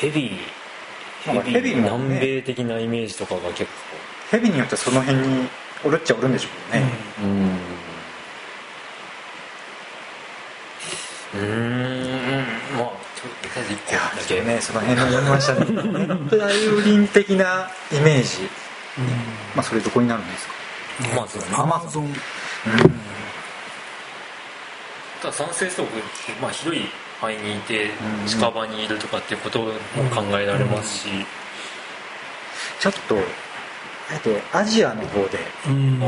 [0.00, 0.38] ヘビ
[1.22, 3.68] ヘビ南米的なイメージとかが結構。
[4.30, 5.48] ヘビによってその辺に
[5.84, 6.82] おるっちゃおるんでしょうね。
[7.22, 7.58] うん。
[11.34, 11.89] うん。
[11.89, 11.89] ま
[13.50, 18.42] あとりあえず1個だけねその辺の読みましたねプライオリン的なイメージ
[18.98, 19.06] うん
[19.56, 20.52] まあそれどこになるんですか
[21.16, 22.12] まあそうねアマゾンうん
[25.22, 25.92] ただ三世層って
[26.40, 26.82] まあ広い
[27.20, 27.90] 範囲にいて
[28.26, 29.66] 近場にいるとかっていうことも
[30.14, 31.26] 考えられますし、うんうん
[32.80, 33.18] ちょっとあ
[34.14, 36.00] えてアジアの方でうん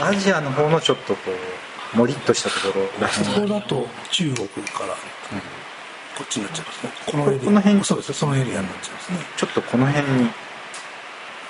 [0.00, 1.32] アジアの方のちょっとこ
[1.94, 4.94] うもりっとしたところらここだと中国から
[6.20, 6.92] こっちになっちゃいますね。
[7.06, 7.44] このエリア。
[7.44, 8.12] この辺そうです。
[8.12, 9.12] そのエリアになっちゃいます。
[9.12, 10.30] ねちょっとこの辺に。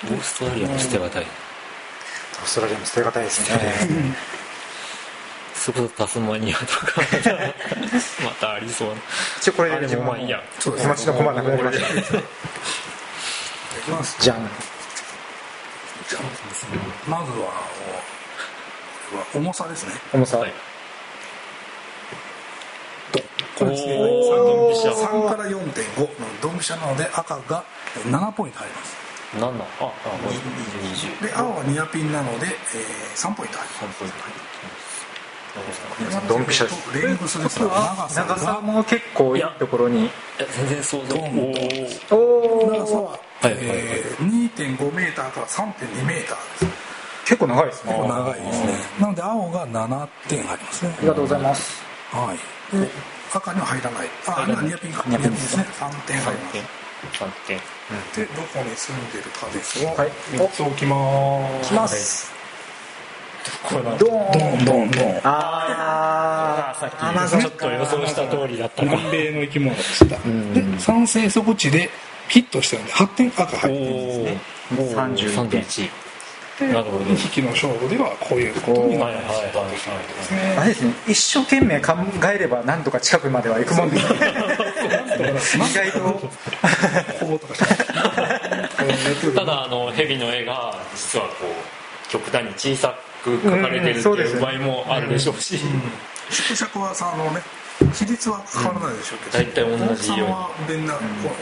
[0.03, 1.23] オーストラリアも捨てがたい。
[1.23, 4.15] オーストラリアも捨てがたいですね。
[5.53, 7.01] そこタスマニアとか。
[8.23, 8.95] またありそうな。
[9.39, 10.41] 一応これあでもまあいいや。
[10.57, 12.17] そうです町の駒なくなりました。
[12.17, 12.23] い
[13.83, 14.15] きます。
[14.21, 14.49] じゃん。
[16.07, 16.21] じゃあ
[17.09, 17.47] まずは
[19.11, 19.95] これは重さですね。
[20.13, 20.70] 重さ、はい
[23.61, 25.67] これですねおー3から4.5の
[26.41, 27.63] ドンピシャなので赤が
[28.09, 28.97] 7ポイント入ります。
[29.39, 29.93] 何なんああ
[30.27, 32.53] 20で青はニアピンなので、えー、
[33.15, 34.11] 3ポイント入ります。
[36.27, 40.05] ドンピシャですレングスですが長さ長さがも結構いいところに。
[40.05, 40.11] いや
[40.57, 41.53] 全然想像ドン
[42.09, 43.65] おお長さは、はいはいはい。
[43.67, 46.91] えー、2.5メーターから3.2メーターです。
[47.25, 47.93] 結構長いですね。
[47.93, 48.73] 結構長いですね。
[48.99, 50.95] なので青が7点入りますね。
[50.97, 51.83] ありがとうございます。
[52.11, 52.77] はい。
[52.77, 52.89] で
[53.33, 55.03] 赤には入らないあ今ニアピンか。
[55.07, 55.65] ニアピンですね。
[55.73, 56.57] 三点入ります
[57.23, 57.57] 3点。
[58.15, 61.69] でどこに住んでるかですが、はい、3つ置きます。
[61.69, 62.31] きます、
[63.63, 64.65] これドーン。
[64.65, 64.91] ドン。
[64.91, 65.21] ドン。
[65.23, 70.17] ああさっきちょっと予想した通りだった南米の生き物でした。
[70.53, 71.89] で酸性底地で
[72.27, 74.37] ヒットしたので8点赤入ってるんですね。
[74.71, 75.89] 31.1
[76.69, 79.29] って2匹の勝負ではこういうことになるんで
[79.77, 80.55] すね。
[80.57, 80.93] あれですね。
[81.07, 81.93] 一生懸命考
[82.33, 86.31] えればなんとか近くまでは行くもん ですね意外と
[89.35, 95.59] ただあの蛇の絵が実はこう極端に小さく描かれてるっていう場合もあるでしょうし、
[96.29, 97.41] 縮尺はさあのね
[97.93, 100.49] 比率は変わらないでしょうけど、大体同じよは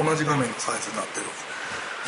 [0.03, 1.25] 同じ画面のサイズになってる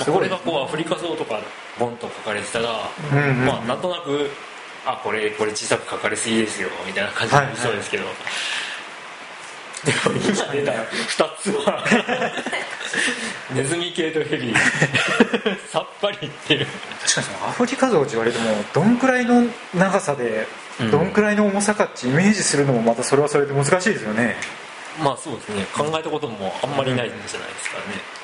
[0.05, 1.39] これがこうアフリカ像とか
[1.79, 3.45] ボンと書かれてたら、うんうん。
[3.45, 4.29] まあなんとなく
[4.85, 8.03] あこれこれ小さく書かれすぎですよみたいな感じになりそうですけど、
[9.85, 11.83] でも今出た2つは
[13.53, 14.53] ネズミ系とヘビ
[15.71, 16.67] さっぱりっていう
[17.01, 20.47] 確かにアフリカ像って言われてもどんくらいの長さで
[20.79, 20.91] うん。
[20.91, 24.35] どんくらいの重さかってイメージするのもまたそれはそれで難しいですよね。
[25.03, 25.65] まあそうですね。
[25.75, 28.20] 考えたこともあんまりないんじゃないですかね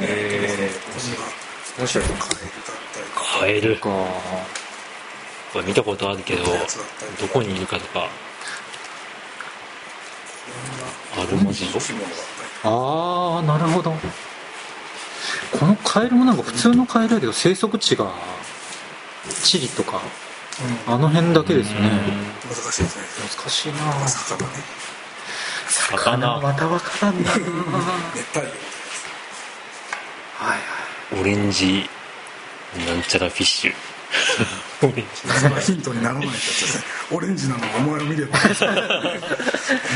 [0.00, 0.70] え
[1.78, 2.04] 面白い。
[2.04, 3.76] カエルだったりとかカエル。
[3.76, 3.88] か
[5.52, 8.08] これ見たことあるけどどこにいるかとか。
[11.16, 11.80] アルマジロ
[12.64, 13.92] ああなるほど。
[15.58, 18.12] このカエルもなんか普通のカエルだけど生息地が
[19.44, 20.00] チリとか
[20.86, 21.90] あの辺だけですよね。
[22.48, 23.04] 難しいですね。
[23.38, 24.52] 難しいな魚ね。
[25.68, 26.40] 魚。
[26.40, 27.40] またわからんなはい
[28.14, 28.73] 熱帯魚はい
[31.20, 31.88] オレンジ
[32.86, 33.72] なんちゃらフィッシュ。
[34.82, 35.28] オレンジ。
[35.28, 38.38] それはヒントにならないやつですねオレンジなの お前を見れば。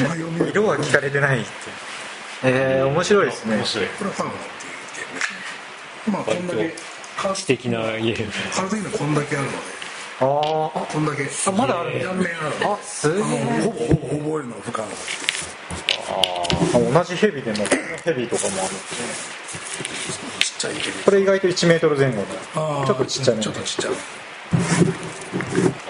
[0.05, 0.51] お前を見れば。
[0.51, 1.49] 色は聞かれてないって
[2.45, 3.57] えー、面白いですね。
[3.57, 6.75] 面白いこれはファウナっていうゲームですねまあこんだけ。
[7.47, 8.27] 的なゲー
[8.83, 9.59] ムこんだけあるので
[10.21, 11.29] あこんだけ。
[11.47, 11.97] あまだある。
[11.99, 12.61] ん断面ある。
[12.61, 14.89] のあすほぼほぼ覚えるのは不可能。
[16.09, 17.65] あ同じヘビでも
[18.05, 20.18] ヘビとかもあるちっちゃ
[20.71, 22.17] いけどこれ意外と1メートル前後。
[22.17, 22.23] で
[22.55, 22.87] あー。
[22.87, 23.43] ちょっとちっちゃめ。
[23.43, 23.93] ちょっとちっちゃい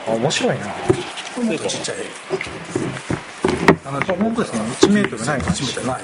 [0.07, 0.67] あ面白いな。
[0.67, 1.97] これもっとちっちゃい。
[3.85, 4.61] あ本当ですね。
[4.61, 6.03] 1メートルない感1じメートルない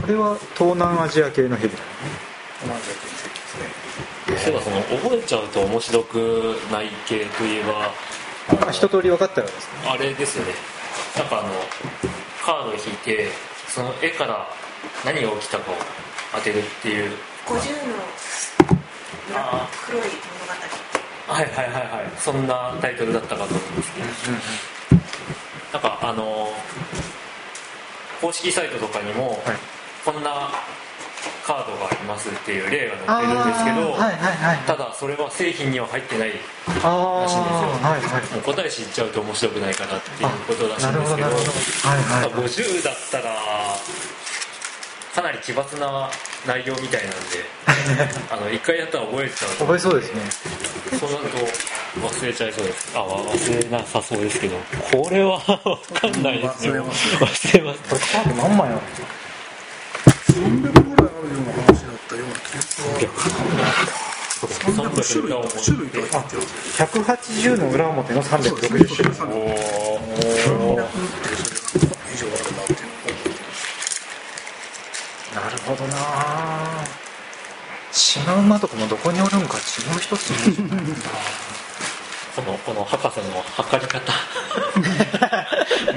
[0.00, 1.78] これは東南アジア系のヘビ同
[2.66, 4.38] じやつですね。
[4.38, 6.16] そういえばその覚えちゃうと面白く
[6.70, 7.92] ない系といえば
[8.68, 9.90] あ一通り分かったらですね。
[9.90, 10.52] あれですよね。
[11.16, 11.48] なんかあの
[12.44, 13.28] カードを引いて
[13.66, 14.46] その絵から
[15.04, 15.74] 何が起きたかを
[16.32, 17.12] 当てるっていう。
[17.46, 17.56] 50の
[19.34, 20.10] あ黒い物
[21.28, 21.32] 語。
[21.34, 22.12] はいはいはいはい。
[22.18, 24.06] そんなタイトルだったかと思うんですけど。
[25.72, 26.48] なんかあの
[28.20, 29.40] 公式サイトとかにも、はい。
[30.04, 30.50] こんな
[31.46, 41.30] カードがありますっていう例が載ってるんですけど、はいはいはい、ただそれは製品には入ってないらしいんですよ、はいはい、もう答え知っちゃうと面白くないかなっていうことらしいんですけど。
[41.30, 41.50] ど、はい
[42.22, 43.34] はい、50だったら
[45.16, 46.10] かなり奇抜な
[46.46, 47.16] 内容みたいなんで
[48.30, 50.20] あの一回やったら覚えちゃう覚えそうですね。
[51.00, 51.38] そうなると
[52.06, 52.92] 忘れちゃいそうです。
[52.94, 54.56] あ忘れなさそうですけど。
[54.92, 56.72] これは 分かんないですね。
[56.72, 57.06] 忘れます。
[57.16, 57.80] 忘れます。
[57.88, 58.78] これカード何枚ある
[60.34, 62.86] ？300ぐらいあるような話だったような気がする。
[64.36, 65.32] 300種類
[65.64, 66.42] 種類が入ってる
[66.76, 69.34] 180の裏表の360種類お
[70.74, 70.80] お
[72.12, 72.26] 以上
[75.66, 75.96] ほどな。
[77.92, 80.56] シマウマとかもどこにおるんか違う人っすね
[82.36, 84.12] このこの博士の測り方。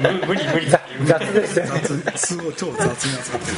[0.00, 0.70] 無無理無理。
[1.04, 1.82] 雑ですよね。
[1.82, 3.56] 雑すごい超雑に扱ってる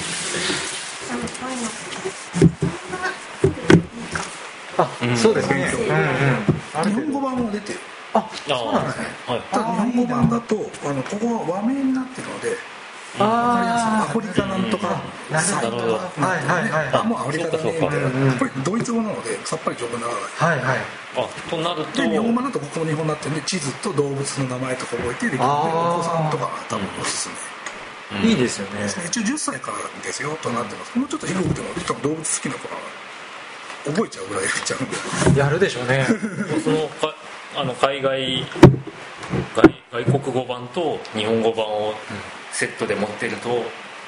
[4.79, 7.79] あ、うん、そうですね、うんうん、日本語版も出てる。
[8.15, 12.57] あそうなんですね、はい、ただ日本語版だとあのここは和名になってるので
[13.19, 15.01] あアフリカなんとか。
[15.33, 17.73] サイトはいはいはいもうアフリカだね
[18.39, 20.23] これドイツ語なのでさっぱり情報にならない。
[20.37, 20.79] はいはい。
[21.17, 22.03] あとなると。
[22.03, 25.47] 日本語だとここも日本になってるんで地図と動物の名前とか覚えてできるお
[25.97, 27.31] 子さんとか多分おすす
[28.13, 28.29] め。
[28.29, 28.87] いいですよね。
[29.07, 30.99] 一応10歳からですよとなってます。
[30.99, 32.81] もうちょっと低くても多分動物好きな子は
[33.87, 35.41] 覚えちゃうぐらいやっちゃうんで。
[35.41, 36.07] やるでしょうね。
[36.63, 37.15] そのか
[37.57, 38.45] あの海外
[39.91, 41.95] 外国語版と日本語版を
[42.63, 43.49] セットで持ってると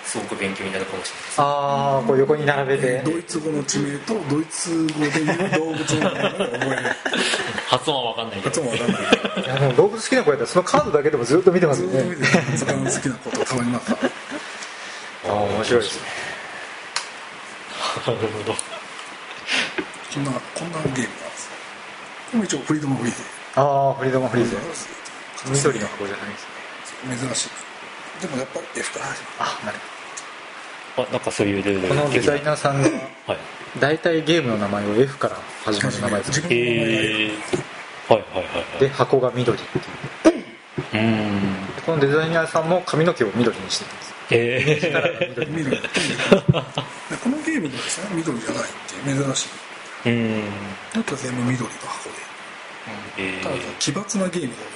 [0.05, 3.02] すごく勉強になるかもしれないああこう横に並べて。
[3.05, 6.82] ドイツ語の地名とドイツ語でいう動物の名前を覚える
[7.66, 8.40] 発音は分かんない。
[8.43, 9.02] 発音は分かんない
[9.44, 12.02] いやでも動物好きな子やったらそのカードだけでもずっと見てますよね
[12.55, 13.98] ずっと見て好きなことたまりますあ
[15.31, 16.06] あ面白いですね。
[18.06, 18.55] なるほど
[20.14, 21.51] こんなこんなゲームなんです
[22.31, 23.22] これ一応フリードムフリーゼ
[23.56, 24.56] ああフリードムフリーゼ
[25.51, 27.16] 緑の箱じゃないですね。
[27.16, 27.74] 珍しい
[28.20, 29.35] でもやっぱり F から始まる。
[29.39, 32.89] あなるほどあなんかそういうルールこのデザイナーさんが
[33.81, 37.31] 大体ゲームの名前を F から始まる名前ですへえ
[38.09, 38.45] はいはいは
[38.77, 39.85] いで箱が緑っていう。
[40.95, 41.55] うん。
[41.85, 45.82] このデザイナーさんも髪の毛を緑にしてるんですええー、緑こ
[47.28, 48.66] のゲームでですね緑じゃないっ
[49.05, 49.47] ていう珍し
[50.05, 50.11] い。
[50.11, 51.01] うん。
[51.01, 52.16] あと全部緑の箱で、
[53.19, 53.24] うん。
[53.24, 54.74] えー、ただ奇抜なゲームが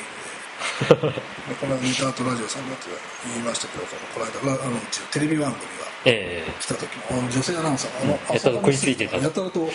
[1.61, 2.91] この間ニタートラジオさんだって
[3.27, 5.89] 言いましたけどこの間あのうちテレビ番組が
[6.61, 9.69] 来た時も、女性アナウンサーが、やたら食いついてたやたらとや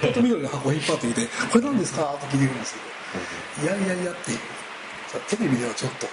[0.00, 2.74] たらと緑の箱を引っ張ってきて「これ何ですか?」って聞いてくるんです
[3.62, 4.32] けど「いやいやいや」って
[5.36, 6.06] テレビではちょっと。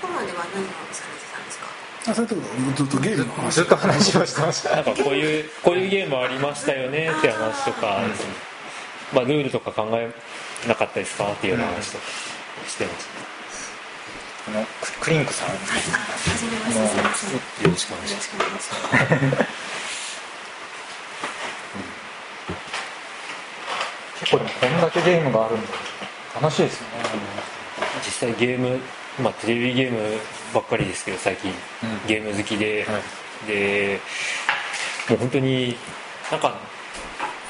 [0.00, 1.66] ここまでは何をされてたんですか？
[2.10, 2.36] あそういうこ
[2.76, 3.54] とずっとゲームの話。
[3.54, 4.76] ずっと話をしてました。
[4.76, 8.00] なんかこういうこういうゲームありましたよねって話とか、
[9.12, 10.10] まあ、ルールとか考え
[10.68, 12.04] なかったですかっていう話とか
[12.66, 13.04] してまし
[14.46, 14.66] た、うん、あの
[15.00, 15.60] クリンクさん、はい、あ
[17.64, 18.30] よろしくお願いします。
[24.20, 25.66] 結構でもこんだけゲームがあるんで
[26.40, 26.92] 楽しいですよね。
[28.04, 28.80] 実際ゲーム
[29.22, 29.98] まあテレビゲーム
[30.54, 31.52] ばっかりですけど最近、
[32.06, 34.00] ゲーム好きで、はい、で
[35.08, 35.76] もう本当に
[36.30, 36.56] なんか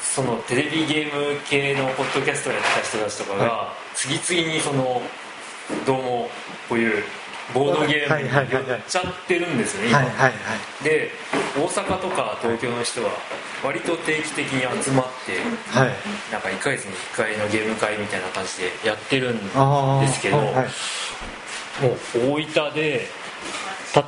[0.01, 5.01] そのテレビゲーム系のポッドキャストをやってた人たちとかが、次々にその
[5.85, 6.29] どうも
[6.67, 7.03] こういう
[7.53, 10.01] ボードゲームにやっちゃってるんですよね、今、
[10.83, 11.11] で
[11.55, 13.11] 大阪とか東京の人は
[13.63, 15.39] 割と定期的に集まって、
[15.69, 15.89] はい、
[16.31, 20.67] なんか1ヶ月に1回のゲーム会みたいな感じでやってるんですけど、はい
[22.15, 23.07] 大分で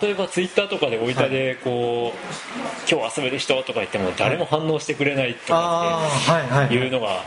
[0.02, 6.02] 例えばツイッターとかで大分でこう、今日遊べる人とか言っても誰も反応してくれないとか
[6.66, 7.24] っていうのが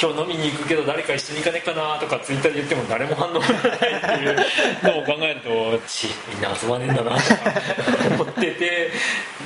[0.00, 4.36] 今日飲みに行くけど誰か一緒に行かねえかなとかツイッターで言っても誰も反応がないっていう
[4.82, 8.90] のを考えるとちみんな集まねえんだなとか思ってて、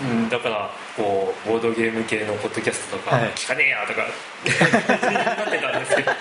[0.09, 4.03] うん、だからこうボードゲーム系のポッドキャストとか聞かねえやとか、
[5.43, 6.13] なってたんですけど。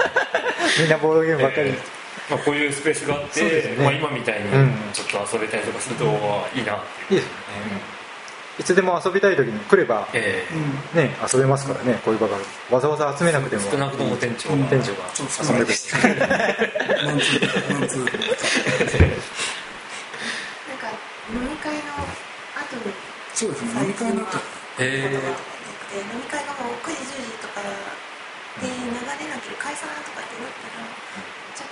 [0.80, 4.50] みんなボードゲームばっかり、えーまあ、こういうスペースがあって、ね、まあ、今みたいに
[4.94, 6.12] ちょっと遊べたりとかするといい
[6.64, 7.34] な、うん、いいですよ
[7.76, 7.94] ね、
[8.60, 12.00] いつでも遊びたい時に来れば、えー、ね、遊べますからね。
[12.06, 12.38] こういう場が
[12.70, 13.64] わざわざ集めなくても。
[13.64, 15.26] 少なくとも店長が店長が遊
[15.58, 15.74] べる
[17.04, 18.00] マンツーマンツー。
[18.00, 18.14] なん
[20.78, 20.94] か
[21.34, 21.98] 飲み会の
[22.54, 22.94] 後に
[23.34, 24.38] そうですね飲み会の後
[24.78, 25.20] えー、飲
[26.18, 27.62] み会がもう9時10時とか
[28.62, 30.73] で流れなきゃ解散とかってなったら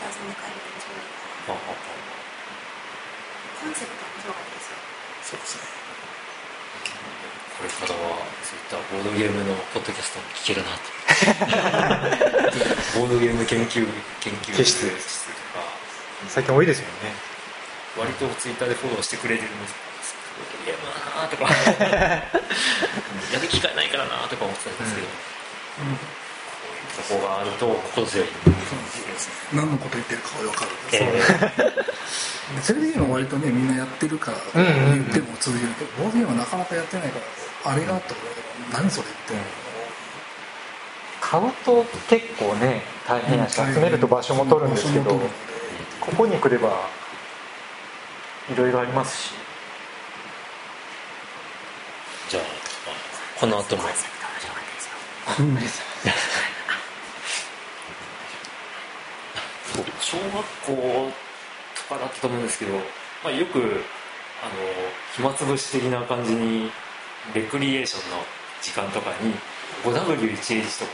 [0.01, 1.13] ちょっと遊んで帰るとちょうどいい
[1.45, 2.01] かな
[3.61, 4.81] コンセプト面白かったですよ。
[5.21, 5.69] そうですね。
[7.61, 10.89] これからはそういったボードゲームのポッドキャストも聞けるなと。
[12.97, 13.85] ボードゲーム研究
[14.19, 14.89] 研究室。
[14.89, 14.97] とか
[16.27, 17.13] 最近多いですよね。
[17.95, 19.75] 割とツイッターでフォローしてくれてるんです
[20.41, 21.45] ボードゲームだなとか。
[23.31, 26.20] やる機会ないからなとか思ってたんですけど、うん
[27.09, 28.27] ここがあると心強い。
[29.53, 30.71] 何のこと言ってるかが分かる。
[30.71, 30.97] んです、
[31.63, 37.19] えー、それでいうの割とねみんなやってるから言っても通じるけど、ボードゲームはなかなかやってないか
[37.65, 38.15] らあれがあったら
[38.81, 39.33] 何それって、
[41.19, 45.19] 買うと結構ね大変やし、集めると場所も取るんですけど
[45.99, 46.89] ここに来れば
[48.51, 49.33] いろいろありますし。
[52.29, 52.43] じゃあ
[53.37, 53.83] この後も
[59.99, 60.31] 小学
[60.65, 61.11] 校
[61.87, 62.73] とかだったと思うんですけど、
[63.23, 63.71] まあ、よくあの
[65.15, 66.71] 暇つぶし的な感じに
[67.33, 68.17] レクリエーションの
[68.61, 69.33] 時間とかに
[69.83, 70.91] 5W1H とか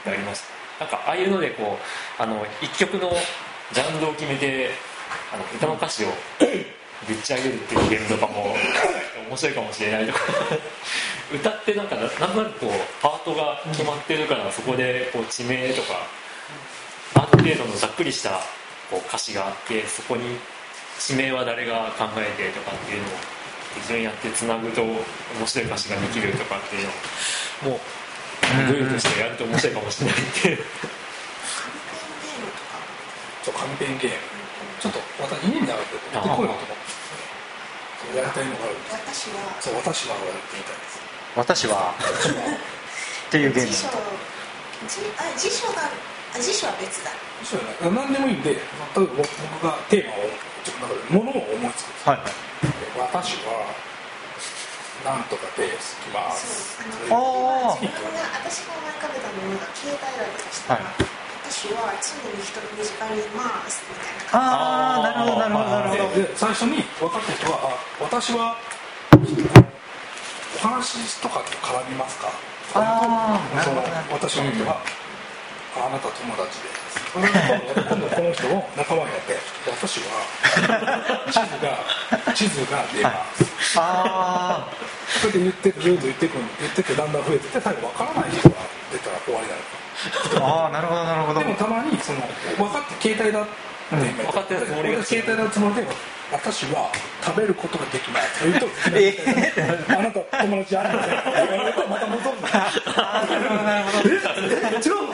[0.00, 0.42] ってありまし
[0.78, 0.84] た。
[0.84, 1.76] なんかああいうのでこ
[2.18, 3.10] うあの1曲の
[3.72, 4.70] ジャンルを決めて
[5.32, 6.08] あの歌の歌詞を
[7.06, 8.54] ぶち上げるっていうゲームとかも
[9.28, 10.20] 面白いかもしれないとか。
[11.32, 16.06] 歌ってなんかなんとなくこうパートが決まってるからそこでこう地名とか
[17.42, 18.40] 程度のざっくりした
[18.90, 20.36] こう歌詞があってそこに
[20.98, 23.10] 地名は誰が考えてとかっていうのを
[23.78, 24.98] 一緒にやってつなぐと面
[25.46, 26.86] 白い歌詞ができるとかっていう
[27.70, 30.58] のをもうルールとしてやると面白いかもしれないっていう。
[33.42, 34.16] そう紙ペンゲーム
[34.80, 34.98] ちょっっと
[38.16, 39.28] やりたいのがあるんです。
[39.30, 39.60] 私は。
[39.60, 41.00] そう私はやってみたいです。
[41.36, 41.94] 私は。
[43.28, 43.70] っていうゲーム。
[43.70, 43.88] 辞書。
[45.36, 45.88] 辞書が
[46.38, 47.10] 辞書は別だ。
[47.42, 48.60] 辞書は何でもいいんで例え
[48.94, 50.30] ば僕がテーマを
[50.62, 52.20] ちょっと中でものを思いつくんです、はい、
[53.00, 53.64] 私は
[55.04, 55.72] なんとかでき
[56.12, 56.76] ます。
[57.08, 60.94] ああ自分が私が思い浮かべたものが携帯だとしたら、はい。
[61.48, 66.22] 私は常に人の身近にいますみたいなああなるほどなるほどなるほど。
[66.22, 68.56] で最初に分かった人は私は
[69.16, 72.28] お話とかと絡みますか？
[72.74, 73.40] ああ
[74.12, 74.76] 私の人は、
[75.76, 76.68] あなた友達で
[77.14, 79.38] 今度この人を仲間になって
[79.70, 80.04] 私は
[81.30, 81.78] 地図が
[82.34, 84.72] 地図が出ます、ああ
[85.20, 88.56] それで言ってずっと言ってくる言っててだんだん増えてて最後分からない人が
[88.92, 91.40] 出たら終わりなのかああなるほどなるほど。
[91.40, 92.20] でもたまにその
[92.56, 95.86] 分かって携帯だって、分かってるつもりが携帯だつもりで
[96.32, 96.92] 私は
[97.22, 105.10] 食べることができないと言うと、えー、あなた友達あるとまた戻るあなるほどなるほどえ違う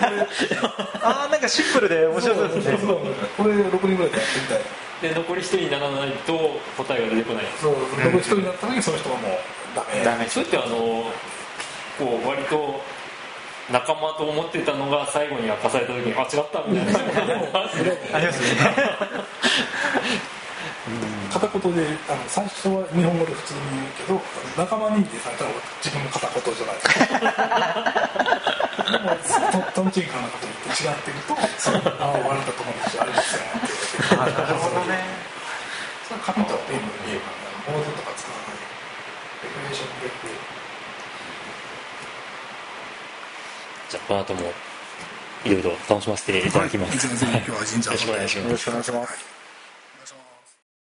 [1.03, 2.79] ああなんかシンプルで面白そうですね
[3.37, 6.33] これ6人ぐらいでやってみたいで残り1人にならないと
[6.77, 9.31] 答えが出てこないそう残り1人になった時にその人はもう
[9.75, 10.77] ダメダメそれってあの
[11.99, 12.81] こう割と
[13.71, 17.01] 仲間と思ってたのが最後に明かされた時にあ違ったみたいな。
[18.15, 18.49] ありますね
[21.33, 24.23] 片言であの最初は日本語で普通に言うけど
[24.57, 25.51] 仲間認定されたら
[25.83, 26.83] 自分の片言じゃないで
[29.27, 29.51] すか。
[29.51, 31.35] でもとんちんかなこと言って違ってると
[31.99, 33.43] 「ああ割れた友達ありますよ」
[34.17, 34.33] なる
[34.63, 35.03] ほどね。
[36.07, 38.63] それは紙とペンのゲームなんだボードとか使わない。
[39.43, 40.15] デコレーションで
[43.89, 44.41] じゃあこの後も
[45.45, 49.36] いろいろ楽しませていただきます、はい、今日は神社よろしくお願いします